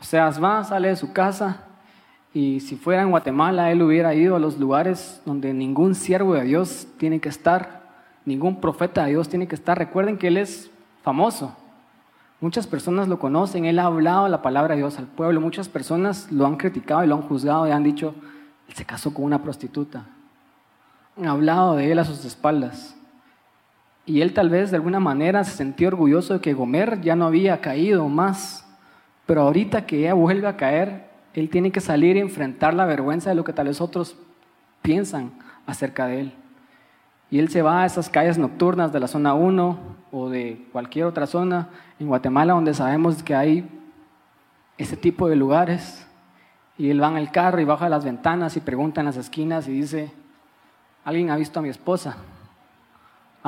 Oseas 0.00 0.42
va, 0.42 0.62
sale 0.64 0.88
de 0.88 0.96
su 0.96 1.12
casa 1.12 1.64
y 2.32 2.60
si 2.60 2.76
fuera 2.76 3.02
en 3.02 3.10
Guatemala, 3.10 3.70
él 3.70 3.82
hubiera 3.82 4.14
ido 4.14 4.36
a 4.36 4.38
los 4.38 4.58
lugares 4.58 5.22
donde 5.24 5.52
ningún 5.52 5.94
siervo 5.94 6.34
de 6.34 6.44
Dios 6.44 6.86
tiene 6.98 7.20
que 7.20 7.28
estar 7.28 7.78
ningún 8.28 8.60
profeta 8.60 9.04
de 9.04 9.10
Dios 9.10 9.28
tiene 9.28 9.48
que 9.48 9.54
estar. 9.54 9.76
Recuerden 9.76 10.18
que 10.18 10.28
Él 10.28 10.36
es 10.36 10.70
famoso. 11.02 11.56
Muchas 12.40 12.68
personas 12.68 13.08
lo 13.08 13.18
conocen, 13.18 13.64
Él 13.64 13.80
ha 13.80 13.86
hablado 13.86 14.28
la 14.28 14.42
palabra 14.42 14.74
de 14.74 14.82
Dios 14.82 14.98
al 14.98 15.06
pueblo. 15.06 15.40
Muchas 15.40 15.68
personas 15.68 16.30
lo 16.30 16.46
han 16.46 16.56
criticado 16.56 17.02
y 17.02 17.08
lo 17.08 17.16
han 17.16 17.22
juzgado 17.22 17.66
y 17.66 17.72
han 17.72 17.82
dicho, 17.82 18.14
Él 18.68 18.74
se 18.74 18.84
casó 18.84 19.12
con 19.12 19.24
una 19.24 19.42
prostituta. 19.42 20.04
Han 21.16 21.26
hablado 21.26 21.74
de 21.74 21.90
Él 21.90 21.98
a 21.98 22.04
sus 22.04 22.24
espaldas. 22.24 22.94
Y 24.08 24.22
Él 24.22 24.32
tal 24.32 24.48
vez 24.48 24.70
de 24.70 24.76
alguna 24.78 25.00
manera 25.00 25.44
se 25.44 25.54
sentía 25.54 25.88
orgulloso 25.88 26.32
de 26.32 26.40
que 26.40 26.54
Gomer 26.54 27.02
ya 27.02 27.14
no 27.14 27.26
había 27.26 27.60
caído 27.60 28.08
más. 28.08 28.66
Pero 29.26 29.42
ahorita 29.42 29.84
que 29.84 29.98
ella 29.98 30.14
vuelve 30.14 30.48
a 30.48 30.56
caer, 30.56 31.10
Él 31.34 31.50
tiene 31.50 31.70
que 31.70 31.82
salir 31.82 32.16
y 32.16 32.20
enfrentar 32.20 32.72
la 32.72 32.86
vergüenza 32.86 33.28
de 33.28 33.36
lo 33.36 33.44
que 33.44 33.52
tal 33.52 33.66
vez 33.66 33.82
otros 33.82 34.16
piensan 34.80 35.32
acerca 35.66 36.06
de 36.06 36.20
Él. 36.22 36.32
Y 37.30 37.38
él 37.38 37.50
se 37.50 37.60
va 37.60 37.82
a 37.82 37.84
esas 37.84 38.08
calles 38.08 38.38
nocturnas 38.38 38.90
de 38.90 39.00
la 39.00 39.08
zona 39.08 39.34
1 39.34 39.78
o 40.10 40.30
de 40.30 40.66
cualquier 40.72 41.04
otra 41.04 41.26
zona 41.26 41.68
en 42.00 42.06
Guatemala 42.06 42.54
donde 42.54 42.72
sabemos 42.72 43.22
que 43.22 43.34
hay 43.34 43.68
ese 44.78 44.96
tipo 44.96 45.28
de 45.28 45.36
lugares. 45.36 46.06
Y 46.78 46.88
él 46.88 47.02
va 47.02 47.10
en 47.10 47.18
el 47.18 47.30
carro 47.30 47.60
y 47.60 47.66
baja 47.66 47.90
las 47.90 48.06
ventanas 48.06 48.56
y 48.56 48.60
pregunta 48.60 49.02
en 49.02 49.06
las 49.08 49.18
esquinas 49.18 49.68
y 49.68 49.72
dice, 49.72 50.10
¿alguien 51.04 51.28
ha 51.28 51.36
visto 51.36 51.58
a 51.58 51.62
mi 51.62 51.68
esposa? 51.68 52.16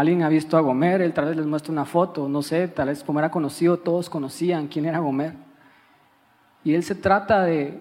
¿Alguien 0.01 0.23
ha 0.23 0.29
visto 0.29 0.57
a 0.57 0.61
Gomer? 0.61 1.03
Él 1.03 1.13
tal 1.13 1.27
vez 1.27 1.37
les 1.37 1.47
muestra 1.47 1.73
una 1.73 1.85
foto, 1.85 2.29
no 2.29 2.43
sé, 2.43 2.69
tal 2.69 2.89
vez 2.89 3.05
como 3.05 3.19
era 3.19 3.31
conocido, 3.31 3.79
todos 3.79 4.09
conocían 4.11 4.69
quién 4.69 4.87
era 4.87 4.99
Gomer. 4.99 5.35
Y 6.65 6.75
él 6.75 6.83
se 6.83 6.95
trata 6.95 7.43
de 7.43 7.81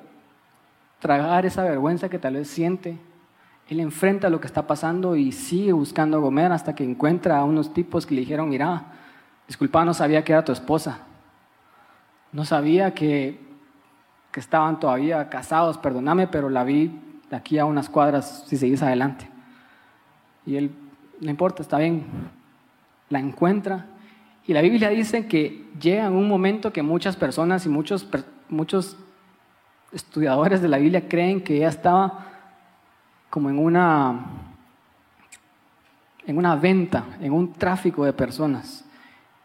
tragar 0.99 1.45
esa 1.45 1.63
vergüenza 1.63 2.09
que 2.09 2.19
tal 2.19 2.35
vez 2.35 2.49
siente 2.49 2.97
él 3.69 3.79
enfrenta 3.79 4.29
lo 4.29 4.41
que 4.41 4.47
está 4.47 4.65
pasando 4.65 5.15
y 5.15 5.31
sigue 5.31 5.71
buscando 5.73 6.17
a 6.17 6.19
Gomer 6.19 6.51
hasta 6.51 6.73
que 6.73 6.83
encuentra 6.83 7.37
a 7.37 7.43
unos 7.43 7.71
tipos 7.71 8.05
que 8.07 8.15
le 8.15 8.21
dijeron, 8.21 8.49
mira, 8.49 8.85
disculpa, 9.47 9.85
no 9.85 9.93
sabía 9.93 10.23
que 10.23 10.33
era 10.33 10.43
tu 10.43 10.51
esposa. 10.51 11.01
No 12.31 12.45
sabía 12.45 12.95
que, 12.95 13.39
que 14.31 14.39
estaban 14.39 14.79
todavía 14.79 15.29
casados, 15.29 15.77
perdóname, 15.77 16.25
pero 16.25 16.49
la 16.49 16.63
vi 16.63 16.99
de 17.29 17.35
aquí 17.35 17.59
a 17.59 17.65
unas 17.65 17.89
cuadras 17.89 18.43
si 18.47 18.57
seguís 18.57 18.81
adelante. 18.81 19.29
Y 20.47 20.55
él, 20.55 20.71
no 21.21 21.29
importa, 21.29 21.61
está 21.61 21.77
bien, 21.77 22.03
la 23.09 23.19
encuentra. 23.19 23.85
Y 24.47 24.53
la 24.53 24.61
Biblia 24.61 24.89
dice 24.89 25.27
que 25.27 25.65
llega 25.79 26.09
un 26.09 26.27
momento 26.27 26.73
que 26.73 26.81
muchas 26.81 27.15
personas 27.15 27.65
y 27.65 27.69
muchos, 27.69 28.07
muchos 28.49 28.97
estudiadores 29.91 30.61
de 30.61 30.67
la 30.67 30.77
Biblia 30.77 31.07
creen 31.07 31.41
que 31.41 31.57
ella 31.57 31.69
estaba 31.69 32.25
como 33.29 33.49
en 33.49 33.59
una, 33.59 34.25
en 36.25 36.37
una 36.37 36.55
venta, 36.55 37.05
en 37.21 37.33
un 37.33 37.53
tráfico 37.53 38.05
de 38.05 38.13
personas. 38.13 38.85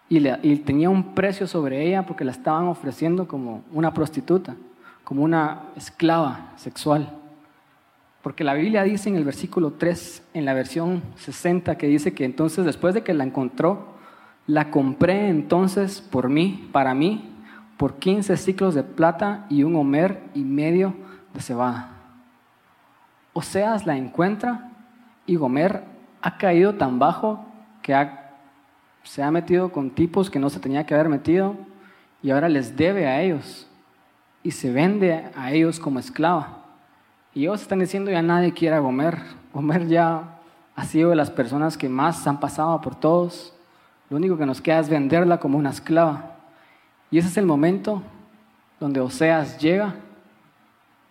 y, 0.08 0.26
y 0.42 0.56
tenía 0.56 0.90
un 0.90 1.14
precio 1.14 1.46
sobre 1.46 1.86
ella 1.86 2.06
porque 2.06 2.24
la 2.24 2.30
estaban 2.30 2.66
ofreciendo 2.66 3.26
como 3.26 3.62
una 3.72 3.92
prostituta, 3.92 4.54
como 5.02 5.22
una 5.22 5.64
esclava 5.76 6.52
sexual. 6.56 7.23
Porque 8.24 8.42
la 8.42 8.54
Biblia 8.54 8.82
dice 8.84 9.10
en 9.10 9.16
el 9.16 9.24
versículo 9.24 9.74
3, 9.74 10.22
en 10.32 10.46
la 10.46 10.54
versión 10.54 11.02
60, 11.16 11.76
que 11.76 11.86
dice 11.86 12.14
que 12.14 12.24
entonces 12.24 12.64
después 12.64 12.94
de 12.94 13.02
que 13.02 13.12
la 13.12 13.22
encontró, 13.22 13.88
la 14.46 14.70
compré 14.70 15.28
entonces 15.28 16.00
por 16.00 16.30
mí, 16.30 16.70
para 16.72 16.94
mí, 16.94 17.30
por 17.76 17.98
15 17.98 18.38
ciclos 18.38 18.74
de 18.74 18.82
plata 18.82 19.44
y 19.50 19.62
un 19.62 19.76
homer 19.76 20.22
y 20.34 20.40
medio 20.42 20.94
de 21.34 21.42
cebada. 21.42 21.90
Oseas 23.34 23.84
la 23.84 23.98
encuentra 23.98 24.70
y 25.26 25.36
Gomer 25.36 25.84
ha 26.22 26.38
caído 26.38 26.76
tan 26.76 26.98
bajo 26.98 27.44
que 27.82 27.92
ha- 27.94 28.36
se 29.02 29.22
ha 29.22 29.30
metido 29.30 29.70
con 29.70 29.90
tipos 29.90 30.30
que 30.30 30.38
no 30.38 30.48
se 30.48 30.60
tenía 30.60 30.86
que 30.86 30.94
haber 30.94 31.10
metido 31.10 31.56
y 32.22 32.30
ahora 32.30 32.48
les 32.48 32.74
debe 32.74 33.06
a 33.06 33.20
ellos 33.20 33.68
y 34.42 34.52
se 34.52 34.72
vende 34.72 35.26
a 35.36 35.52
ellos 35.52 35.78
como 35.78 35.98
esclava. 35.98 36.63
Y 37.34 37.42
ellos 37.42 37.62
están 37.62 37.80
diciendo 37.80 38.10
ya 38.10 38.22
nadie 38.22 38.52
quiere 38.52 38.76
a 38.76 38.78
Gomer. 38.78 39.18
Gomer 39.52 39.88
ya 39.88 40.38
ha 40.76 40.84
sido 40.84 41.10
de 41.10 41.16
las 41.16 41.30
personas 41.30 41.76
que 41.76 41.88
más 41.88 42.26
han 42.26 42.38
pasado 42.38 42.80
por 42.80 42.94
todos. 42.94 43.52
Lo 44.08 44.16
único 44.16 44.38
que 44.38 44.46
nos 44.46 44.60
queda 44.60 44.78
es 44.78 44.88
venderla 44.88 45.40
como 45.40 45.58
una 45.58 45.70
esclava. 45.70 46.36
Y 47.10 47.18
ese 47.18 47.28
es 47.28 47.36
el 47.36 47.46
momento 47.46 48.02
donde 48.78 49.00
Oseas 49.00 49.58
llega 49.58 49.96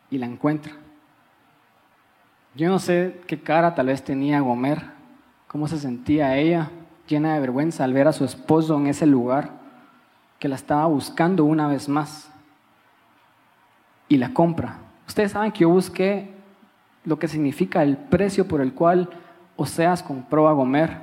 y 0.10 0.18
la 0.18 0.26
encuentra. 0.26 0.74
Yo 2.56 2.70
no 2.70 2.80
sé 2.80 3.22
qué 3.28 3.42
cara 3.42 3.74
tal 3.76 3.88
vez 3.88 4.04
tenía 4.04 4.40
Gomer, 4.40 4.82
cómo 5.48 5.68
se 5.68 5.80
sentía 5.80 6.38
ella, 6.38 6.70
llena 7.08 7.34
de 7.34 7.40
vergüenza 7.40 7.84
al 7.84 7.94
ver 7.94 8.08
a 8.08 8.14
su 8.14 8.24
esposo 8.24 8.78
en 8.78 8.88
ese 8.88 9.08
lugar, 9.08 9.50
que 10.40 10.48
la 10.48 10.56
estaba 10.56 10.86
buscando 10.86 11.46
una 11.46 11.68
vez 11.68 11.90
más. 11.90 12.30
Y 14.08 14.18
la 14.18 14.34
compra. 14.34 14.83
Ustedes 15.08 15.32
saben 15.32 15.52
que 15.52 15.62
yo 15.62 15.70
busqué 15.70 16.34
lo 17.06 17.20
que 17.20 17.28
significa 17.28 17.84
el 17.84 17.98
precio 17.98 18.48
por 18.48 18.62
el 18.62 18.74
cual 18.74 19.10
Oseas 19.56 20.02
compró 20.02 20.48
a 20.48 20.54
Gomer, 20.54 20.98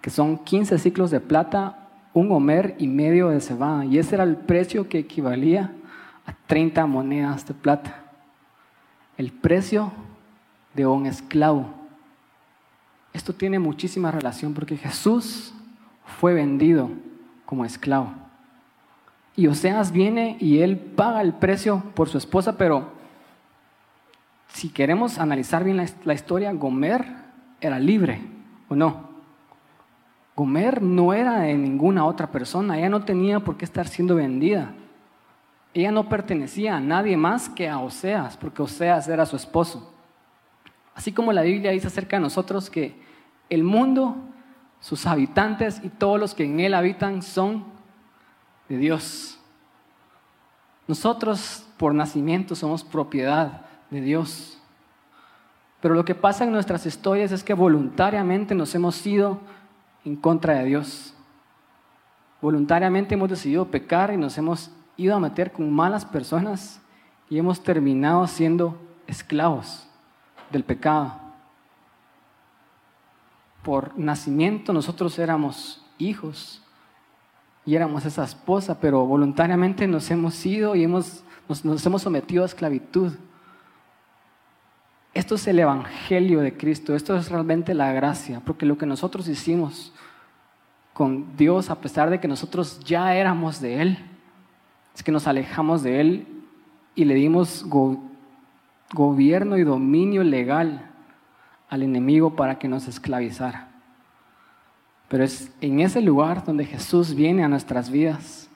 que 0.00 0.10
son 0.10 0.38
15 0.38 0.78
ciclos 0.78 1.10
de 1.10 1.20
plata, 1.20 1.88
un 2.12 2.30
homer 2.32 2.74
y 2.78 2.86
medio 2.86 3.28
de 3.28 3.40
cebada. 3.40 3.84
Y 3.84 3.98
ese 3.98 4.14
era 4.14 4.24
el 4.24 4.36
precio 4.36 4.88
que 4.88 4.98
equivalía 4.98 5.72
a 6.26 6.32
30 6.46 6.86
monedas 6.86 7.46
de 7.46 7.54
plata. 7.54 8.02
El 9.16 9.32
precio 9.32 9.92
de 10.74 10.86
un 10.86 11.06
esclavo. 11.06 11.66
Esto 13.12 13.34
tiene 13.34 13.58
muchísima 13.58 14.10
relación 14.10 14.52
porque 14.54 14.76
Jesús 14.76 15.54
fue 16.20 16.34
vendido 16.34 16.90
como 17.44 17.64
esclavo. 17.64 18.12
Y 19.34 19.46
Oseas 19.46 19.92
viene 19.92 20.36
y 20.40 20.58
él 20.58 20.78
paga 20.78 21.22
el 21.22 21.34
precio 21.34 21.82
por 21.94 22.08
su 22.08 22.18
esposa, 22.18 22.56
pero 22.56 22.95
si 24.48 24.70
queremos 24.70 25.18
analizar 25.18 25.64
bien 25.64 25.76
la, 25.76 26.14
historia, 26.14 26.52
Gomer 26.52 27.04
era 27.60 27.78
libre, 27.78 28.20
¿o 28.68 28.74
no? 28.74 29.10
Gomer 30.34 30.82
no 30.82 31.12
era 31.12 31.40
de 31.40 31.54
ninguna 31.54 32.04
otra 32.04 32.30
persona, 32.30 32.78
ella 32.78 32.88
no 32.88 33.04
tenía 33.04 33.40
por 33.40 33.56
qué 33.56 33.64
estar 33.64 33.88
siendo 33.88 34.14
vendida. 34.14 34.72
Ella 35.74 35.90
no 35.90 36.08
pertenecía 36.08 36.76
a 36.76 36.80
nadie 36.80 37.16
más 37.16 37.48
que 37.48 37.68
a 37.68 37.78
Oseas, 37.78 38.36
porque 38.36 38.62
Oseas 38.62 39.08
era 39.08 39.26
su 39.26 39.36
esposo. 39.36 39.92
Así 40.94 41.12
como 41.12 41.32
la 41.32 41.42
Biblia 41.42 41.72
dice 41.72 41.88
acerca 41.88 42.16
de 42.16 42.22
nosotros 42.22 42.70
que 42.70 42.98
el 43.50 43.62
mundo, 43.62 44.16
sus 44.80 45.06
habitantes 45.06 45.80
y 45.84 45.90
todos 45.90 46.18
los 46.18 46.34
que 46.34 46.44
en 46.44 46.60
él 46.60 46.72
habitan 46.72 47.20
son 47.20 47.64
de 48.70 48.78
Dios. 48.78 49.38
Nosotros 50.88 51.66
por 51.76 51.94
nacimiento 51.94 52.54
somos 52.54 52.84
propiedad 52.84 53.65
de 53.90 54.00
Dios. 54.00 54.58
Pero 55.80 55.94
lo 55.94 56.04
que 56.04 56.14
pasa 56.14 56.44
en 56.44 56.52
nuestras 56.52 56.86
historias 56.86 57.32
es 57.32 57.44
que 57.44 57.54
voluntariamente 57.54 58.54
nos 58.54 58.74
hemos 58.74 59.06
ido 59.06 59.40
en 60.04 60.16
contra 60.16 60.54
de 60.54 60.64
Dios. 60.64 61.14
Voluntariamente 62.40 63.14
hemos 63.14 63.28
decidido 63.28 63.66
pecar 63.66 64.12
y 64.12 64.16
nos 64.16 64.36
hemos 64.38 64.70
ido 64.96 65.14
a 65.14 65.20
meter 65.20 65.52
con 65.52 65.72
malas 65.72 66.04
personas 66.04 66.80
y 67.28 67.38
hemos 67.38 67.62
terminado 67.62 68.26
siendo 68.26 68.80
esclavos 69.06 69.86
del 70.50 70.64
pecado. 70.64 71.20
Por 73.62 73.98
nacimiento 73.98 74.72
nosotros 74.72 75.18
éramos 75.18 75.84
hijos 75.98 76.62
y 77.64 77.74
éramos 77.74 78.04
esa 78.06 78.24
esposa, 78.24 78.78
pero 78.80 79.04
voluntariamente 79.04 79.88
nos 79.88 80.08
hemos 80.10 80.46
ido 80.46 80.76
y 80.76 80.84
hemos, 80.84 81.24
nos, 81.48 81.64
nos 81.64 81.84
hemos 81.84 82.02
sometido 82.02 82.44
a 82.44 82.46
esclavitud. 82.46 83.12
Esto 85.16 85.36
es 85.36 85.46
el 85.46 85.58
Evangelio 85.58 86.40
de 86.40 86.58
Cristo, 86.58 86.94
esto 86.94 87.16
es 87.16 87.30
realmente 87.30 87.72
la 87.72 87.90
gracia, 87.90 88.42
porque 88.44 88.66
lo 88.66 88.76
que 88.76 88.84
nosotros 88.84 89.26
hicimos 89.28 89.94
con 90.92 91.38
Dios, 91.38 91.70
a 91.70 91.80
pesar 91.80 92.10
de 92.10 92.20
que 92.20 92.28
nosotros 92.28 92.80
ya 92.80 93.14
éramos 93.14 93.58
de 93.62 93.80
Él, 93.80 93.98
es 94.94 95.02
que 95.02 95.12
nos 95.12 95.26
alejamos 95.26 95.82
de 95.82 96.02
Él 96.02 96.26
y 96.94 97.06
le 97.06 97.14
dimos 97.14 97.64
go 97.66 97.98
gobierno 98.92 99.56
y 99.56 99.64
dominio 99.64 100.22
legal 100.22 100.90
al 101.70 101.82
enemigo 101.82 102.36
para 102.36 102.58
que 102.58 102.68
nos 102.68 102.86
esclavizara. 102.86 103.70
Pero 105.08 105.24
es 105.24 105.50
en 105.62 105.80
ese 105.80 106.02
lugar 106.02 106.44
donde 106.44 106.66
Jesús 106.66 107.14
viene 107.14 107.42
a 107.42 107.48
nuestras 107.48 107.88
vidas, 107.88 108.50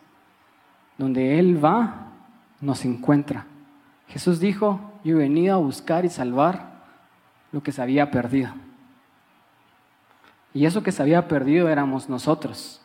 donde 0.98 1.38
Él 1.38 1.64
va, 1.64 2.08
nos 2.60 2.84
encuentra. 2.84 3.46
Jesús 4.08 4.40
dijo, 4.40 4.89
yo 5.04 5.16
he 5.16 5.18
venido 5.18 5.54
a 5.54 5.58
buscar 5.58 6.04
y 6.04 6.08
salvar 6.08 6.70
lo 7.52 7.62
que 7.62 7.72
se 7.72 7.82
había 7.82 8.10
perdido. 8.10 8.50
Y 10.52 10.66
eso 10.66 10.82
que 10.82 10.92
se 10.92 11.02
había 11.02 11.28
perdido 11.28 11.68
éramos 11.68 12.08
nosotros. 12.08 12.80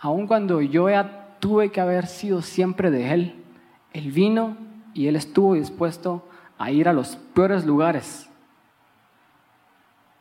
Aun 0.00 0.26
cuando 0.26 0.60
yo 0.60 0.88
ya 0.88 1.36
tuve 1.40 1.70
que 1.70 1.80
haber 1.80 2.06
sido 2.06 2.42
siempre 2.42 2.90
de 2.90 3.12
Él, 3.12 3.44
Él 3.92 4.12
vino 4.12 4.56
y 4.94 5.08
Él 5.08 5.16
estuvo 5.16 5.54
dispuesto 5.54 6.28
a 6.56 6.70
ir 6.70 6.88
a 6.88 6.92
los 6.92 7.16
peores 7.16 7.64
lugares 7.64 8.28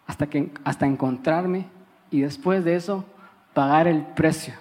hasta, 0.08 0.28
que, 0.28 0.52
hasta 0.64 0.86
encontrarme 0.86 1.68
y 2.10 2.22
después 2.22 2.64
de 2.64 2.76
eso 2.76 3.06
pagar 3.54 3.88
el 3.88 4.04
precio 4.04 4.54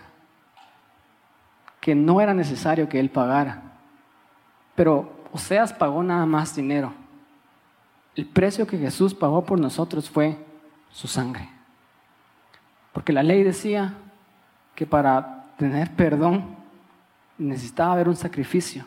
que 1.86 1.94
no 1.94 2.20
era 2.20 2.34
necesario 2.34 2.88
que 2.88 2.98
Él 2.98 3.10
pagara. 3.10 3.62
Pero 4.74 5.15
Oseas 5.36 5.70
pagó 5.70 6.02
nada 6.02 6.24
más 6.24 6.56
dinero. 6.56 6.94
El 8.14 8.24
precio 8.24 8.66
que 8.66 8.78
Jesús 8.78 9.12
pagó 9.12 9.44
por 9.44 9.60
nosotros 9.60 10.08
fue 10.08 10.38
su 10.90 11.06
sangre. 11.06 11.46
Porque 12.94 13.12
la 13.12 13.22
ley 13.22 13.42
decía 13.42 13.92
que 14.74 14.86
para 14.86 15.44
tener 15.58 15.94
perdón 15.94 16.56
necesitaba 17.36 17.92
haber 17.92 18.08
un 18.08 18.16
sacrificio. 18.16 18.86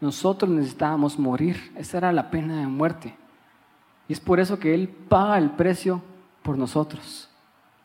Nosotros 0.00 0.50
necesitábamos 0.50 1.18
morir. 1.18 1.70
Esa 1.76 1.98
era 1.98 2.12
la 2.12 2.30
pena 2.30 2.56
de 2.56 2.66
muerte. 2.66 3.14
Y 4.08 4.14
es 4.14 4.20
por 4.20 4.40
eso 4.40 4.58
que 4.58 4.74
Él 4.74 4.88
paga 4.88 5.36
el 5.36 5.50
precio 5.50 6.00
por 6.42 6.56
nosotros. 6.56 7.28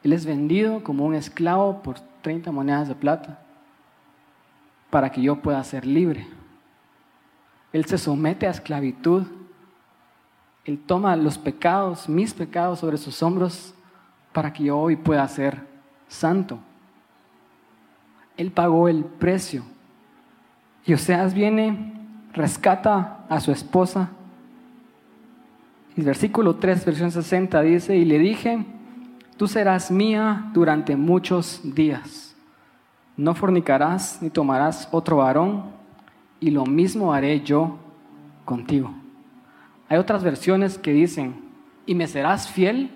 Él 0.04 0.14
es 0.14 0.26
vendido 0.26 0.82
como 0.86 1.04
un 1.04 1.16
esclavo 1.16 1.84
por 1.84 2.00
30 2.22 2.54
monedas 2.54 2.88
de 2.88 2.96
plata 2.96 3.42
para 4.90 5.12
que 5.12 5.22
yo 5.22 5.42
pueda 5.42 5.62
ser 5.66 5.86
libre. 5.86 6.26
Él 7.76 7.84
se 7.84 7.98
somete 7.98 8.48
a 8.48 8.52
esclavitud. 8.52 9.24
Él 10.64 10.80
toma 10.80 11.14
los 11.18 11.38
pecados, 11.38 12.08
mis 12.08 12.34
pecados 12.34 12.80
sobre 12.80 12.96
sus 12.96 13.22
hombros 13.22 13.74
para 14.32 14.54
que 14.54 14.64
yo 14.64 14.78
hoy 14.78 14.96
pueda 14.96 15.28
ser 15.28 15.60
santo. 16.08 16.58
Él 18.38 18.50
pagó 18.54 18.88
el 18.88 19.04
precio. 19.04 19.66
Y 20.86 20.94
Oseas 20.94 21.34
viene, 21.34 21.92
rescata 22.32 23.26
a 23.28 23.42
su 23.42 23.52
esposa. 23.52 24.08
Y 25.98 26.02
versículo 26.02 26.56
3, 26.56 26.86
versión 26.86 27.12
60 27.12 27.62
dice, 27.62 27.98
y 27.98 28.06
le 28.06 28.20
dije, 28.20 28.66
tú 29.36 29.50
serás 29.50 29.92
mía 29.92 30.50
durante 30.54 30.96
muchos 30.96 31.60
días. 31.76 32.38
No 33.18 33.36
fornicarás 33.36 34.22
ni 34.22 34.30
tomarás 34.30 34.88
otro 34.94 35.18
varón, 35.18 35.85
y 36.40 36.52
lo 36.52 36.66
mismo 36.66 37.14
haré 37.14 37.42
yo 37.42 37.78
contigo. 38.44 38.92
Hay 39.90 39.98
otras 39.98 40.24
versiones 40.24 40.78
que 40.78 40.92
dicen, 40.92 41.36
y 41.86 41.96
me 41.96 42.08
serás 42.08 42.50
fiel, 42.50 42.92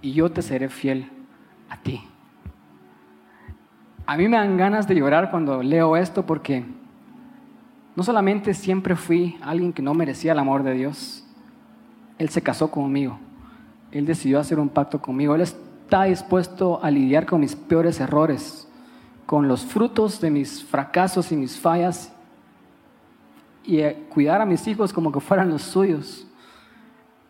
y 0.00 0.12
yo 0.12 0.30
te 0.30 0.42
seré 0.42 0.68
fiel 0.68 1.10
a 1.68 1.78
ti. 1.78 2.02
A 4.06 4.16
mí 4.16 4.28
me 4.28 4.36
dan 4.36 4.56
ganas 4.56 4.86
de 4.86 4.94
llorar 4.94 5.30
cuando 5.30 5.62
leo 5.62 5.96
esto 5.96 6.26
porque 6.26 6.64
no 7.96 8.02
solamente 8.02 8.52
siempre 8.52 8.96
fui 8.96 9.38
alguien 9.40 9.72
que 9.72 9.82
no 9.82 9.94
merecía 9.94 10.32
el 10.32 10.38
amor 10.38 10.62
de 10.62 10.74
Dios, 10.74 11.24
Él 12.18 12.28
se 12.28 12.42
casó 12.42 12.70
conmigo, 12.70 13.18
Él 13.92 14.04
decidió 14.04 14.40
hacer 14.40 14.58
un 14.58 14.68
pacto 14.68 15.00
conmigo, 15.00 15.34
Él 15.34 15.40
está 15.40 16.04
dispuesto 16.04 16.82
a 16.82 16.90
lidiar 16.90 17.24
con 17.24 17.40
mis 17.40 17.56
peores 17.56 17.98
errores, 17.98 18.68
con 19.26 19.48
los 19.48 19.64
frutos 19.64 20.20
de 20.20 20.30
mis 20.30 20.62
fracasos 20.62 21.32
y 21.32 21.36
mis 21.36 21.58
fallas 21.58 22.13
y 23.64 23.82
cuidar 24.10 24.40
a 24.40 24.46
mis 24.46 24.66
hijos 24.66 24.92
como 24.92 25.10
que 25.10 25.20
fueran 25.20 25.48
los 25.48 25.62
suyos. 25.62 26.26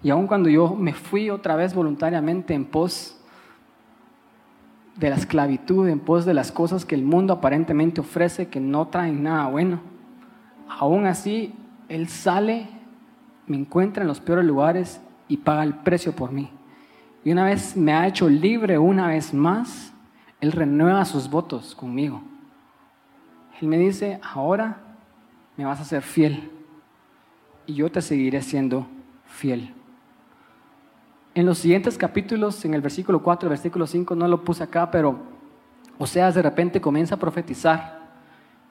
Y 0.03 0.11
aun 0.11 0.26
cuando 0.26 0.49
yo 0.49 0.74
me 0.74 0.93
fui 0.93 1.30
otra 1.30 1.57
vez 1.57 1.74
voluntariamente 1.74 2.55
en 2.55 2.64
pos 2.64 3.18
de 4.97 5.11
la 5.11 5.16
esclavitud, 5.16 5.89
en 5.89 6.01
pos 6.01 6.24
de 6.24 6.35
las 6.35 6.53
cosas 6.53 6.85
que 6.85 6.95
el 6.95 7.03
mundo 7.03 7.32
aparentemente 7.32 8.01
ofrece 8.01 8.49
que 8.49 8.61
no 8.61 8.89
traen 8.89 9.22
nada 9.22 9.49
bueno, 9.49 9.80
aún 10.68 11.07
así 11.07 11.55
Él 11.89 12.09
sale, 12.09 12.68
me 13.47 13.57
encuentra 13.57 14.03
en 14.03 14.09
los 14.09 14.20
peores 14.20 14.45
lugares 14.45 15.01
y 15.26 15.39
paga 15.39 15.62
el 15.62 15.74
precio 15.74 16.14
por 16.14 16.32
mí. 16.32 16.51
Y 17.24 17.32
una 17.32 17.47
vez 17.47 17.76
me 17.76 17.95
ha 17.95 18.07
hecho 18.07 18.28
libre, 18.28 18.78
una 18.78 19.09
vez 19.09 19.32
más, 19.32 19.93
Él 20.41 20.53
renueva 20.53 21.05
sus 21.07 21.30
votos 21.30 21.74
conmigo. 21.74 22.22
Él 23.61 23.68
me 23.68 23.78
dice, 23.78 24.20
ahora 24.22 24.84
me 25.57 25.65
vas 25.65 25.81
a 25.81 25.85
ser 25.85 26.03
fiel 26.03 26.51
y 27.67 27.75
yo 27.75 27.91
te 27.91 28.03
seguiré 28.03 28.43
siendo 28.43 28.87
fiel. 29.27 29.73
En 31.35 31.47
los 31.47 31.59
siguientes 31.59 31.99
capítulos, 31.99 32.65
en 32.65 32.75
el 32.75 32.81
versículo 32.81 33.23
4, 33.23 33.49
el 33.49 33.51
versículo 33.51 33.87
5, 33.87 34.15
no 34.15 34.29
lo 34.29 34.45
puse 34.45 34.63
acá, 34.63 34.91
pero 34.91 35.19
Oseas 35.99 36.35
de 36.35 36.43
repente 36.43 36.81
comienza 36.81 37.15
a 37.15 37.19
profetizar, 37.19 38.01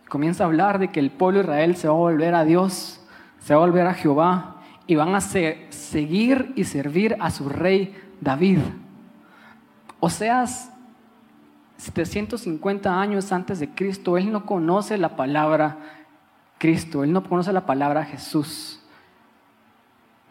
comienza 0.09 0.43
a 0.43 0.47
hablar 0.47 0.79
de 0.79 0.89
que 0.89 0.99
el 0.99 1.11
pueblo 1.11 1.39
de 1.39 1.45
Israel 1.45 1.75
se 1.75 1.87
va 1.87 1.93
a 1.93 1.97
volver 1.97 2.35
a 2.35 2.43
Dios, 2.43 3.01
se 3.39 3.53
va 3.53 3.61
a 3.61 3.65
volver 3.65 3.87
a 3.87 3.93
Jehová 3.93 4.57
y 4.87 4.95
van 4.95 5.15
a 5.15 5.21
seguir 5.21 6.53
y 6.55 6.65
servir 6.65 7.15
a 7.19 7.31
su 7.31 7.47
rey 7.47 7.95
David. 8.19 8.59
Oseas, 9.99 10.71
750 11.77 12.99
años 12.99 13.31
antes 13.31 13.59
de 13.59 13.69
Cristo, 13.69 14.17
él 14.17 14.31
no 14.31 14.45
conoce 14.45 14.97
la 14.97 15.15
palabra 15.15 16.02
Cristo, 16.63 17.03
él 17.03 17.11
no 17.11 17.25
conoce 17.25 17.51
la 17.51 17.65
palabra 17.65 18.05
Jesús. 18.05 18.79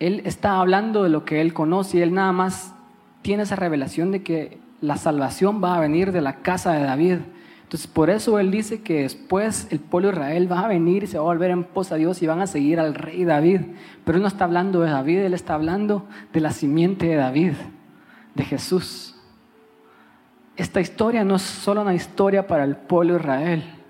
Él 0.00 0.22
está 0.24 0.60
hablando 0.60 1.02
de 1.02 1.10
lo 1.10 1.26
que 1.26 1.42
él 1.42 1.52
conoce 1.52 1.98
y 1.98 2.00
él 2.00 2.14
nada 2.14 2.32
más 2.32 2.72
tiene 3.20 3.42
esa 3.42 3.54
revelación 3.54 4.10
de 4.12 4.22
que 4.22 4.58
la 4.80 4.96
salvación 4.96 5.62
va 5.62 5.76
a 5.76 5.80
venir 5.80 6.10
de 6.10 6.22
la 6.22 6.36
casa 6.36 6.72
de 6.72 6.84
David. 6.84 7.18
Entonces, 7.64 7.86
por 7.86 8.08
eso 8.08 8.38
él 8.38 8.50
dice 8.50 8.80
que 8.80 9.02
después 9.02 9.68
el 9.70 9.78
pueblo 9.78 10.08
de 10.08 10.14
Israel 10.14 10.50
va 10.50 10.60
a 10.60 10.68
venir 10.68 11.02
y 11.02 11.06
se 11.06 11.18
va 11.18 11.24
a 11.24 11.26
volver 11.26 11.50
en 11.50 11.64
pos 11.64 11.92
a 11.92 11.96
Dios 11.96 12.22
y 12.22 12.26
van 12.26 12.40
a 12.40 12.46
seguir 12.46 12.80
al 12.80 12.94
rey 12.94 13.26
David. 13.26 13.60
Pero 14.06 14.16
él 14.16 14.22
no 14.22 14.28
está 14.28 14.44
hablando 14.44 14.80
de 14.80 14.90
David, 14.90 15.18
él 15.18 15.34
está 15.34 15.52
hablando 15.52 16.06
de 16.32 16.40
la 16.40 16.52
simiente 16.52 17.08
de 17.08 17.16
David, 17.16 17.52
de 18.34 18.44
Jesús. 18.44 19.16
Esta 20.56 20.80
historia 20.80 21.24
no 21.24 21.36
es 21.36 21.42
solo 21.42 21.82
una 21.82 21.94
historia 21.94 22.46
para 22.46 22.64
el 22.64 22.76
pueblo 22.76 23.12
de 23.12 23.20
Israel. 23.20 23.81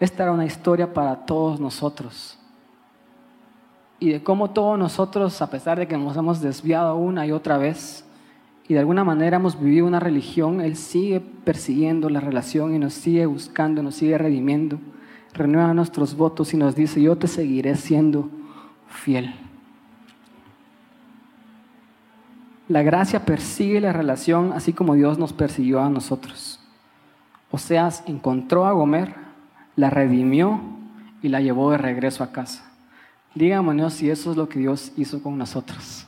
Esta 0.00 0.24
era 0.24 0.32
una 0.32 0.44
historia 0.44 0.92
para 0.92 1.24
todos 1.24 1.60
nosotros. 1.60 2.38
Y 4.00 4.10
de 4.10 4.22
cómo 4.22 4.50
todos 4.50 4.78
nosotros, 4.78 5.40
a 5.40 5.48
pesar 5.48 5.78
de 5.78 5.86
que 5.86 5.96
nos 5.96 6.16
hemos 6.16 6.40
desviado 6.40 6.96
una 6.96 7.26
y 7.26 7.32
otra 7.32 7.58
vez, 7.58 8.04
y 8.66 8.74
de 8.74 8.80
alguna 8.80 9.04
manera 9.04 9.36
hemos 9.36 9.60
vivido 9.60 9.86
una 9.86 10.00
religión, 10.00 10.60
Él 10.60 10.76
sigue 10.76 11.20
persiguiendo 11.20 12.08
la 12.08 12.20
relación 12.20 12.74
y 12.74 12.78
nos 12.78 12.94
sigue 12.94 13.26
buscando, 13.26 13.82
nos 13.82 13.94
sigue 13.94 14.18
redimiendo, 14.18 14.78
renueva 15.32 15.74
nuestros 15.74 16.16
votos 16.16 16.54
y 16.54 16.56
nos 16.56 16.74
dice, 16.74 17.00
yo 17.00 17.16
te 17.16 17.28
seguiré 17.28 17.76
siendo 17.76 18.30
fiel. 18.88 19.34
La 22.68 22.82
gracia 22.82 23.26
persigue 23.26 23.80
la 23.80 23.92
relación 23.92 24.52
así 24.54 24.72
como 24.72 24.94
Dios 24.94 25.18
nos 25.18 25.34
persiguió 25.34 25.82
a 25.82 25.90
nosotros. 25.90 26.58
Oseas 27.50 28.02
encontró 28.06 28.64
a 28.64 28.72
Gomer, 28.72 29.23
la 29.76 29.90
redimió 29.90 30.60
y 31.22 31.28
la 31.28 31.40
llevó 31.40 31.70
de 31.70 31.78
regreso 31.78 32.22
a 32.22 32.32
casa. 32.32 32.70
Dígame 33.34 33.90
si 33.90 34.10
eso 34.10 34.30
es 34.30 34.36
lo 34.36 34.48
que 34.48 34.60
Dios 34.60 34.92
hizo 34.96 35.22
con 35.22 35.36
nosotros. 35.36 36.06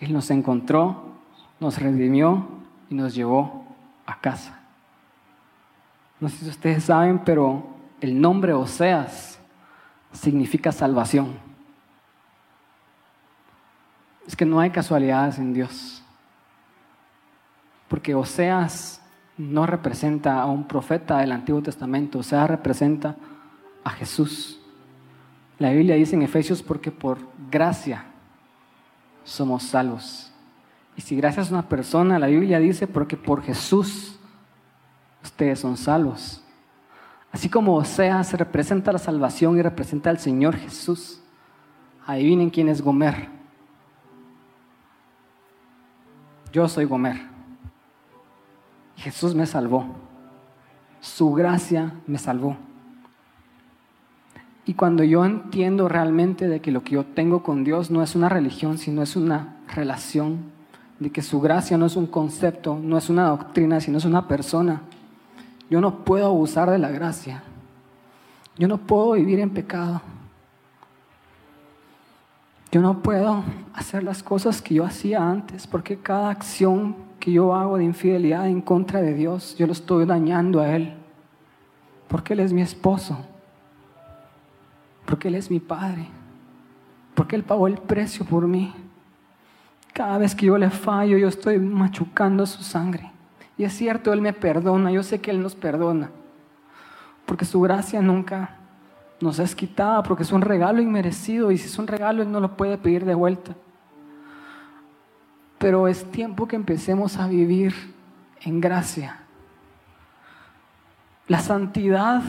Él 0.00 0.12
nos 0.12 0.30
encontró, 0.30 1.12
nos 1.60 1.78
redimió 1.78 2.48
y 2.88 2.94
nos 2.94 3.14
llevó 3.14 3.66
a 4.06 4.20
casa. 4.20 4.58
No 6.18 6.28
sé 6.28 6.38
si 6.38 6.48
ustedes 6.48 6.84
saben, 6.84 7.20
pero 7.20 7.64
el 8.00 8.20
nombre 8.20 8.52
Oseas 8.52 9.38
significa 10.12 10.72
salvación. 10.72 11.38
Es 14.26 14.34
que 14.34 14.44
no 14.44 14.58
hay 14.60 14.70
casualidades 14.70 15.38
en 15.38 15.52
Dios. 15.52 16.02
Porque 17.88 18.14
Oseas 18.14 18.99
no 19.40 19.64
representa 19.64 20.40
a 20.40 20.46
un 20.46 20.64
profeta 20.68 21.18
del 21.18 21.32
Antiguo 21.32 21.62
Testamento, 21.62 22.18
o 22.18 22.22
sea, 22.22 22.46
representa 22.46 23.16
a 23.82 23.90
Jesús. 23.90 24.60
La 25.58 25.70
Biblia 25.70 25.94
dice 25.94 26.14
en 26.14 26.22
Efesios 26.22 26.62
porque 26.62 26.90
por 26.90 27.18
gracia 27.50 28.04
somos 29.24 29.62
salvos. 29.62 30.30
Y 30.94 31.00
si 31.00 31.16
gracias 31.16 31.48
a 31.48 31.54
una 31.54 31.68
persona, 31.68 32.18
la 32.18 32.26
Biblia 32.26 32.58
dice 32.58 32.86
porque 32.86 33.16
por 33.16 33.42
Jesús 33.42 34.18
ustedes 35.22 35.58
son 35.58 35.78
salvos. 35.78 36.42
Así 37.32 37.48
como 37.48 37.82
sea, 37.84 38.22
se 38.24 38.36
representa 38.36 38.92
la 38.92 38.98
salvación 38.98 39.56
y 39.56 39.62
representa 39.62 40.10
al 40.10 40.18
Señor 40.18 40.56
Jesús. 40.56 41.22
Adivinen 42.06 42.50
quién 42.50 42.68
es 42.68 42.82
Gomer. 42.82 43.28
Yo 46.52 46.68
soy 46.68 46.84
Gomer. 46.84 47.39
Jesús 49.00 49.34
me 49.34 49.46
salvó. 49.46 49.86
Su 51.00 51.32
gracia 51.32 51.94
me 52.06 52.18
salvó. 52.18 52.56
Y 54.66 54.74
cuando 54.74 55.02
yo 55.02 55.24
entiendo 55.24 55.88
realmente 55.88 56.48
de 56.48 56.60
que 56.60 56.70
lo 56.70 56.84
que 56.84 56.92
yo 56.92 57.04
tengo 57.04 57.42
con 57.42 57.64
Dios 57.64 57.90
no 57.90 58.02
es 58.02 58.14
una 58.14 58.28
religión, 58.28 58.78
sino 58.78 59.02
es 59.02 59.16
una 59.16 59.56
relación, 59.74 60.38
de 60.98 61.10
que 61.10 61.22
su 61.22 61.40
gracia 61.40 61.78
no 61.78 61.86
es 61.86 61.96
un 61.96 62.06
concepto, 62.06 62.78
no 62.80 62.98
es 62.98 63.08
una 63.08 63.28
doctrina, 63.28 63.80
sino 63.80 63.96
es 63.98 64.04
una 64.04 64.28
persona, 64.28 64.82
yo 65.70 65.80
no 65.80 66.04
puedo 66.04 66.26
abusar 66.26 66.68
de 66.70 66.78
la 66.78 66.90
gracia. 66.90 67.42
Yo 68.58 68.68
no 68.68 68.78
puedo 68.78 69.12
vivir 69.12 69.38
en 69.38 69.50
pecado. 69.50 70.02
Yo 72.72 72.80
no 72.80 73.02
puedo 73.02 73.42
hacer 73.74 74.04
las 74.04 74.22
cosas 74.22 74.62
que 74.62 74.74
yo 74.74 74.84
hacía 74.84 75.28
antes, 75.28 75.66
porque 75.66 75.98
cada 75.98 76.30
acción 76.30 76.94
que 77.18 77.32
yo 77.32 77.54
hago 77.54 77.76
de 77.76 77.84
infidelidad 77.84 78.46
en 78.46 78.60
contra 78.60 79.02
de 79.02 79.12
Dios, 79.12 79.56
yo 79.58 79.66
lo 79.66 79.72
estoy 79.72 80.06
dañando 80.06 80.60
a 80.60 80.74
Él. 80.76 80.94
Porque 82.06 82.34
Él 82.34 82.40
es 82.40 82.52
mi 82.52 82.62
esposo. 82.62 83.18
Porque 85.04 85.28
Él 85.28 85.34
es 85.34 85.50
mi 85.50 85.58
padre. 85.58 86.06
Porque 87.14 87.34
Él 87.34 87.42
pagó 87.42 87.66
el 87.66 87.78
precio 87.78 88.24
por 88.24 88.46
mí. 88.46 88.72
Cada 89.92 90.18
vez 90.18 90.36
que 90.36 90.46
yo 90.46 90.56
le 90.56 90.70
fallo, 90.70 91.18
yo 91.18 91.26
estoy 91.26 91.58
machucando 91.58 92.46
su 92.46 92.62
sangre. 92.62 93.10
Y 93.58 93.64
es 93.64 93.72
cierto, 93.72 94.12
Él 94.12 94.20
me 94.20 94.32
perdona. 94.32 94.92
Yo 94.92 95.02
sé 95.02 95.20
que 95.20 95.32
Él 95.32 95.42
nos 95.42 95.56
perdona. 95.56 96.10
Porque 97.26 97.44
su 97.44 97.60
gracia 97.60 98.00
nunca 98.00 98.59
nos 99.20 99.38
es 99.38 99.54
quitada. 99.54 100.02
Porque 100.02 100.22
es 100.22 100.32
un 100.32 100.42
regalo 100.42 100.80
inmerecido. 100.80 101.50
Y 101.50 101.58
si 101.58 101.66
es 101.66 101.78
un 101.78 101.86
regalo, 101.86 102.22
Él 102.22 102.30
no 102.30 102.40
lo 102.40 102.56
puede 102.56 102.78
pedir 102.78 103.04
de 103.04 103.14
vuelta. 103.14 103.54
Pero 105.58 105.88
es 105.88 106.10
tiempo 106.10 106.48
que 106.48 106.56
empecemos 106.56 107.16
a 107.18 107.28
vivir 107.28 107.74
en 108.42 108.60
gracia. 108.60 109.20
La 111.28 111.40
santidad 111.40 112.22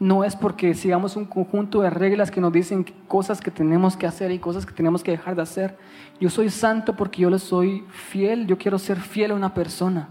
no 0.00 0.24
es 0.24 0.34
porque 0.34 0.74
sigamos 0.74 1.16
un 1.16 1.24
conjunto 1.24 1.82
de 1.82 1.90
reglas 1.90 2.30
que 2.30 2.40
nos 2.40 2.52
dicen 2.52 2.84
cosas 3.06 3.40
que 3.40 3.50
tenemos 3.50 3.96
que 3.96 4.06
hacer 4.06 4.30
y 4.32 4.38
cosas 4.38 4.66
que 4.66 4.72
tenemos 4.72 5.04
que 5.04 5.12
dejar 5.12 5.36
de 5.36 5.42
hacer. 5.42 5.78
Yo 6.20 6.30
soy 6.30 6.50
santo 6.50 6.96
porque 6.96 7.22
yo 7.22 7.30
le 7.30 7.38
soy 7.38 7.84
fiel, 7.90 8.46
yo 8.46 8.58
quiero 8.58 8.78
ser 8.78 8.98
fiel 8.98 9.30
a 9.30 9.34
una 9.34 9.54
persona. 9.54 10.08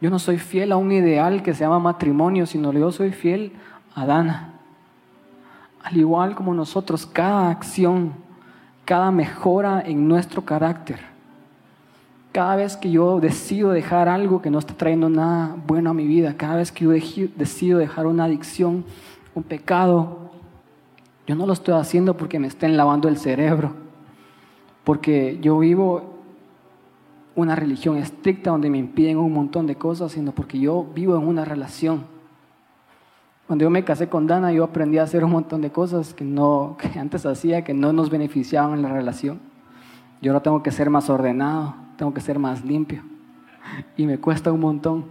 Yo 0.00 0.10
no 0.10 0.18
soy 0.18 0.38
fiel 0.38 0.70
a 0.72 0.76
un 0.76 0.92
ideal 0.92 1.42
que 1.42 1.54
se 1.54 1.60
llama 1.60 1.78
matrimonio, 1.78 2.46
sino 2.46 2.72
yo 2.72 2.92
soy 2.92 3.10
fiel 3.12 3.52
a 3.94 4.06
Dana. 4.06 4.57
Al 5.82 5.96
igual 5.96 6.34
como 6.34 6.54
nosotros, 6.54 7.06
cada 7.06 7.50
acción, 7.50 8.12
cada 8.84 9.10
mejora 9.10 9.82
en 9.84 10.08
nuestro 10.08 10.44
carácter 10.44 11.18
cada 12.32 12.56
vez 12.56 12.76
que 12.76 12.90
yo 12.90 13.20
decido 13.20 13.70
dejar 13.70 14.08
algo 14.08 14.42
que 14.42 14.48
no 14.48 14.58
está 14.58 14.74
trayendo 14.74 15.08
nada 15.08 15.56
bueno 15.66 15.90
a 15.90 15.94
mi 15.94 16.06
vida, 16.06 16.36
cada 16.36 16.56
vez 16.56 16.70
que 16.70 16.84
yo 16.84 16.90
decido 16.90 17.78
dejar 17.78 18.06
una 18.06 18.24
adicción, 18.24 18.84
un 19.34 19.42
pecado, 19.42 20.30
yo 21.26 21.34
no 21.34 21.46
lo 21.46 21.52
estoy 21.52 21.74
haciendo 21.74 22.16
porque 22.16 22.38
me 22.38 22.46
estén 22.46 22.76
lavando 22.76 23.08
el 23.08 23.16
cerebro, 23.16 23.72
porque 24.84 25.38
yo 25.40 25.58
vivo 25.58 26.14
una 27.34 27.56
religión 27.56 27.96
estricta 27.96 28.50
donde 28.50 28.70
me 28.70 28.78
impiden 28.78 29.18
un 29.18 29.32
montón 29.32 29.66
de 29.66 29.76
cosas, 29.76 30.12
sino 30.12 30.32
porque 30.32 30.58
yo 30.58 30.86
vivo 30.94 31.16
en 31.16 31.26
una 31.26 31.44
relación. 31.44 32.04
Cuando 33.48 33.64
yo 33.64 33.70
me 33.70 33.82
casé 33.82 34.08
con 34.08 34.28
Dana, 34.28 34.52
yo 34.52 34.62
aprendí 34.62 34.98
a 34.98 35.02
hacer 35.02 35.24
un 35.24 35.32
montón 35.32 35.62
de 35.62 35.72
cosas 35.72 36.14
que, 36.14 36.24
no, 36.24 36.76
que 36.80 37.00
antes 37.00 37.26
hacía, 37.26 37.64
que 37.64 37.74
no 37.74 37.92
nos 37.92 38.10
beneficiaban 38.10 38.74
en 38.74 38.82
la 38.82 38.92
relación. 38.92 39.40
Yo 40.22 40.30
ahora 40.30 40.44
tengo 40.44 40.62
que 40.62 40.70
ser 40.70 40.88
más 40.88 41.10
ordenado 41.10 41.74
tengo 41.98 42.14
que 42.14 42.20
ser 42.22 42.38
más 42.38 42.64
limpio. 42.64 43.02
Y 43.96 44.06
me 44.06 44.18
cuesta 44.18 44.50
un 44.50 44.60
montón. 44.60 45.04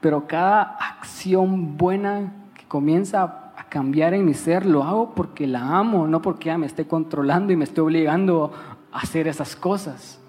Pero 0.00 0.26
cada 0.28 0.62
acción 0.62 1.76
buena 1.76 2.32
que 2.54 2.64
comienza 2.66 3.52
a 3.56 3.64
cambiar 3.68 4.14
en 4.14 4.24
mi 4.24 4.34
ser, 4.34 4.64
lo 4.66 4.84
hago 4.84 5.14
porque 5.14 5.46
la 5.46 5.78
amo, 5.78 6.06
no 6.06 6.22
porque 6.22 6.50
ella 6.50 6.58
me 6.58 6.66
esté 6.66 6.86
controlando 6.86 7.52
y 7.52 7.56
me 7.56 7.64
esté 7.64 7.80
obligando 7.80 8.52
a 8.92 9.00
hacer 9.00 9.28
esas 9.28 9.56
cosas, 9.56 10.20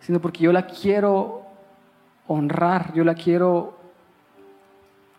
sino 0.00 0.20
porque 0.20 0.44
yo 0.44 0.52
la 0.52 0.66
quiero 0.66 1.42
honrar, 2.26 2.92
yo 2.94 3.04
la 3.04 3.14
quiero 3.14 3.78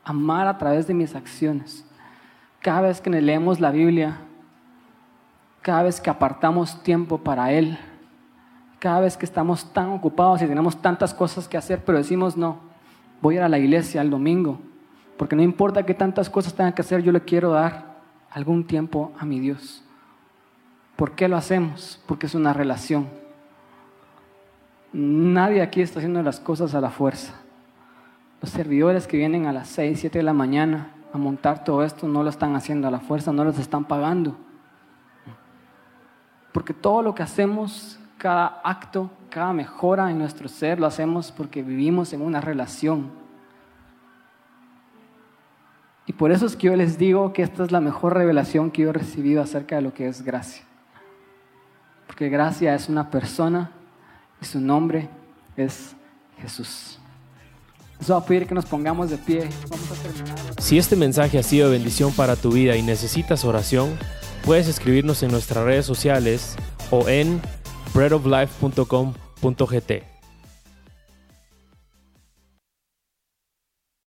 amar 0.03 0.47
a 0.47 0.57
través 0.57 0.87
de 0.87 0.93
mis 0.93 1.15
acciones. 1.15 1.85
Cada 2.59 2.81
vez 2.81 3.01
que 3.01 3.09
leemos 3.09 3.59
la 3.59 3.71
Biblia, 3.71 4.17
cada 5.61 5.83
vez 5.83 5.99
que 5.99 6.09
apartamos 6.09 6.81
tiempo 6.83 7.19
para 7.19 7.51
Él, 7.51 7.77
cada 8.79 9.01
vez 9.01 9.15
que 9.15 9.25
estamos 9.25 9.71
tan 9.73 9.89
ocupados 9.89 10.41
y 10.41 10.47
tenemos 10.47 10.81
tantas 10.81 11.13
cosas 11.13 11.47
que 11.47 11.57
hacer, 11.57 11.83
pero 11.85 11.97
decimos 11.97 12.35
no, 12.35 12.57
voy 13.21 13.35
a 13.35 13.37
ir 13.37 13.43
a 13.43 13.49
la 13.49 13.59
iglesia 13.59 14.01
el 14.01 14.09
domingo, 14.09 14.59
porque 15.17 15.35
no 15.35 15.43
importa 15.43 15.83
qué 15.83 15.93
tantas 15.93 16.29
cosas 16.29 16.53
tenga 16.53 16.73
que 16.73 16.81
hacer, 16.81 17.03
yo 17.03 17.11
le 17.11 17.21
quiero 17.21 17.51
dar 17.51 17.91
algún 18.31 18.65
tiempo 18.65 19.11
a 19.19 19.25
mi 19.25 19.39
Dios. 19.39 19.83
¿Por 20.95 21.13
qué 21.13 21.27
lo 21.27 21.37
hacemos? 21.37 22.01
Porque 22.07 22.25
es 22.25 22.35
una 22.35 22.53
relación. 22.53 23.07
Nadie 24.93 25.61
aquí 25.61 25.81
está 25.81 25.99
haciendo 25.99 26.21
las 26.21 26.39
cosas 26.39 26.75
a 26.75 26.81
la 26.81 26.89
fuerza. 26.89 27.40
Los 28.41 28.49
servidores 28.49 29.05
que 29.05 29.17
vienen 29.17 29.45
a 29.45 29.53
las 29.53 29.67
6, 29.69 29.99
7 29.99 30.17
de 30.17 30.23
la 30.23 30.33
mañana 30.33 30.95
a 31.13 31.17
montar 31.17 31.63
todo 31.63 31.83
esto 31.83 32.07
no 32.07 32.23
lo 32.23 32.29
están 32.29 32.55
haciendo 32.55 32.87
a 32.87 32.91
la 32.91 32.99
fuerza, 32.99 33.31
no 33.31 33.43
los 33.43 33.59
están 33.59 33.85
pagando. 33.85 34.35
Porque 36.51 36.73
todo 36.73 37.01
lo 37.03 37.13
que 37.13 37.23
hacemos, 37.23 37.99
cada 38.17 38.61
acto, 38.63 39.11
cada 39.29 39.53
mejora 39.53 40.09
en 40.09 40.17
nuestro 40.17 40.47
ser, 40.47 40.79
lo 40.79 40.87
hacemos 40.87 41.31
porque 41.31 41.61
vivimos 41.61 42.13
en 42.13 42.21
una 42.21 42.41
relación. 42.41 43.11
Y 46.07 46.13
por 46.13 46.31
eso 46.31 46.45
es 46.45 46.55
que 46.55 46.67
yo 46.67 46.75
les 46.75 46.97
digo 46.97 47.33
que 47.33 47.43
esta 47.43 47.63
es 47.63 47.71
la 47.71 47.79
mejor 47.79 48.15
revelación 48.15 48.71
que 48.71 48.81
yo 48.81 48.89
he 48.89 48.93
recibido 48.93 49.41
acerca 49.41 49.75
de 49.75 49.83
lo 49.83 49.93
que 49.93 50.07
es 50.07 50.23
gracia. 50.23 50.63
Porque 52.07 52.27
gracia 52.27 52.73
es 52.73 52.89
una 52.89 53.09
persona 53.09 53.71
y 54.41 54.45
su 54.45 54.59
nombre 54.59 55.09
es 55.55 55.95
Jesús. 56.39 57.00
Va 58.09 58.17
a 58.17 58.25
pedir 58.25 58.47
que 58.47 58.55
nos 58.55 58.65
pongamos 58.65 59.09
de 59.09 59.17
pie. 59.17 59.47
Vamos 59.69 59.91
a 59.91 59.95
terminar. 60.01 60.37
Si 60.59 60.77
este 60.77 60.95
mensaje 60.95 61.37
ha 61.37 61.43
sido 61.43 61.69
bendición 61.69 62.13
para 62.13 62.35
tu 62.35 62.51
vida 62.51 62.75
y 62.75 62.81
necesitas 62.81 63.45
oración, 63.45 63.97
puedes 64.43 64.67
escribirnos 64.67 65.23
en 65.23 65.31
nuestras 65.31 65.63
redes 65.63 65.85
sociales 65.85 66.55
o 66.89 67.07
en 67.07 67.41
breadoflife.com.gt. 67.93 70.20